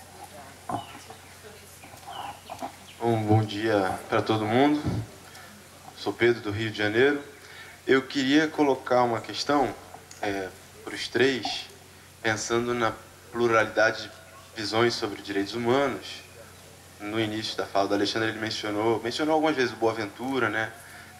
[3.00, 4.82] Um bom dia para todo mundo.
[5.96, 7.22] Sou Pedro do Rio de Janeiro.
[7.86, 9.72] Eu queria colocar uma questão
[10.20, 10.48] é,
[10.84, 11.66] para os três,
[12.24, 12.90] pensando na
[13.30, 14.10] pluralidade de
[14.56, 16.22] visões sobre direitos humanos.
[16.98, 20.72] No início da fala do Alexandre, ele mencionou, mencionou algumas vezes o Boaventura, né,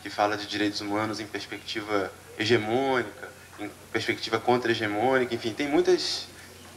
[0.03, 3.29] que fala de direitos humanos em perspectiva hegemônica,
[3.61, 6.27] em perspectiva contra-hegemônica, enfim, tem muitas.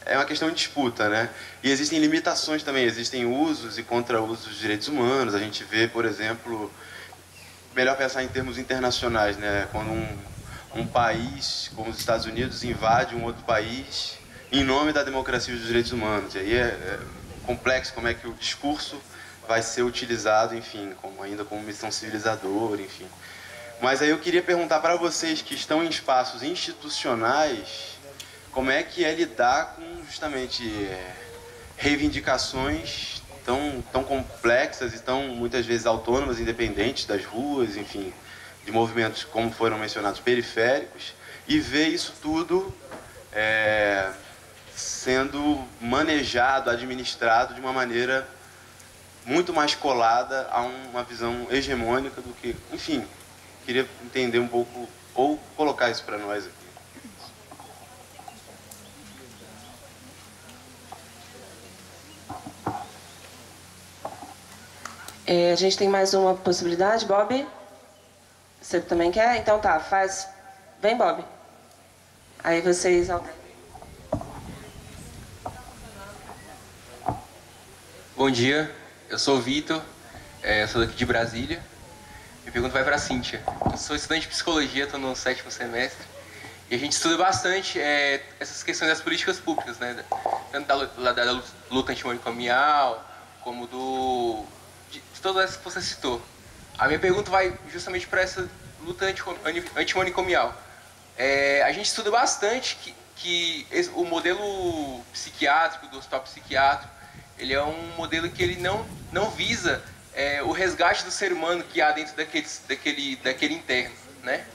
[0.05, 1.29] É uma questão de disputa, né?
[1.63, 5.35] E existem limitações também, existem usos e contra-usos de direitos humanos.
[5.35, 6.71] A gente vê, por exemplo,
[7.75, 9.67] melhor pensar em termos internacionais, né?
[9.71, 10.17] Quando um,
[10.75, 14.17] um país como os Estados Unidos invade um outro país
[14.51, 16.35] em nome da democracia e dos direitos humanos.
[16.35, 16.99] E aí é, é
[17.45, 19.01] complexo como é que o discurso
[19.47, 23.07] vai ser utilizado, enfim, como, ainda como missão civilizadora, enfim.
[23.81, 27.97] Mas aí eu queria perguntar para vocês que estão em espaços institucionais,
[28.51, 31.13] como é que é lidar com justamente é,
[31.77, 38.11] reivindicações tão, tão complexas e tão muitas vezes autônomas, independentes das ruas, enfim,
[38.67, 41.13] de movimentos como foram mencionados periféricos,
[41.47, 42.75] e ver isso tudo
[43.31, 44.11] é,
[44.75, 48.27] sendo manejado, administrado de uma maneira
[49.25, 53.07] muito mais colada a uma visão hegemônica do que, enfim,
[53.65, 56.67] queria entender um pouco ou colocar isso para nós aqui.
[65.25, 67.47] É, a gente tem mais uma possibilidade, Bob?
[68.67, 69.37] Você também quer?
[69.37, 70.27] Então tá, faz.
[70.81, 71.23] Vem, Bob.
[72.43, 73.07] Aí vocês
[78.17, 78.69] Bom dia,
[79.09, 79.81] eu sou o Vitor,
[80.43, 81.63] é, sou daqui de Brasília.
[82.41, 83.41] Minha pergunta vai para a Cíntia.
[83.71, 86.05] Eu sou estudante de psicologia, estou no sétimo semestre.
[86.69, 90.03] E a gente estuda bastante é, essas questões das políticas públicas, né?
[90.51, 91.41] Tanto da, da, da
[91.71, 93.09] luta antimanicomial,
[93.45, 94.43] como do,
[94.91, 96.21] de, de todas essas que você citou.
[96.77, 98.47] A minha pergunta vai justamente para essa
[98.81, 99.05] luta
[99.75, 100.55] antimanicomial.
[101.17, 106.93] É, a gente estuda bastante que, que esse, o modelo psiquiátrico, do hospital psiquiátrico,
[107.39, 109.83] ele é um modelo que ele não, não visa
[110.13, 114.45] é, o resgate do ser humano que há dentro daquele, daquele, daquele interno, né?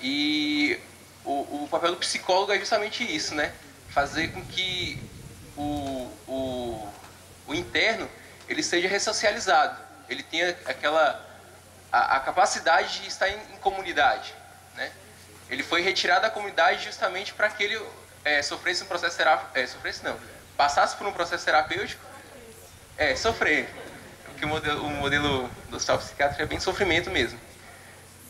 [0.00, 0.78] E
[1.24, 3.52] o, o papel do psicólogo é justamente isso, né?
[3.88, 5.00] Fazer com que
[5.56, 6.88] o, o,
[7.48, 8.08] o interno
[8.48, 9.76] ele seja ressocializado,
[10.08, 11.27] ele tenha aquela
[11.92, 14.34] a, a capacidade de estar em, em, comunidade,
[14.74, 14.92] né?
[15.50, 17.80] Ele foi retirado da comunidade justamente para que ele
[18.24, 20.18] é, sofresse um processo terapêutico, é, sofresse não,
[20.56, 22.04] passasse por um processo terapêutico,
[22.96, 23.68] é, sofrer,
[24.24, 27.40] porque o modelo, o modelo do hospital psiquiátrico é bem sofrimento mesmo.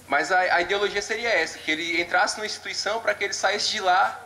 [0.06, 3.70] Mas a, a ideologia seria essa, que ele entrasse numa instituição para que ele saísse
[3.70, 4.18] de lá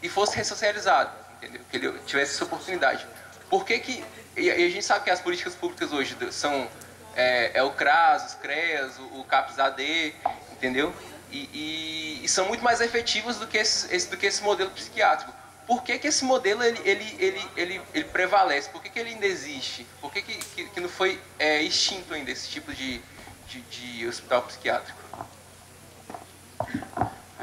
[0.00, 1.62] e fosse ressocializado, entendeu?
[1.68, 3.06] Que ele tivesse essa oportunidade.
[3.50, 4.04] Por que que...
[4.36, 6.68] E a gente sabe que as políticas públicas hoje são...
[7.14, 10.14] É, é o CRAS, os CREAS, o, o CAPS-AD,
[10.52, 10.94] entendeu?
[11.30, 14.70] E, e, e, são muito mais efetivas do que esse, esse, do que esse modelo
[14.70, 15.32] psiquiátrico.
[15.66, 18.68] Por que, que esse modelo ele, ele, ele, ele, ele prevalece?
[18.68, 19.86] Por que, que ele ainda existe?
[20.00, 23.00] Por que, que, que, que não foi é, extinto ainda esse tipo de,
[23.46, 25.00] de, de hospital psiquiátrico?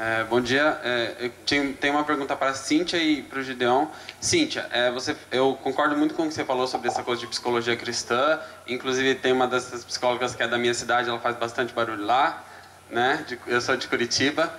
[0.02, 0.80] É, bom dia.
[0.82, 1.30] É, eu
[1.78, 3.86] tenho uma pergunta para a Cíntia e para o Gideon.
[4.18, 7.26] Cíntia, é, você, eu concordo muito com o que você falou sobre essa coisa de
[7.26, 8.40] psicologia cristã.
[8.66, 12.42] Inclusive, tem uma dessas psicólogas que é da minha cidade, ela faz bastante barulho lá.
[12.88, 13.26] Né?
[13.28, 14.50] De, eu sou de Curitiba.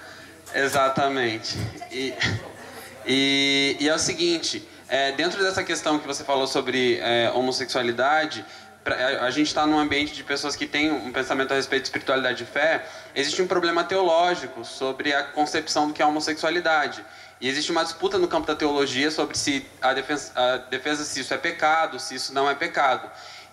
[0.54, 1.58] Exatamente.
[1.92, 2.14] E,
[3.08, 8.46] e, e é o seguinte: é, dentro dessa questão que você falou sobre é, homossexualidade,
[9.20, 12.44] a gente está num ambiente de pessoas que têm um pensamento a respeito de espiritualidade
[12.44, 12.86] e fé,
[13.16, 17.06] existe um problema teológico sobre a concepção do que é homossexualidade.
[17.40, 21.20] E existe uma disputa no campo da teologia sobre se a defesa, a defesa se
[21.20, 23.10] isso é pecado, se isso não é pecado.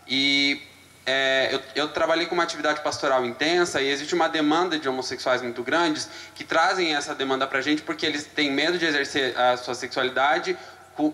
[0.07, 0.63] E
[1.05, 5.41] é, eu, eu, trabalhei com uma atividade pastoral intensa e existe uma demanda de homossexuais
[5.41, 9.39] muito grandes que trazem essa demanda para a gente porque eles têm medo de exercer
[9.39, 10.55] a sua sexualidade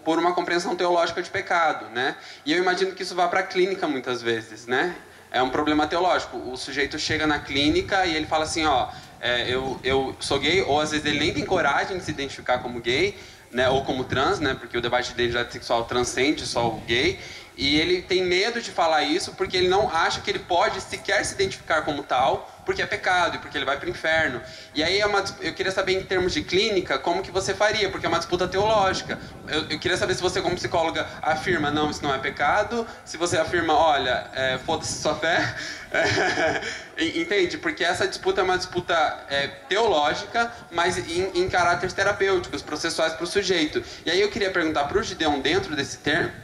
[0.04, 2.16] por uma compreensão teológica de pecado, né?
[2.44, 4.96] E eu imagino que isso vá para a clínica muitas vezes, né?
[5.30, 6.38] É um problema teológico.
[6.38, 8.88] O sujeito chega na clínica e ele fala assim, ó,
[9.20, 12.58] é, eu, eu sou gay, ou às vezes ele nem tem coragem de se identificar
[12.58, 13.18] como gay,
[13.50, 13.68] né?
[13.68, 14.54] Ou como trans, né?
[14.54, 17.18] Porque o debate de identidade sexual transcende só o gay.
[17.56, 21.24] E ele tem medo de falar isso porque ele não acha que ele pode sequer
[21.24, 24.40] se identificar como tal, porque é pecado e porque ele vai para o inferno.
[24.74, 27.90] E aí é uma, eu queria saber em termos de clínica como que você faria,
[27.90, 29.18] porque é uma disputa teológica.
[29.48, 33.16] Eu, eu queria saber se você como psicóloga afirma não, isso não é pecado, se
[33.16, 35.54] você afirma, olha, é, foda-se sua fé,
[36.98, 37.58] entende?
[37.58, 38.94] Porque essa disputa é uma disputa
[39.28, 43.82] é, teológica, mas em, em caráteres terapêuticos, processuais para o sujeito.
[44.04, 46.43] E aí eu queria perguntar para o Gideon dentro desse termo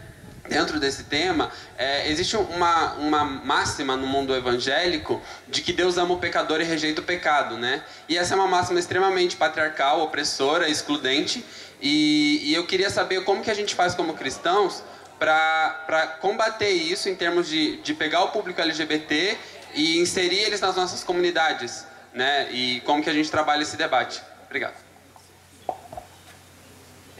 [0.50, 6.14] dentro desse tema, é, existe uma, uma máxima no mundo evangélico de que Deus ama
[6.14, 7.84] o pecador e rejeita o pecado, né?
[8.08, 11.44] E essa é uma máxima extremamente patriarcal, opressora, excludente.
[11.80, 14.82] E, e eu queria saber como que a gente faz como cristãos
[15.20, 19.38] para combater isso em termos de, de pegar o público LGBT
[19.74, 22.50] e inserir eles nas nossas comunidades, né?
[22.50, 24.20] E como que a gente trabalha esse debate.
[24.46, 24.89] Obrigado.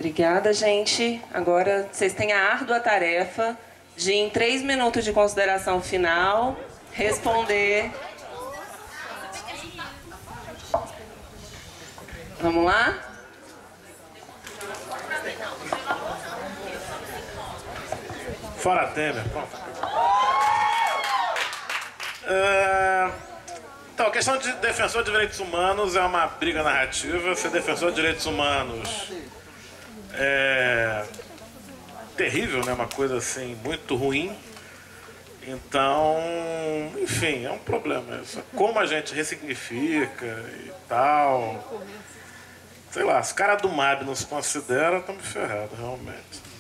[0.01, 1.21] Obrigada, gente.
[1.31, 3.55] Agora vocês têm a árdua tarefa
[3.95, 6.57] de, em três minutos de consideração final,
[6.91, 7.93] responder.
[12.41, 12.99] Vamos lá?
[18.57, 19.23] Fora Temer.
[22.25, 23.31] Uh,
[23.93, 27.35] Então, a questão de defensor de direitos humanos é uma briga narrativa.
[27.35, 29.13] Ser defensor de direitos humanos
[30.15, 31.05] é
[32.17, 32.73] terrível, né?
[32.73, 34.37] Uma coisa assim muito ruim.
[35.47, 36.19] Então,
[36.99, 38.43] enfim, é um problema isso.
[38.55, 41.83] Como a gente ressignifica e tal.
[42.91, 46.51] Sei lá, se o cara do MAB não se considera, estamos ferrados, realmente.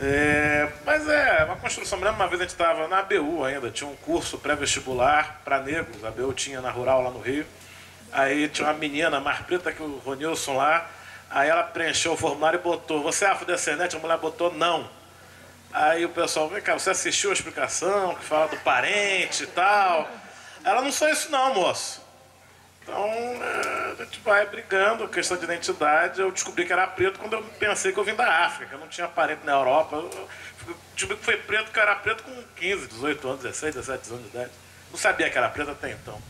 [0.00, 1.98] É, mas é uma construção.
[1.98, 6.04] mesmo uma vez a gente estava na ABU ainda, tinha um curso pré-vestibular para negros.
[6.04, 7.46] A ABU tinha na Rural lá no Rio.
[8.12, 10.88] Aí tinha uma menina mais preta que o Ronilson lá.
[11.30, 13.96] Aí ela preencheu o formulário e botou: Você é afrodescendente?
[13.96, 14.88] A mulher botou não.
[15.72, 20.08] Aí o pessoal, vem cá, você assistiu a explicação que fala do parente e tal?
[20.64, 22.02] Ela não sou isso, não, moço.
[22.82, 26.20] Então é, a gente vai brigando, questão de identidade.
[26.20, 28.88] Eu descobri que era preto quando eu pensei que eu vim da África, eu não
[28.88, 29.96] tinha parente na Europa.
[29.96, 30.28] Eu
[30.94, 34.22] descobri que foi preto, que eu era preto com 15, 18 anos, 16, 17 anos
[34.22, 34.50] de idade.
[34.90, 36.20] Não sabia que era preto até então.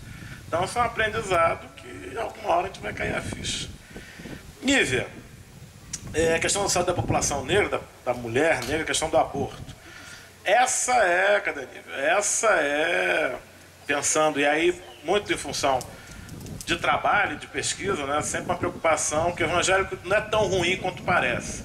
[0.48, 3.76] Então isso é um aprendizado que alguma hora a gente vai cair a ficha.
[4.67, 5.07] Nívia,
[6.13, 9.77] é, a questão da população negra, da, da mulher negra, a questão do aborto.
[10.45, 11.95] Essa é, cadê Nívia?
[11.95, 13.37] Essa é,
[13.87, 15.79] pensando, e aí, muito em função
[16.65, 20.77] de trabalho, de pesquisa, né, sempre uma preocupação que o evangélico não é tão ruim
[20.79, 21.63] quanto parece.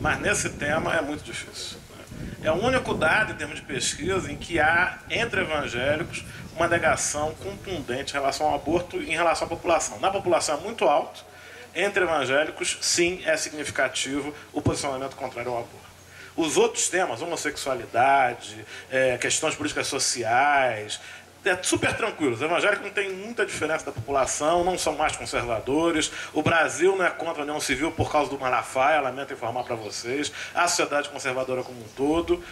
[0.00, 1.78] Mas nesse tema é muito difícil.
[1.96, 2.48] Né?
[2.48, 6.24] É o único dado em termos de pesquisa em que há, entre evangélicos,
[6.56, 10.00] uma negação contundente em relação ao aborto e em relação à população.
[10.00, 11.29] Na população é muito alto,
[11.74, 15.90] entre evangélicos, sim, é significativo o posicionamento contrário ao aborto.
[16.36, 21.00] Os outros temas, homossexualidade, é, questões políticas sociais,
[21.44, 22.34] é super tranquilo.
[22.34, 26.10] Os evangélicos não têm muita diferença da população, não são mais conservadores.
[26.32, 29.74] O Brasil não é contra a União Civil por causa do Malafaia, lamento informar para
[29.74, 30.30] vocês.
[30.54, 32.42] A sociedade conservadora como um todo.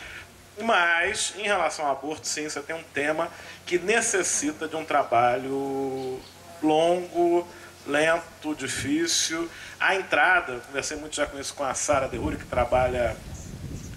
[0.61, 3.31] Mas, em relação ao aborto, sim, você tem um tema
[3.65, 6.21] que necessita de um trabalho
[6.61, 7.47] longo,
[7.89, 9.51] lento, difícil.
[9.81, 13.17] A entrada, conversei muito já com isso com a Sara Derruri, que trabalha,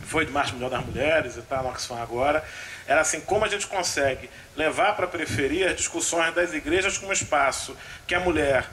[0.06, 2.44] foi de Marcha Mundial das Mulheres e está na Oxfam agora.
[2.88, 7.14] Era assim, como a gente consegue levar para a periferia as discussões das igrejas como
[7.14, 7.78] espaço
[8.08, 8.66] que a mulher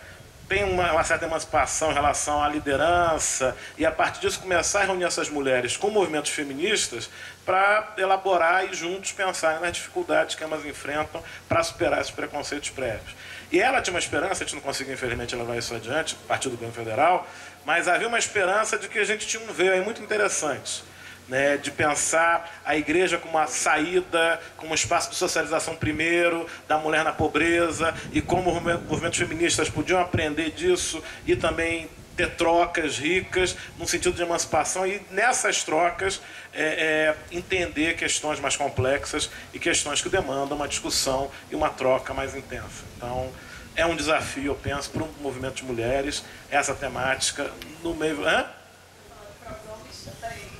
[0.48, 4.84] tem uma, uma, certa emancipação em relação à liderança e a partir disso começar a
[4.84, 7.10] reunir essas mulheres com movimentos feministas
[7.44, 13.14] para elaborar e juntos pensar nas dificuldades que elas enfrentam para superar esses preconceitos prévios.
[13.50, 16.48] E ela tinha uma esperança, a gente não conseguiu infelizmente levar isso adiante, a partir
[16.48, 17.26] do governo federal,
[17.64, 20.84] mas havia uma esperança de que a gente tinha um veio aí muito interessante.
[21.28, 26.78] Né, de pensar a igreja como uma saída, como um espaço de socialização primeiro, da
[26.78, 31.86] mulher na pobreza, e como os movimentos feministas podiam aprender disso e também
[32.18, 36.20] ter trocas ricas, no sentido de emancipação, e nessas trocas
[36.52, 42.12] é, é, entender questões mais complexas e questões que demandam uma discussão e uma troca
[42.12, 42.82] mais intensa.
[42.96, 43.30] Então,
[43.76, 47.48] é um desafio, eu penso, para o movimento de mulheres, essa temática
[47.84, 48.26] no meio.
[48.26, 48.46] Hã?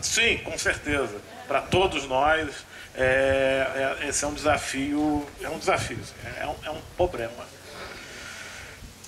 [0.00, 1.16] Sim, com certeza.
[1.48, 2.54] Para todos nós,
[2.94, 5.98] é, é, esse é um desafio, é um desafio,
[6.40, 7.48] é um, é um problema.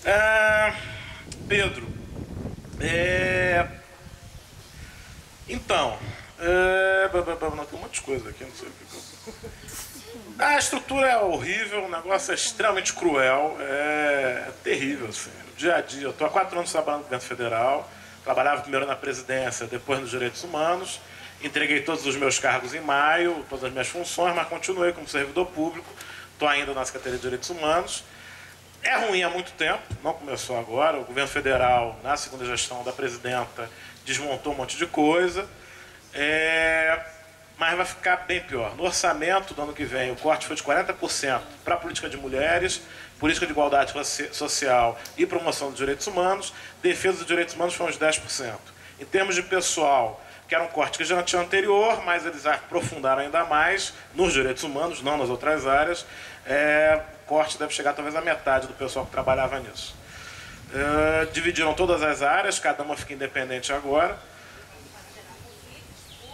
[0.04, 0.74] É,
[1.46, 1.99] Pedro,
[2.80, 3.66] é,
[5.48, 5.98] então,
[6.38, 8.90] é, não, tem um monte de coisa aqui, não sei o que.
[10.38, 15.30] A estrutura é horrível, o negócio é extremamente cruel, é, é terrível, assim.
[15.52, 17.90] O dia a dia, eu estou há quatro anos trabalhando no governo federal,
[18.24, 21.00] trabalhava primeiro na presidência, depois nos direitos humanos,
[21.42, 25.46] entreguei todos os meus cargos em maio, todas as minhas funções, mas continuei como servidor
[25.46, 25.88] público,
[26.32, 28.02] estou ainda na Secretaria de Direitos Humanos.
[28.82, 30.98] É ruim há muito tempo, não começou agora.
[30.98, 33.68] O governo federal, na segunda gestão da presidenta,
[34.06, 35.46] desmontou um monte de coisa.
[36.14, 36.98] É...
[37.58, 38.74] Mas vai ficar bem pior.
[38.74, 42.16] No orçamento do ano que vem, o corte foi de 40% para a política de
[42.16, 42.80] mulheres,
[43.18, 43.92] política de igualdade
[44.32, 46.54] social e promoção dos direitos humanos.
[46.82, 48.54] Defesa dos direitos humanos foi uns 10%.
[48.98, 53.20] Em termos de pessoal, que era um corte que já tinha anterior, mas eles aprofundaram
[53.20, 56.06] ainda mais nos direitos humanos, não nas outras áreas.
[56.46, 57.00] É,
[57.30, 59.94] corte deve chegar talvez à metade do pessoal que trabalhava nisso.
[60.74, 64.18] É, dividiram todas as áreas, cada uma fica independente agora.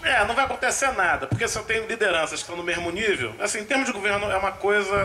[0.03, 3.35] É, não vai acontecer nada, porque se eu tenho lideranças que estão no mesmo nível,
[3.39, 4.97] assim, em termos de governo é uma coisa,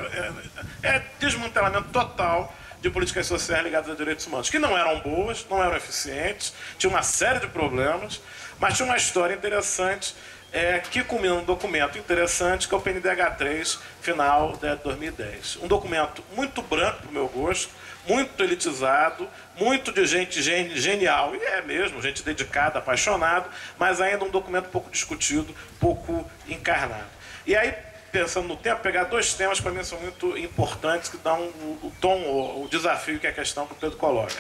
[0.82, 5.46] é, é desmantelamento total de políticas sociais ligadas a direitos humanos, que não eram boas,
[5.50, 8.22] não eram eficientes, tinha uma série de problemas,
[8.60, 10.16] mas tinha uma história interessante
[10.52, 15.60] é, que culmina um documento interessante que é o PNDH3 final de 2010.
[15.62, 17.74] Um documento muito branco para o meu gosto,
[18.08, 23.48] muito elitizado, muito de gente genial, e é mesmo, gente dedicada, apaixonada,
[23.78, 27.10] mas ainda um documento pouco discutido, pouco encarnado.
[27.46, 27.74] E aí,
[28.12, 31.80] pensando no tempo, pegar dois temas que para mim são muito importantes, que dão o,
[31.84, 34.36] o tom, o, o, desafio que é a questão que o Pedro coloca.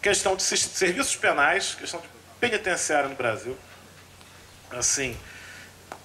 [0.00, 2.06] Questão de serviços penais, questão de
[2.40, 3.56] penitenciária no Brasil.
[4.70, 5.16] Assim,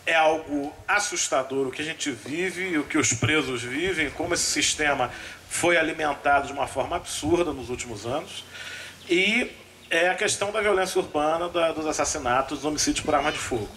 [0.05, 4.43] é algo assustador o que a gente vive, o que os presos vivem, como esse
[4.43, 5.11] sistema
[5.49, 8.43] foi alimentado de uma forma absurda nos últimos anos.
[9.09, 9.51] E
[9.89, 13.69] é a questão da violência urbana, da, dos assassinatos, dos homicídios por arma de fogo.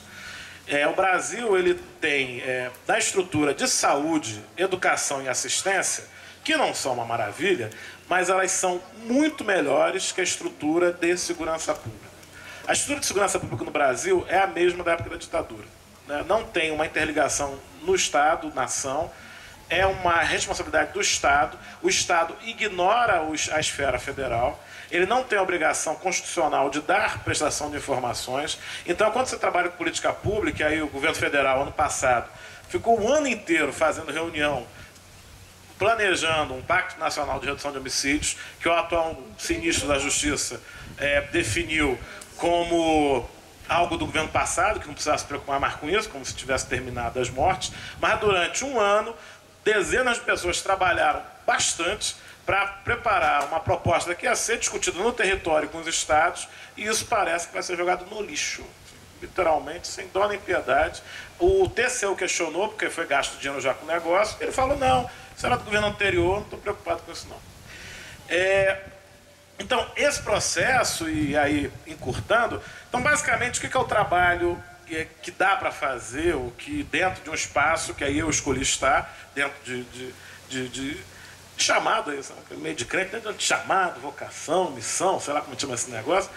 [0.67, 6.05] É, o Brasil ele tem é, da estrutura de saúde, educação e assistência,
[6.43, 7.71] que não são uma maravilha,
[8.09, 12.14] mas elas são muito melhores que a estrutura de segurança pública.
[12.67, 15.67] A estrutura de segurança pública no Brasil é a mesma da época da ditadura.
[16.07, 16.25] Né?
[16.27, 19.11] Não tem uma interligação no Estado, nação,
[19.69, 21.59] é uma responsabilidade do Estado.
[21.83, 23.23] O Estado ignora
[23.53, 24.61] a esfera federal
[24.91, 28.59] ele não tem a obrigação constitucional de dar prestação de informações.
[28.87, 32.31] Então, quando você trabalha com política pública, aí o governo federal, ano passado,
[32.69, 34.65] ficou um ano inteiro fazendo reunião,
[35.79, 40.61] planejando um pacto nacional de redução de homicídios, que o atual sinistro da Justiça
[40.97, 41.99] é, definiu
[42.37, 43.29] como
[43.69, 46.67] algo do governo passado, que não precisava se preocupar mais com isso, como se tivesse
[46.67, 49.15] terminado as mortes, mas durante um ano,
[49.65, 55.69] dezenas de pessoas trabalharam bastante para preparar uma proposta que ia ser discutida no território
[55.69, 56.47] com os estados,
[56.77, 58.65] e isso parece que vai ser jogado no lixo,
[59.23, 61.03] literalmente, sem dó nem piedade.
[61.39, 65.47] O TCU questionou, porque foi gasto dinheiro já com o negócio, ele falou: não, isso
[65.47, 67.39] era do governo anterior, não estou preocupado com isso não.
[68.29, 68.83] É,
[69.59, 75.31] então, esse processo, e aí encurtando, então basicamente o que é o trabalho que, que
[75.31, 79.55] dá para fazer, o que dentro de um espaço que aí eu escolhi estar, dentro
[79.65, 80.15] de, de,
[80.49, 81.05] de, de
[81.57, 82.13] chamado
[82.59, 83.35] meio de crente, né?
[83.39, 86.31] chamado, vocação, missão, sei lá como chama esse negócio.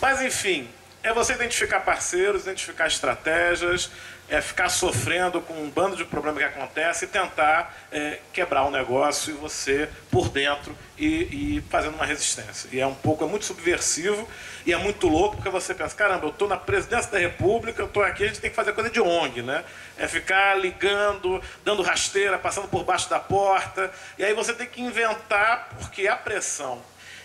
[0.00, 0.68] Mas enfim,
[1.02, 3.90] é você identificar parceiros, identificar estratégias,
[4.32, 8.70] é ficar sofrendo com um bando de problemas que acontece e tentar é, quebrar o
[8.70, 12.66] negócio e você por dentro e, e, fazendo uma resistência.
[12.72, 14.26] E é um pouco, é muito subversivo
[14.64, 17.86] e é muito louco porque você pensa, caramba, eu estou na presidência da república, eu
[17.86, 19.62] estou aqui, a gente tem que fazer coisa de ONG, né?
[19.98, 24.80] É ficar ligando, dando rasteira, passando por baixo da porta, e aí você tem que
[24.80, 26.80] inventar, porque a pressão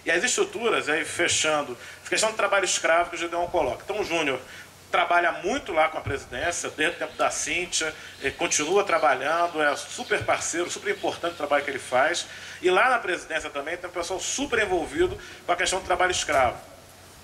[0.05, 1.77] e as estruturas, aí fechando,
[2.09, 3.83] questão do trabalho escravo que o Gideon coloca.
[3.83, 4.39] Então Júnior
[4.91, 7.93] trabalha muito lá com a presidência, desde o tempo da Cíntia,
[8.37, 12.25] continua trabalhando, é super parceiro, super importante o trabalho que ele faz.
[12.61, 16.11] E lá na presidência também tem um pessoal super envolvido com a questão do trabalho
[16.11, 16.57] escravo.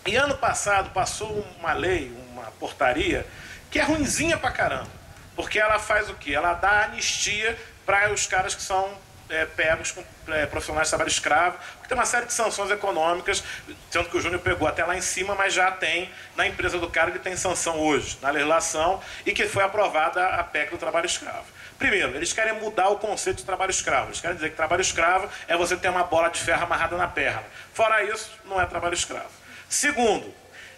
[0.06, 3.26] E ano passado passou uma lei, uma portaria,
[3.72, 4.92] que é ruinzinha pra caramba.
[5.36, 6.34] Porque ela faz o quê?
[6.36, 8.96] Ela dá anistia para os caras que são
[9.34, 13.44] é, pegos com é, profissionais de trabalho escravo, porque tem uma série de sanções econômicas,
[13.92, 16.90] tanto que o Júnior pegou até lá em cima, mas já tem na empresa do
[16.90, 21.08] cara que tem sanção hoje, na legislação, e que foi aprovada a PEC do trabalho
[21.08, 21.46] escravo.
[21.80, 24.10] Primeiro, eles querem mudar o conceito de trabalho escravo.
[24.10, 27.08] Eles querem dizer que trabalho escravo é você ter uma bola de ferro amarrada na
[27.08, 27.44] perna.
[27.74, 29.32] Fora isso, não é trabalho escravo.
[29.68, 30.34] Segundo,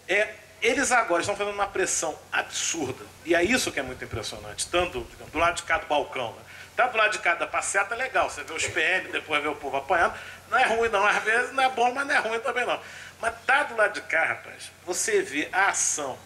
[0.07, 0.29] é,
[0.61, 3.05] eles agora estão fazendo uma pressão absurda.
[3.25, 6.31] E é isso que é muito impressionante, tanto digamos, do lado de cá do balcão.
[6.31, 6.41] Né?
[6.75, 8.29] Tá do lado de cada passeata é legal.
[8.29, 10.13] Você vê os PM, depois vê o povo apanhando.
[10.49, 11.05] Não é ruim, não.
[11.05, 12.79] Às vezes não é bom, mas não é ruim também, não.
[13.21, 16.19] Mas tá do lado de cá, rapaz, você vê a ação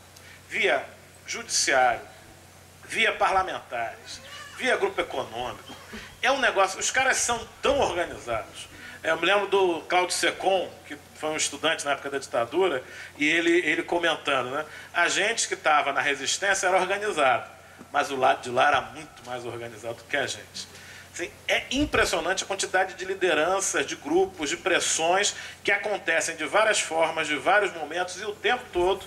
[0.47, 0.83] via
[1.27, 2.01] judiciário,
[2.85, 4.19] via parlamentares,
[4.57, 5.75] via grupo econômico.
[6.21, 6.79] É um negócio.
[6.79, 8.67] Os caras são tão organizados.
[9.03, 12.83] Eu me lembro do Claudio Secon, que foi um estudante na época da ditadura,
[13.17, 14.65] e ele, ele comentando, né?
[14.93, 17.58] A gente que estava na resistência era organizado
[17.91, 20.67] mas o lado de lá era muito mais organizado que a gente.
[21.13, 26.79] Assim, é impressionante a quantidade de lideranças, de grupos, de pressões que acontecem de várias
[26.79, 29.05] formas, de vários momentos e o tempo todo.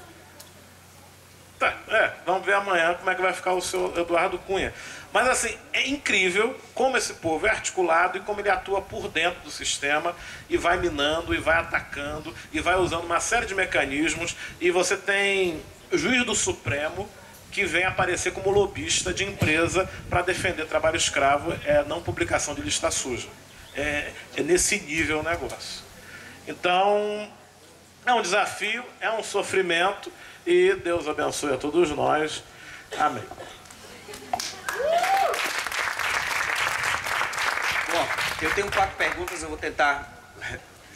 [1.59, 4.75] Tá, é, vamos ver amanhã como é que vai ficar o seu Eduardo Cunha.
[5.13, 9.41] Mas assim, é incrível como esse povo é articulado e como ele atua por dentro
[9.43, 10.15] do sistema
[10.51, 14.37] e vai minando e vai atacando e vai usando uma série de mecanismos.
[14.61, 15.63] E você tem
[15.93, 17.09] juiz do Supremo
[17.53, 22.63] que vem aparecer como lobista de empresa para defender trabalho escravo, é não publicação de
[22.63, 23.29] lista suja.
[23.77, 25.83] É, é nesse nível o negócio.
[26.49, 27.31] Então,
[28.05, 30.11] é um desafio, é um sofrimento
[30.47, 32.43] e Deus abençoe a todos nós.
[32.99, 33.23] Amém.
[37.93, 38.09] Bom,
[38.41, 40.22] eu tenho quatro perguntas, eu vou tentar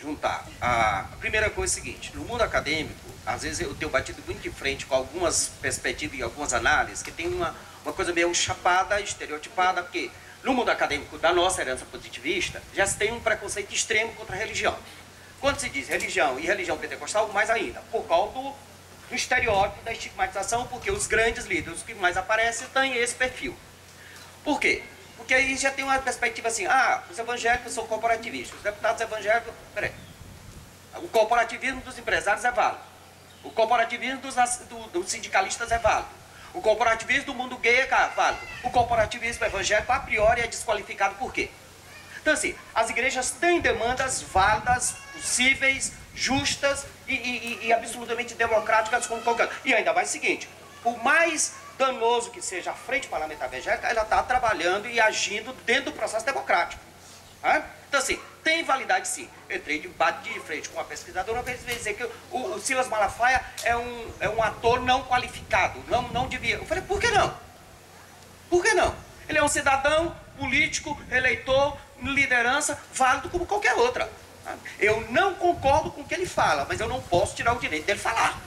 [0.01, 0.47] juntar.
[0.61, 4.41] A primeira coisa é a seguinte: no mundo acadêmico, às vezes eu tenho batido muito
[4.41, 7.55] de frente com algumas perspectivas e algumas análises que tem uma,
[7.85, 10.11] uma coisa meio chapada, estereotipada, porque
[10.43, 14.39] no mundo acadêmico da nossa herança positivista já se tem um preconceito extremo contra a
[14.39, 14.79] religião.
[15.41, 18.55] Quando se diz religião e religião pentecostal, mais ainda, por causa do,
[19.09, 23.57] do estereótipo da estigmatização, porque os grandes líderes que mais aparecem têm esse perfil.
[24.43, 24.83] Por quê?
[25.17, 29.53] Porque aí já tem uma perspectiva assim, ah, os evangélicos são corporativistas, os deputados evangélicos.
[29.75, 29.93] Peraí.
[30.97, 32.81] O corporativismo dos empresários é válido.
[33.43, 34.35] O corporativismo dos,
[34.69, 36.09] do, dos sindicalistas é válido.
[36.55, 38.43] O corporativismo do mundo gay é válido.
[38.63, 41.51] O corporativismo evangélico, a priori, é desqualificado por quê?
[42.21, 49.23] Então, assim, as igrejas têm demandas válidas, possíveis, justas e, e, e absolutamente democráticas como
[49.23, 49.49] qualquer.
[49.65, 50.49] E ainda mais o seguinte:
[50.83, 55.87] por mais danoso que seja a frente parlamentar evangélica, ela está trabalhando e agindo dentro
[55.87, 56.83] do processo democrático.
[57.43, 57.65] Né?
[57.89, 59.29] Então, assim, tem validade sim.
[59.49, 62.61] Eu entrei de bate de frente com uma pesquisadora, uma vez dizer que o, o,
[62.61, 66.57] Silas Malafaia é um, é um ator não qualificado, não, não devia.
[66.57, 67.37] Eu falei, por que não?
[68.49, 68.95] Por que não?
[69.29, 74.11] Ele é um cidadão político, eleitor, liderança, válido como qualquer outra.
[74.79, 77.87] Eu não concordo com o que ele fala, mas eu não posso tirar o direito
[77.87, 78.39] dele falar.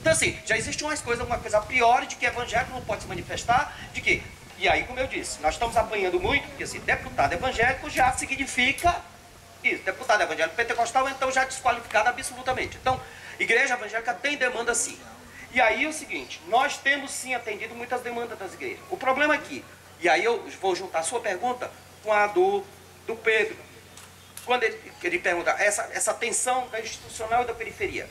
[0.00, 3.08] Então, assim, já existe umas coisas, uma coisa a de que evangélico não pode se
[3.08, 4.22] manifestar, de que.
[4.58, 9.02] E aí, como eu disse, nós estamos apanhando muito, porque assim, deputado evangélico já significa
[9.62, 12.78] isso, deputado evangélico pentecostal, então já desqualificado absolutamente.
[12.80, 13.00] Então,
[13.38, 14.98] igreja evangélica tem demanda sim.
[15.52, 18.80] E aí é o seguinte, nós temos sim atendido muitas demandas das igrejas.
[18.90, 19.64] O problema aqui,
[20.00, 21.70] e aí eu vou juntar a sua pergunta
[22.02, 22.64] com a do,
[23.06, 23.56] do Pedro,
[24.44, 28.08] quando ele, ele pergunta essa, essa tensão da institucional e da periferia.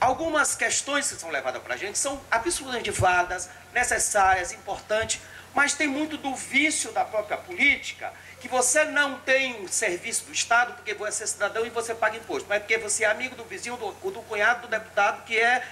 [0.00, 5.20] Algumas questões que são levadas para a gente são absolutamente válidas, necessárias, importantes,
[5.54, 10.32] mas tem muito do vício da própria política, que você não tem um serviço do
[10.32, 13.44] Estado porque você é cidadão e você paga imposto, mas porque você é amigo do
[13.44, 15.66] vizinho, do, do cunhado, do deputado, que é.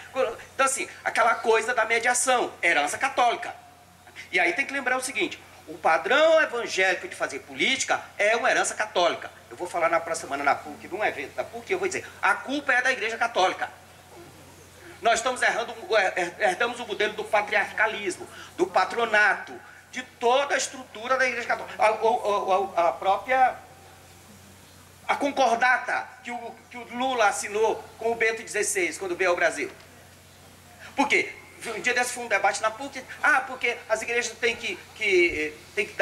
[0.55, 3.55] Então, assim, aquela coisa da mediação, herança católica.
[4.33, 5.39] E aí tem que lembrar o seguinte:
[5.69, 9.31] o padrão evangélico de fazer política é uma herança católica.
[9.51, 12.07] Eu vou falar na próxima semana na PUC, num evento da PUC, eu vou dizer:
[12.23, 13.84] a culpa é da Igreja Católica.
[15.05, 15.75] Nós estamos errando,
[16.39, 18.27] herdamos o modelo do patriarcalismo,
[18.57, 19.53] do patronato,
[19.93, 21.77] de toda a estrutura da Igreja Católica.
[21.79, 23.55] A, a, a, a própria
[25.07, 29.37] a concordata que o, que o Lula assinou com o Bento XVI quando veio ao
[29.37, 29.71] Brasil.
[30.97, 31.31] Por quê?
[31.67, 33.05] Um dia desse foi um debate na PUC.
[33.23, 35.95] Ah, porque as igrejas têm que, que, têm que,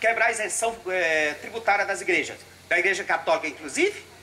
[0.00, 2.38] quebrar a isenção é, tributária das igrejas.
[2.68, 4.13] Da igreja católica, inclusive.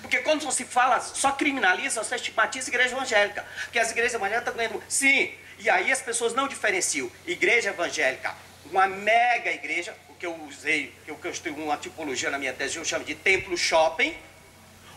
[0.00, 3.44] Porque quando se fala, só criminaliza, só estigmatiza a igreja evangélica.
[3.64, 4.82] Porque as igrejas evangélicas estão ganhando.
[4.88, 8.34] Sim, e aí as pessoas não diferenciam igreja evangélica,
[8.70, 12.52] uma mega igreja, o que eu usei, eu, que eu tenho uma tipologia na minha
[12.52, 14.14] tese, eu chamo de templo shopping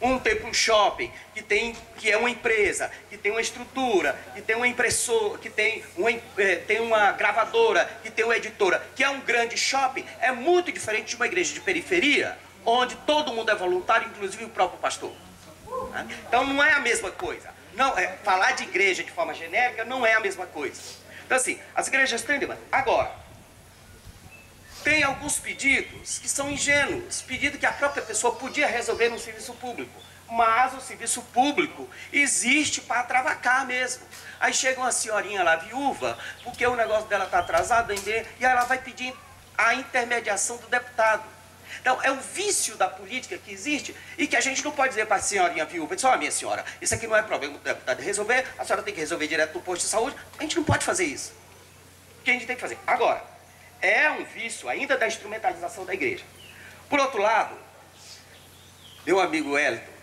[0.01, 4.55] um templo shopping que tem que é uma empresa, que tem uma estrutura, que tem
[4.55, 9.09] uma impressora, que tem uma, é, tem uma gravadora, que tem uma editora, que é
[9.09, 13.56] um grande shopping, é muito diferente de uma igreja de periferia, onde todo mundo é
[13.56, 15.11] voluntário, inclusive o próprio pastor.
[15.91, 16.07] Né?
[16.27, 17.49] Então não é a mesma coisa.
[17.73, 20.81] Não, é, falar de igreja de forma genérica não é a mesma coisa.
[21.26, 22.40] Então assim, as igrejas têm.
[22.72, 23.11] Agora,
[24.84, 29.53] tem alguns pedidos que são ingênuos, pedido que a própria pessoa podia resolver no serviço
[29.53, 29.99] público.
[30.30, 34.03] Mas o serviço público existe para travacar mesmo.
[34.40, 38.77] Aí chega uma senhorinha lá, viúva, porque o negócio dela está atrasado, e ela vai
[38.77, 39.14] pedir
[39.57, 41.23] a intermediação do deputado.
[41.79, 45.05] Então, é um vício da política que existe e que a gente não pode dizer
[45.05, 48.45] para a senhorinha viúva, só minha senhora, isso aqui não é problema do deputado resolver,
[48.57, 50.15] a senhora tem que resolver direto no posto de saúde.
[50.37, 51.33] A gente não pode fazer isso.
[52.19, 52.77] O que a gente tem que fazer?
[52.85, 53.23] Agora,
[53.81, 56.23] é um vício ainda da instrumentalização da igreja.
[56.89, 57.55] Por outro lado,
[59.05, 59.99] meu amigo Wellington,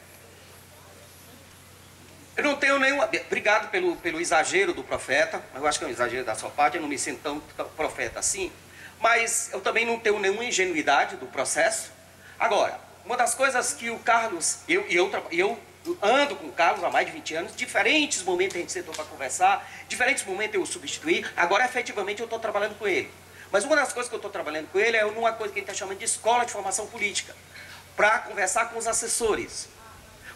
[2.36, 3.00] eu não tenho nenhum.
[3.00, 6.50] Obrigado pelo, pelo exagero do profeta, mas eu acho que é um exagero da sua
[6.50, 7.40] parte, eu não me sinto tão
[7.70, 8.52] profeta assim.
[9.00, 11.90] Mas eu também não tenho nenhuma ingenuidade do processo.
[12.38, 15.58] Agora, uma das coisas que o Carlos, eu, eu, eu
[16.02, 19.04] ando com o Carlos há mais de 20 anos, diferentes momentos a gente sentou para
[19.04, 23.10] conversar, diferentes momentos eu o substituí, agora efetivamente eu estou trabalhando com ele.
[23.52, 25.64] Mas uma das coisas que eu estou trabalhando com ele é uma coisa que ele
[25.64, 27.34] está chamando de escola de formação política,
[27.96, 29.68] para conversar com os assessores.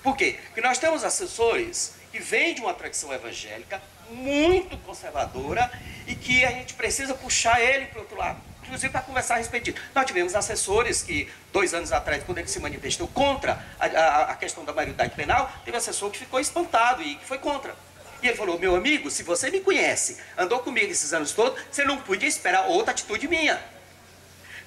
[0.03, 0.39] Por quê?
[0.47, 5.70] Porque nós temos assessores que vêm de uma tradição evangélica muito conservadora
[6.07, 8.41] e que a gente precisa puxar ele para o outro lado,
[8.71, 9.85] inclusive para conversar a respeito disso.
[9.95, 14.37] Nós tivemos assessores que, dois anos atrás, quando ele se manifestou contra a, a, a
[14.37, 17.75] questão da maioridade penal, teve assessor que ficou espantado e que foi contra.
[18.23, 21.85] E ele falou: Meu amigo, se você me conhece, andou comigo esses anos todos, você
[21.85, 23.61] não podia esperar outra atitude minha.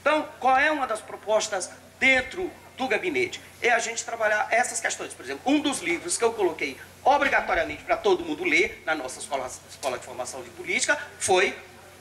[0.01, 3.39] Então, qual é uma das propostas dentro do gabinete?
[3.61, 5.13] É a gente trabalhar essas questões.
[5.13, 9.19] Por exemplo, um dos livros que eu coloquei obrigatoriamente para todo mundo ler na nossa
[9.19, 11.55] escola, escola de formação de política foi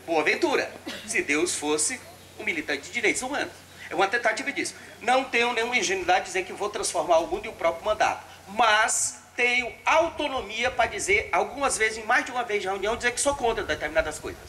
[0.06, 0.70] Boa Ventura.
[1.06, 2.00] Se Deus fosse
[2.38, 3.52] um militante de direitos humanos.
[3.88, 4.74] É uma tentativa disso.
[5.00, 8.24] Não tenho nenhuma ingenuidade de dizer que vou transformar o mundo e o próprio mandato.
[8.48, 13.20] Mas tenho autonomia para dizer, algumas vezes, mais de uma vez na reunião, dizer que
[13.20, 14.42] sou contra determinadas coisas.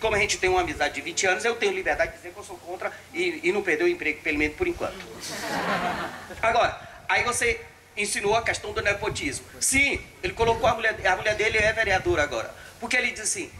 [0.00, 2.38] como a gente tem uma amizade de 20 anos, eu tenho liberdade de dizer que
[2.38, 4.96] eu sou contra e, e não perder o emprego, pelo menos por enquanto.
[6.40, 7.60] Agora, aí você
[7.96, 9.44] insinuou a questão do nepotismo.
[9.60, 12.54] Sim, ele colocou a mulher, a mulher dele é vereadora agora.
[12.80, 13.50] Porque ele diz assim,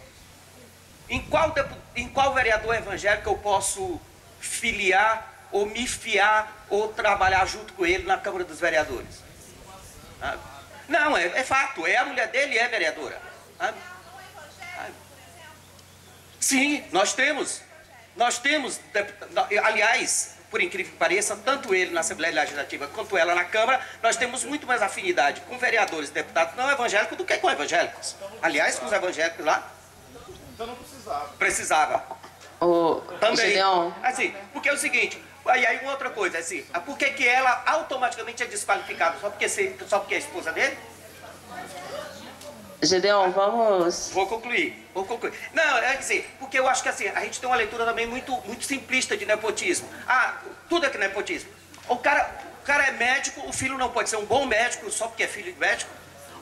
[1.11, 1.53] em qual,
[1.97, 4.01] em qual vereador evangélico eu posso
[4.39, 9.23] filiar ou me fiar ou trabalhar junto com ele na Câmara dos Vereadores?
[10.23, 10.37] Ah,
[10.89, 13.21] não, é, é, fato, é a mulher dele é vereadora.
[13.59, 13.75] Ah,
[14.79, 14.89] ah,
[16.39, 17.61] sim, nós temos.
[18.17, 18.81] Nós temos,
[19.65, 24.17] aliás, por incrível que pareça, tanto ele na Assembleia Legislativa quanto ela na Câmara, nós
[24.17, 28.17] temos muito mais afinidade com vereadores e deputados não evangélicos do que com evangélicos.
[28.43, 29.80] Aliás, com os evangélicos lá.
[30.61, 31.29] Então não precisava.
[31.39, 32.05] Precisava.
[32.61, 33.49] O Também.
[33.49, 33.91] Gideon.
[34.03, 37.63] Assim, porque é o seguinte, aí, aí uma outra coisa, assim, por que, que ela
[37.65, 39.17] automaticamente é desqualificada?
[39.23, 40.77] Só porque, só porque é esposa dele?
[42.83, 44.11] Gedeon, vamos.
[44.11, 45.33] Vou concluir, vou concluir.
[45.55, 48.31] Não, é dizer, porque eu acho que assim, a gente tem uma leitura também muito,
[48.43, 49.89] muito simplista de nepotismo.
[50.07, 51.51] Ah, tudo é que nepotismo.
[51.89, 52.31] O cara,
[52.63, 55.27] o cara é médico, o filho não pode ser um bom médico só porque é
[55.27, 55.91] filho de médico.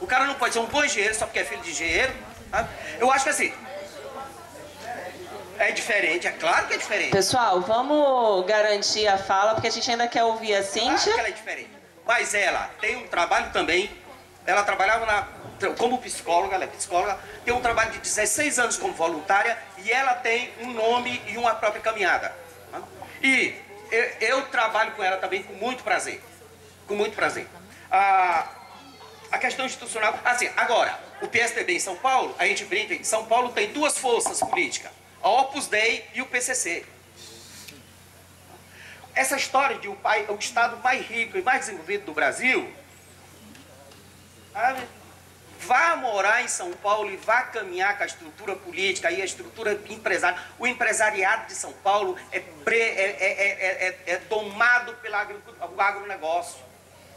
[0.00, 2.12] O cara não pode ser um bom engenheiro só porque é filho de engenheiro.
[2.50, 2.68] Tá?
[2.98, 3.67] Eu acho que assim.
[5.58, 7.10] É diferente, é claro que é diferente.
[7.10, 10.88] Pessoal, vamos garantir a fala, porque a gente ainda quer ouvir a Cíntia.
[10.88, 11.70] Claro que ela é diferente.
[12.06, 13.90] Mas ela tem um trabalho também.
[14.46, 15.28] Ela trabalhava na,
[15.76, 20.14] como psicóloga, ela é psicóloga, tem um trabalho de 16 anos como voluntária e ela
[20.14, 22.34] tem um nome e uma própria caminhada.
[23.22, 23.54] E
[23.90, 26.22] eu, eu trabalho com ela também com muito prazer.
[26.86, 27.46] Com muito prazer.
[27.90, 28.46] A,
[29.32, 30.18] a questão institucional.
[30.24, 33.98] Assim, agora, o PSDB em São Paulo, a gente brinca, em São Paulo tem duas
[33.98, 34.90] forças políticas:
[35.22, 36.84] a Opus Dei e o PCC.
[39.14, 42.72] Essa história de o, pai, o estado mais rico e mais desenvolvido do Brasil.
[44.52, 44.80] Sabe?
[45.60, 49.78] vá morar em São Paulo e vá caminhar com a estrutura política e a estrutura
[49.88, 50.38] empresária.
[50.58, 56.58] O empresariado de São Paulo é, pre, é, é, é, é pelo agronegócio.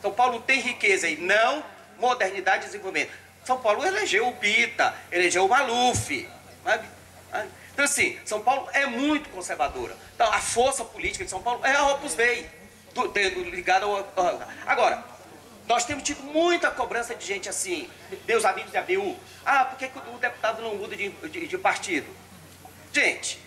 [0.02, 1.64] São Paulo tem riqueza e não
[1.98, 3.12] modernidade e desenvolvimento.
[3.46, 6.28] São Paulo elegeu o Pita, elegeu o Maluf.
[7.74, 9.96] Então, assim, São Paulo é muito conservadora.
[10.16, 12.50] Então, a força política de São Paulo é a Opus Dei,
[13.52, 14.08] ligada ao.
[14.66, 15.04] Agora,
[15.68, 17.90] nós temos tido muita cobrança de gente assim,
[18.28, 19.18] meus amigos da ABU.
[19.46, 22.08] Ah, por que, o deputado não muda de, de, de partido?
[22.94, 23.40] Gente,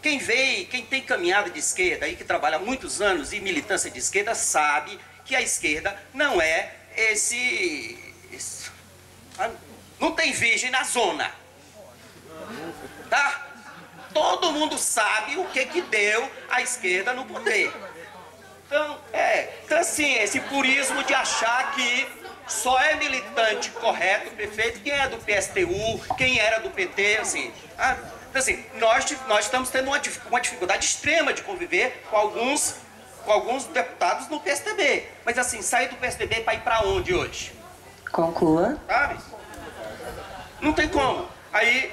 [0.00, 3.90] quem veio, quem tem caminhada de esquerda aí, que trabalha há muitos anos em militância
[3.90, 7.98] de esquerda, sabe que a esquerda não é esse.
[8.32, 8.70] esse
[9.38, 9.50] ah,
[9.98, 11.32] não tem virgem na zona.
[13.08, 13.51] Tá?
[14.12, 17.72] Todo mundo sabe o que, que deu a esquerda no poder.
[18.66, 22.08] Então, é, então assim, esse purismo de achar que
[22.46, 27.52] só é militante correto, perfeito, quem é do PSTU, quem era do PT, assim.
[27.78, 27.96] Ah,
[28.32, 32.76] então, assim, nós, nós estamos tendo uma, uma dificuldade extrema de conviver com alguns,
[33.24, 35.06] com alguns deputados no PSDB.
[35.24, 37.52] Mas assim, sair do PSDB para ir para onde hoje?
[38.10, 38.78] Conclua.
[38.88, 39.18] Sabe?
[40.62, 41.28] Não tem como.
[41.52, 41.92] Aí.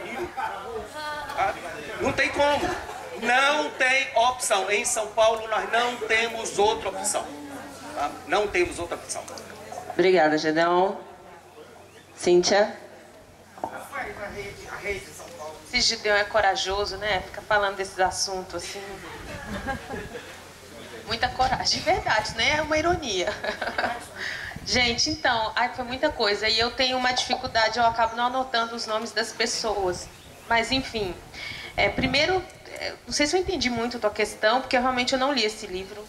[2.00, 2.66] Não tem como.
[3.22, 4.70] Não tem opção.
[4.72, 7.26] Em São Paulo nós não temos outra opção.
[7.96, 8.10] Tá?
[8.28, 9.24] Não temos outra opção.
[9.94, 10.96] Obrigada, Gedeon.
[12.16, 12.76] Cíntia?
[15.72, 17.22] Esse Gideon é corajoso, né?
[17.22, 18.82] Fica falando desses assuntos assim.
[21.06, 22.58] Muita coragem, de verdade, né?
[22.58, 23.34] É uma ironia.
[24.66, 26.48] Gente, então, ai, foi muita coisa.
[26.48, 30.08] E eu tenho uma dificuldade, eu acabo não anotando os nomes das pessoas.
[30.48, 31.16] Mas, enfim.
[31.80, 32.44] É, primeiro,
[32.74, 35.46] é, não sei se eu entendi muito a tua questão, porque realmente eu não li
[35.46, 36.06] esse livro.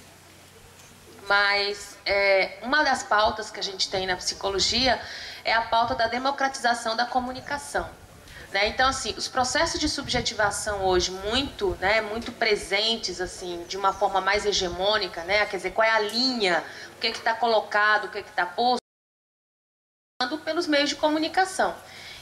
[1.29, 5.01] Mas é, uma das pautas que a gente tem na psicologia
[5.45, 7.89] é a pauta da democratização da comunicação.
[8.51, 8.67] Né?
[8.67, 14.21] Então, assim, os processos de subjetivação hoje muito, né, muito presentes, assim, de uma forma
[14.21, 15.47] mais hegemônica, né?
[15.47, 16.65] quer dizer, qual é a linha,
[16.97, 18.81] o que é está colocado, o que é está posto,
[20.45, 21.77] pelos meios de comunicação.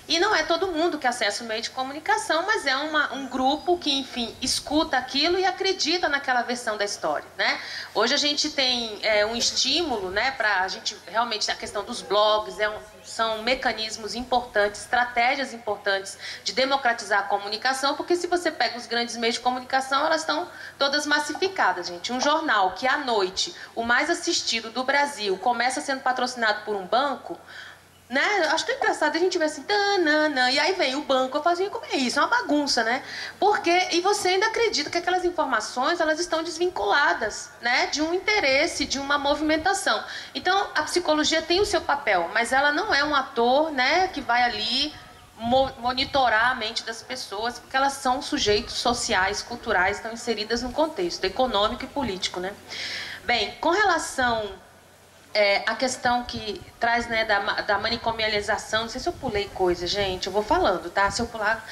[0.08, 3.28] E não é todo mundo que acessa o meio de comunicação, mas é uma, um
[3.28, 7.60] grupo que, enfim, escuta aquilo e acredita naquela versão da história, né?
[7.94, 12.00] Hoje a gente tem é, um estímulo, né, para a gente realmente a questão dos
[12.00, 18.50] blogs é um, são mecanismos importantes, estratégias importantes de democratizar a comunicação, porque se você
[18.50, 20.48] pega os grandes meios de comunicação, elas estão
[20.78, 22.14] todas massificadas, gente.
[22.14, 26.86] Um jornal que à noite, o mais assistido do Brasil, começa sendo patrocinado por um
[26.86, 27.38] banco,
[28.08, 28.22] né?
[28.52, 31.42] Acho que é engraçado a gente ver assim, tanana, e aí vem o banco, eu
[31.42, 32.18] fazia como é isso?
[32.18, 33.02] É uma bagunça, né?
[33.38, 37.86] Porque, e você ainda acredita que aquelas informações, elas estão desvinculadas, né?
[37.86, 40.02] De um interesse, de uma movimentação.
[40.34, 44.08] Então, a psicologia tem o seu papel, mas ela não é um ator, né?
[44.08, 44.94] Que vai ali
[45.36, 50.72] mo monitorar a mente das pessoas, porque elas são sujeitos sociais, culturais, estão inseridas no
[50.72, 52.52] contexto econômico e político, né?
[53.24, 54.50] Bem, com relação
[55.34, 59.86] é, a questão que traz né, da, da manicomialização, não sei se eu pulei coisa,
[59.86, 61.10] gente, eu vou falando, tá?
[61.10, 61.64] Se eu pular.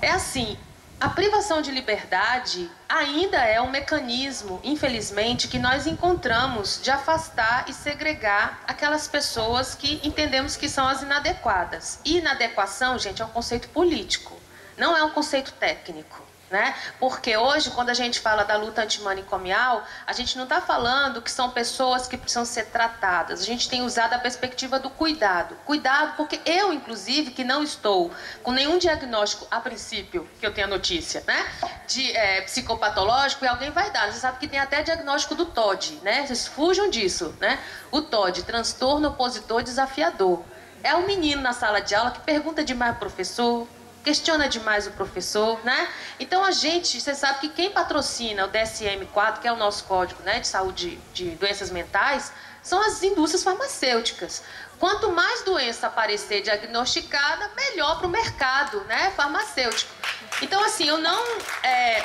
[0.00, 0.58] É assim,
[1.02, 7.72] a privação de liberdade ainda é um mecanismo, infelizmente, que nós encontramos de afastar e
[7.72, 11.98] segregar aquelas pessoas que entendemos que são as inadequadas.
[12.04, 14.38] E inadequação, gente, é um conceito político,
[14.76, 16.31] não é um conceito técnico.
[16.52, 16.74] Né?
[17.00, 21.30] Porque hoje, quando a gente fala da luta antimanicomial, a gente não está falando que
[21.30, 23.40] são pessoas que precisam ser tratadas.
[23.40, 25.56] A gente tem usado a perspectiva do cuidado.
[25.64, 28.10] Cuidado, porque eu, inclusive, que não estou
[28.42, 31.50] com nenhum diagnóstico, a princípio, que eu tenha notícia, né?
[31.86, 34.12] De é, psicopatológico, e alguém vai dar.
[34.12, 36.26] Você sabe que tem até diagnóstico do TOD, né?
[36.26, 37.58] Vocês fujam disso, né?
[37.90, 40.44] O TOD, transtorno opositor desafiador.
[40.82, 43.66] É o menino na sala de aula que pergunta demais professor,
[44.02, 45.88] questiona demais o professor, né?
[46.18, 50.22] Então a gente, você sabe que quem patrocina o DSM-4, que é o nosso código
[50.22, 54.42] né, de saúde de doenças mentais, são as indústrias farmacêuticas.
[54.78, 59.92] Quanto mais doença aparecer diagnosticada, melhor para o mercado né, farmacêutico.
[60.40, 61.22] Então, assim, eu não.
[61.62, 62.04] É,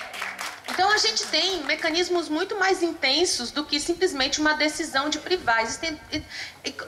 [0.70, 5.64] então a gente tem mecanismos muito mais intensos do que simplesmente uma decisão de privar.
[5.64, 6.00] Existem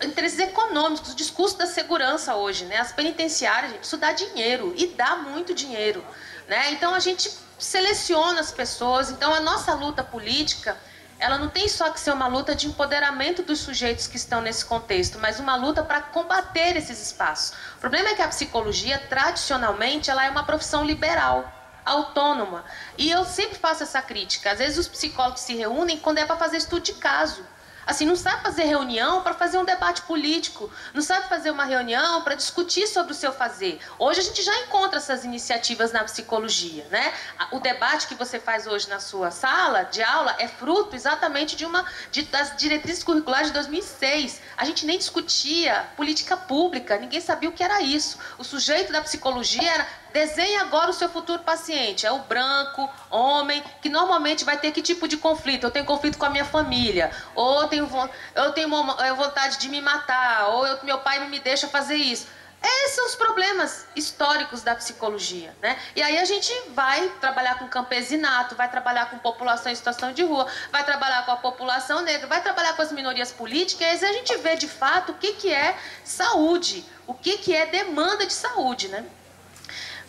[0.04, 2.78] interesses econômicos, o discurso da segurança hoje, né?
[2.78, 6.04] As penitenciárias, gente, isso dá dinheiro e dá muito dinheiro,
[6.48, 6.72] né?
[6.72, 9.10] Então a gente seleciona as pessoas.
[9.10, 10.78] Então a nossa luta política,
[11.18, 14.66] ela não tem só que ser uma luta de empoderamento dos sujeitos que estão nesse
[14.66, 17.54] contexto, mas uma luta para combater esses espaços.
[17.78, 21.59] O problema é que a psicologia, tradicionalmente, ela é uma profissão liberal
[21.90, 22.64] autônoma.
[22.98, 24.52] E eu sempre faço essa crítica.
[24.52, 27.44] Às vezes os psicólogos se reúnem quando é para fazer estudo de caso.
[27.90, 32.22] Assim, não sabe fazer reunião para fazer um debate político, não sabe fazer uma reunião
[32.22, 33.80] para discutir sobre o seu fazer.
[33.98, 37.12] Hoje a gente já encontra essas iniciativas na psicologia, né?
[37.52, 41.66] O debate que você faz hoje na sua sala de aula é fruto exatamente de
[41.66, 44.40] uma de, das diretrizes curriculares de 2006.
[44.56, 48.20] A gente nem discutia política pública, ninguém sabia o que era isso.
[48.38, 52.06] O sujeito da psicologia era Desenhe agora o seu futuro paciente.
[52.06, 55.66] É o branco, homem, que normalmente vai ter que tipo de conflito?
[55.66, 58.70] Eu tenho conflito com a minha família, ou eu tenho, eu tenho
[59.16, 62.28] vontade de me matar, ou eu, meu pai não me deixa fazer isso.
[62.62, 65.80] Esses são os problemas históricos da psicologia, né?
[65.96, 70.24] E aí a gente vai trabalhar com campesinato, vai trabalhar com população em situação de
[70.24, 74.12] rua, vai trabalhar com a população negra, vai trabalhar com as minorias políticas, e a
[74.12, 78.34] gente vê de fato o que, que é saúde, o que, que é demanda de
[78.34, 79.06] saúde, né?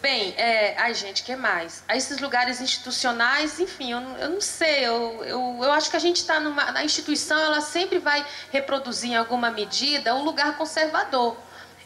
[0.00, 1.84] Bem, é, ai gente, que mais?
[1.90, 6.16] Esses lugares institucionais, enfim, eu, eu não sei, eu, eu, eu acho que a gente
[6.16, 6.70] está numa.
[6.76, 11.36] A instituição, ela sempre vai reproduzir em alguma medida o lugar conservador.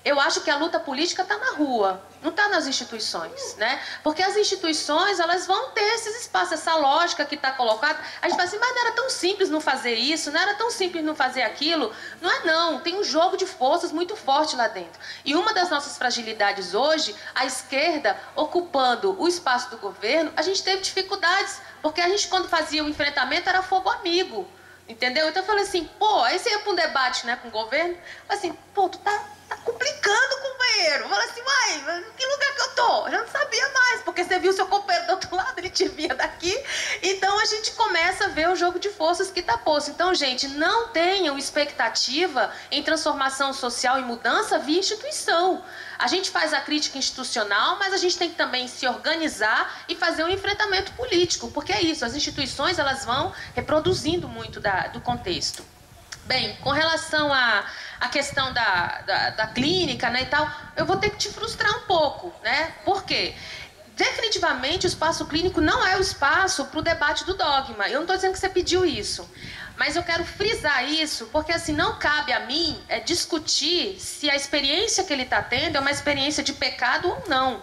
[0.05, 3.83] Eu acho que a luta política está na rua, não está nas instituições, né?
[4.03, 7.99] Porque as instituições, elas vão ter esses espaços, essa lógica que está colocada.
[8.21, 10.71] A gente fala assim, mas não era tão simples não fazer isso, não era tão
[10.71, 11.91] simples não fazer aquilo.
[12.21, 15.01] Não é não, tem um jogo de forças muito forte lá dentro.
[15.25, 20.63] E uma das nossas fragilidades hoje, a esquerda ocupando o espaço do governo, a gente
[20.63, 24.47] teve dificuldades, porque a gente quando fazia o enfrentamento era fogo amigo.
[24.87, 25.31] Entendeu?
[25.31, 27.97] Então eu falei assim, pô, aí você ia para um debate né, com o governo,
[28.29, 30.37] assim, pô, tu tá Tá complicando,
[30.75, 31.09] companheiro.
[31.09, 33.09] Fala assim, uai, que lugar que eu tô?
[33.09, 36.15] Eu não sabia mais, porque você viu seu companheiro do outro lado, ele te via
[36.15, 36.55] daqui.
[37.03, 39.91] Então a gente começa a ver o jogo de forças que tá posto.
[39.91, 45.65] Então, gente, não tenham expectativa em transformação social e mudança via instituição.
[45.99, 49.95] A gente faz a crítica institucional, mas a gente tem que também se organizar e
[49.95, 55.01] fazer um enfrentamento político, porque é isso, as instituições elas vão reproduzindo muito da, do
[55.01, 55.74] contexto.
[56.27, 57.65] Bem, com relação a
[58.05, 61.75] a questão da, da, da, clínica né, e tal, eu vou ter que te frustrar
[61.79, 62.75] um pouco, né?
[62.85, 63.35] Por quê?
[63.97, 67.89] Definitivamente o espaço clínico não é o espaço para o debate do dogma.
[67.89, 69.29] Eu não estou dizendo que você pediu isso.
[69.77, 74.37] Mas eu quero frisar isso, porque assim, não cabe a mim é, discutir se a
[74.37, 77.63] experiência que ele está tendo é uma experiência de pecado ou não.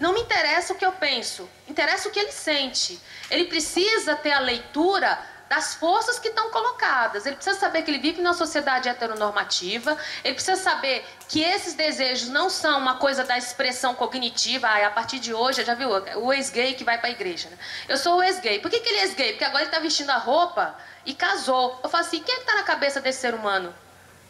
[0.00, 3.00] Não me interessa o que eu penso, interessa o que ele sente.
[3.30, 7.26] Ele precisa ter a leitura das forças que estão colocadas.
[7.26, 12.28] Ele precisa saber que ele vive numa sociedade heteronormativa, ele precisa saber que esses desejos
[12.28, 16.32] não são uma coisa da expressão cognitiva, ah, a partir de hoje, já viu, o
[16.32, 17.48] ex-gay que vai para a igreja.
[17.48, 17.58] Né?
[17.88, 18.58] Eu sou o ex-gay.
[18.58, 19.32] Por que, que ele é ex-gay?
[19.32, 21.78] Porque agora ele está vestindo a roupa e casou.
[21.82, 23.74] Eu falo assim, quem é que está na cabeça desse ser humano?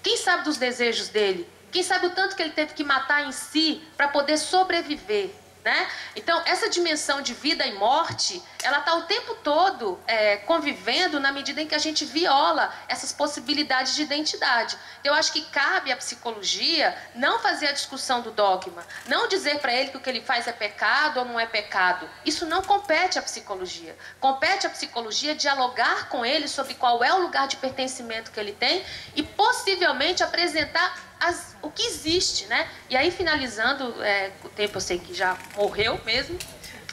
[0.03, 1.49] Quem sabe dos desejos dele?
[1.73, 5.35] Quem sabe o tanto que ele teve que matar em si para poder sobreviver?
[5.67, 5.91] Né?
[6.15, 11.33] Então, essa dimensão de vida e morte, ela está o tempo todo é, convivendo na
[11.33, 14.79] medida em que a gente viola essas possibilidades de identidade.
[15.03, 19.75] Eu acho que cabe à psicologia não fazer a discussão do dogma, não dizer para
[19.75, 22.09] ele que o que ele faz é pecado ou não é pecado.
[22.25, 23.99] Isso não compete à psicologia.
[24.21, 28.53] Compete à psicologia dialogar com ele sobre qual é o lugar de pertencimento que ele
[28.53, 28.85] tem
[29.17, 32.69] e possivelmente apresentar as, o que existe, né?
[32.91, 36.39] E aí, finalizando, é, o tempo eu sei que já morreu mesmo,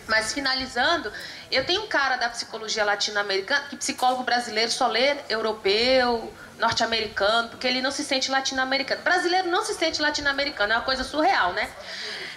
[0.07, 1.11] mas finalizando,
[1.51, 7.67] eu tenho um cara da psicologia latino-americana, que psicólogo brasileiro só lê europeu, norte-americano, porque
[7.67, 9.01] ele não se sente latino-americano.
[9.01, 11.69] Brasileiro não se sente latino-americano, é uma coisa surreal, né?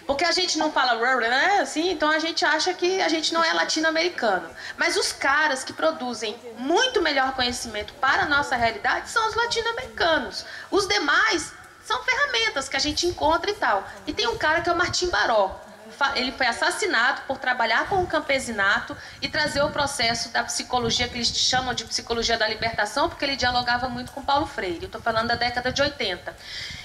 [0.06, 3.42] Porque a gente não fala né, assim, então a gente acha que a gente não
[3.42, 4.48] é latino-americano.
[4.76, 10.46] Mas os caras que produzem muito melhor conhecimento para a nossa realidade são os latino-americanos.
[10.70, 11.52] Os demais
[11.86, 13.88] são ferramentas que a gente encontra e tal.
[14.08, 15.60] E tem um cara que é o Martim Baró.
[16.16, 21.14] Ele foi assassinado por trabalhar com o campesinato e trazer o processo da psicologia, que
[21.14, 24.82] eles chamam de psicologia da libertação, porque ele dialogava muito com Paulo Freire.
[24.82, 26.36] Eu estou falando da década de 80.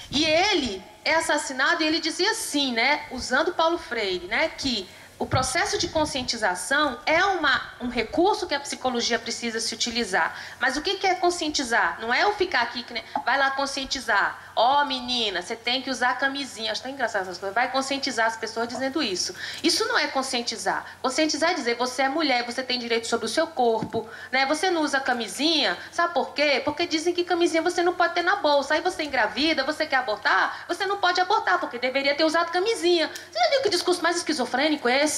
[0.08, 4.88] E ele é assassinado e ele dizia assim, né, usando Paulo Freire, né, que
[5.18, 10.36] o processo de conscientização é uma, um recurso que a psicologia precisa se utilizar.
[10.58, 12.00] Mas o que, é conscientizar?
[12.00, 14.50] Não é eu ficar aqui que vai lá conscientizar.
[14.56, 16.72] Ó, oh, menina, você tem que usar camisinha.
[16.72, 17.54] Acho tão engraçado essas coisas.
[17.54, 19.34] Vai conscientizar as pessoas dizendo isso.
[19.62, 20.84] Isso não é conscientizar.
[21.00, 24.44] Conscientizar é dizer você é mulher, você tem direito sobre o seu corpo, né?
[24.46, 25.78] Você não usa camisinha.
[25.92, 26.60] Sabe por quê?
[26.64, 28.74] Porque dizem que camisinha você não pode ter na bolsa.
[28.74, 33.08] Aí você engravida, você quer abortar, você não pode abortar porque deveria ter usado camisinha.
[33.30, 35.11] Você já viu que discurso mais esquizofrênico é esse?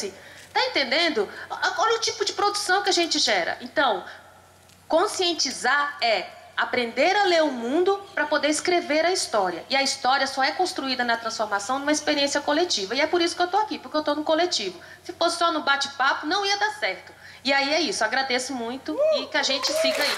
[0.53, 1.29] Tá entendendo?
[1.51, 3.59] Olha o tipo de produção que a gente gera.
[3.61, 4.05] Então,
[4.87, 6.27] conscientizar é
[6.57, 9.65] aprender a ler o mundo para poder escrever a história.
[9.69, 12.95] E a história só é construída na transformação numa experiência coletiva.
[12.95, 14.81] E é por isso que eu estou aqui, porque eu estou no coletivo.
[15.03, 17.13] Se fosse só no bate-papo, não ia dar certo.
[17.43, 18.05] E aí é isso.
[18.05, 20.17] Agradeço muito e que a gente siga aí.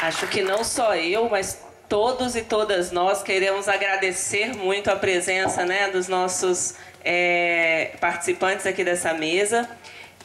[0.00, 5.66] Acho que não só eu, mas todos e todas nós queremos agradecer muito a presença
[5.66, 6.74] né, dos nossos
[7.04, 9.68] é, participantes aqui dessa mesa.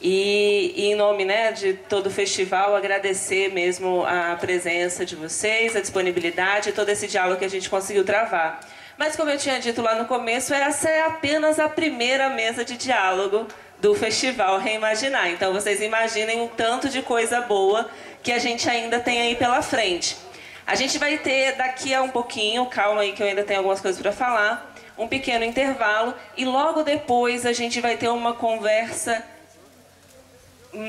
[0.00, 5.76] E, e, em nome né, de todo o festival, agradecer mesmo a presença de vocês,
[5.76, 8.60] a disponibilidade e todo esse diálogo que a gente conseguiu travar.
[8.96, 12.78] Mas, como eu tinha dito lá no começo, essa é apenas a primeira mesa de
[12.78, 13.46] diálogo
[13.78, 15.28] do festival Reimaginar.
[15.28, 17.90] Então, vocês imaginem o tanto de coisa boa
[18.22, 20.27] que a gente ainda tem aí pela frente.
[20.68, 23.80] A gente vai ter daqui a um pouquinho, calma aí que eu ainda tenho algumas
[23.80, 29.24] coisas para falar, um pequeno intervalo e logo depois a gente vai ter uma conversa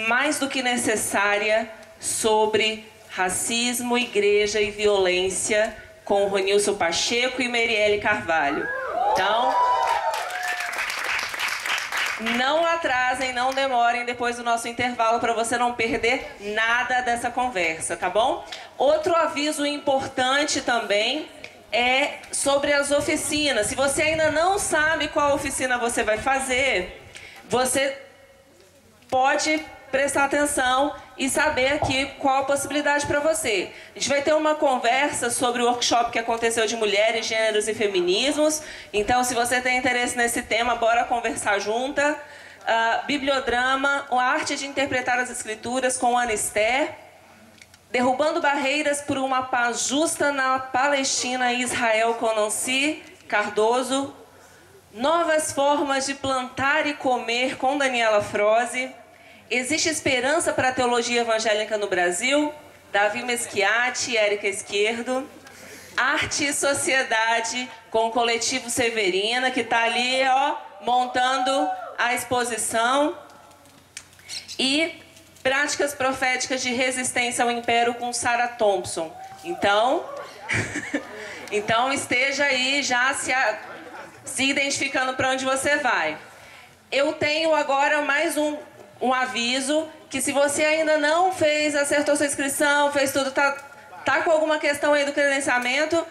[0.06, 5.74] mais do que necessária sobre racismo, igreja e violência
[6.04, 8.68] com o Ronilson Pacheco e Merielle Carvalho.
[9.14, 9.56] Então,
[12.20, 17.96] não atrasem, não demorem depois do nosso intervalo para você não perder nada dessa conversa,
[17.96, 18.46] tá bom?
[18.78, 21.30] Outro aviso importante também
[21.72, 23.68] é sobre as oficinas.
[23.68, 27.02] Se você ainda não sabe qual oficina você vai fazer,
[27.48, 27.98] você
[29.10, 33.72] pode prestar atenção e saber aqui qual a possibilidade para você.
[33.94, 37.74] A gente vai ter uma conversa sobre o workshop que aconteceu de mulheres, gêneros e
[37.74, 38.64] feminismos.
[38.94, 42.18] Então, se você tem interesse nesse tema, bora conversar junta.
[42.62, 46.90] Uh, bibliodrama, a arte de interpretar as escrituras com Ana Esther.
[47.92, 54.16] Derrubando barreiras por uma paz justa na Palestina e Israel com Nancy Cardoso.
[54.94, 58.90] Novas formas de plantar e comer com Daniela Froze.
[59.52, 62.54] Existe esperança para a teologia evangélica no Brasil?
[62.92, 65.28] Davi Meschiati, Érica Esquerdo.
[65.98, 71.68] Arte e Sociedade com o coletivo Severina, que está ali, ó, montando
[71.98, 73.18] a exposição.
[74.60, 75.02] E
[75.42, 79.12] Práticas Proféticas de Resistência ao Império com Sarah Thompson.
[79.44, 80.08] Então,
[81.52, 83.32] então esteja aí já se,
[84.24, 86.20] se identificando para onde você vai.
[86.92, 88.69] Eu tenho agora mais um
[89.02, 93.52] um aviso que se você ainda não fez, acertou sua inscrição, fez tudo, tá,
[94.04, 96.06] tá com alguma questão aí do credenciamento,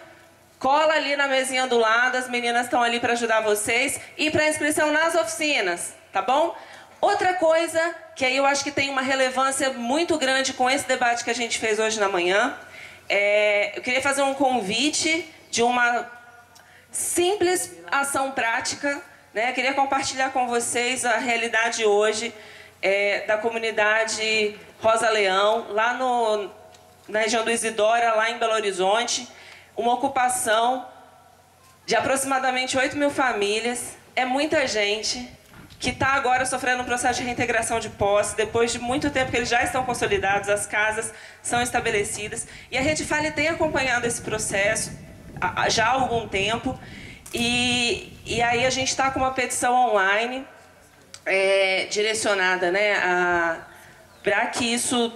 [0.57, 4.47] cola ali na mesinha do lado, as meninas estão ali para ajudar vocês e para
[4.47, 6.55] inscrição nas oficinas, tá bom?
[7.01, 11.23] Outra coisa que aí eu acho que tem uma relevância muito grande com esse debate
[11.23, 12.57] que a gente fez hoje na manhã,
[13.07, 16.09] é, eu queria fazer um convite de uma
[16.91, 19.01] simples ação prática,
[19.33, 19.49] né?
[19.49, 22.33] Eu queria compartilhar com vocês a realidade hoje
[22.81, 26.49] é, da comunidade Rosa Leão, lá no,
[27.07, 29.27] na região do Isidora, lá em Belo Horizonte,
[29.75, 30.85] uma ocupação
[31.85, 33.97] de aproximadamente 8 mil famílias.
[34.15, 35.29] É muita gente
[35.79, 39.37] que está agora sofrendo um processo de reintegração de posse, depois de muito tempo que
[39.37, 42.47] eles já estão consolidados, as casas são estabelecidas.
[42.69, 44.91] E a Rede Fale tem acompanhado esse processo
[45.69, 46.77] já há algum tempo.
[47.33, 50.45] E, e aí a gente está com uma petição online
[51.29, 53.61] é, direcionada né,
[54.23, 55.13] para que isso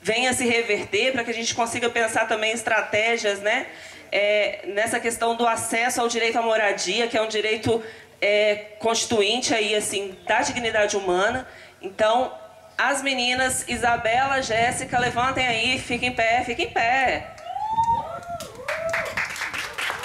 [0.00, 3.66] venha se reverter, para que a gente consiga pensar também estratégias né,
[4.10, 7.82] é, nessa questão do acesso ao direito à moradia, que é um direito
[8.20, 11.46] é, constituinte aí, assim, da dignidade humana.
[11.80, 12.32] Então,
[12.78, 17.34] as meninas, Isabela, Jéssica, levantem aí, fiquem em pé, fiquem em pé.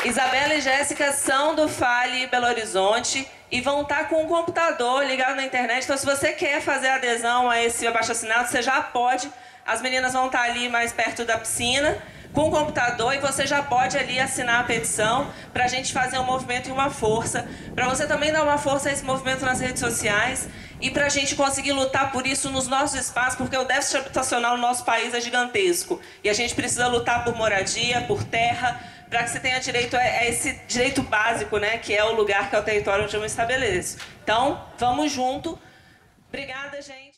[0.06, 5.36] Isabela e Jéssica são do Fale Belo Horizonte e vão estar com um computador ligado
[5.36, 5.84] na internet.
[5.84, 9.32] Então, se você quer fazer adesão a esse abaixo assinado, você já pode.
[9.66, 11.98] As meninas vão estar ali mais perto da piscina
[12.34, 16.20] com o computador e você já pode ali assinar a petição para a gente fazer
[16.20, 17.48] um movimento e uma força.
[17.74, 20.48] Para você também dar uma força a esse movimento nas redes sociais
[20.80, 24.56] e para a gente conseguir lutar por isso nos nossos espaços, porque o déficit habitacional
[24.56, 26.00] no nosso país é gigantesco.
[26.24, 30.26] E a gente precisa lutar por moradia, por terra, para que você tenha direito a,
[30.26, 33.28] esse direito básico, né, que é o lugar que é o território onde eu me
[33.28, 33.98] estabeleço.
[34.24, 35.60] Então, vamos junto.
[36.28, 37.17] Obrigada, gente.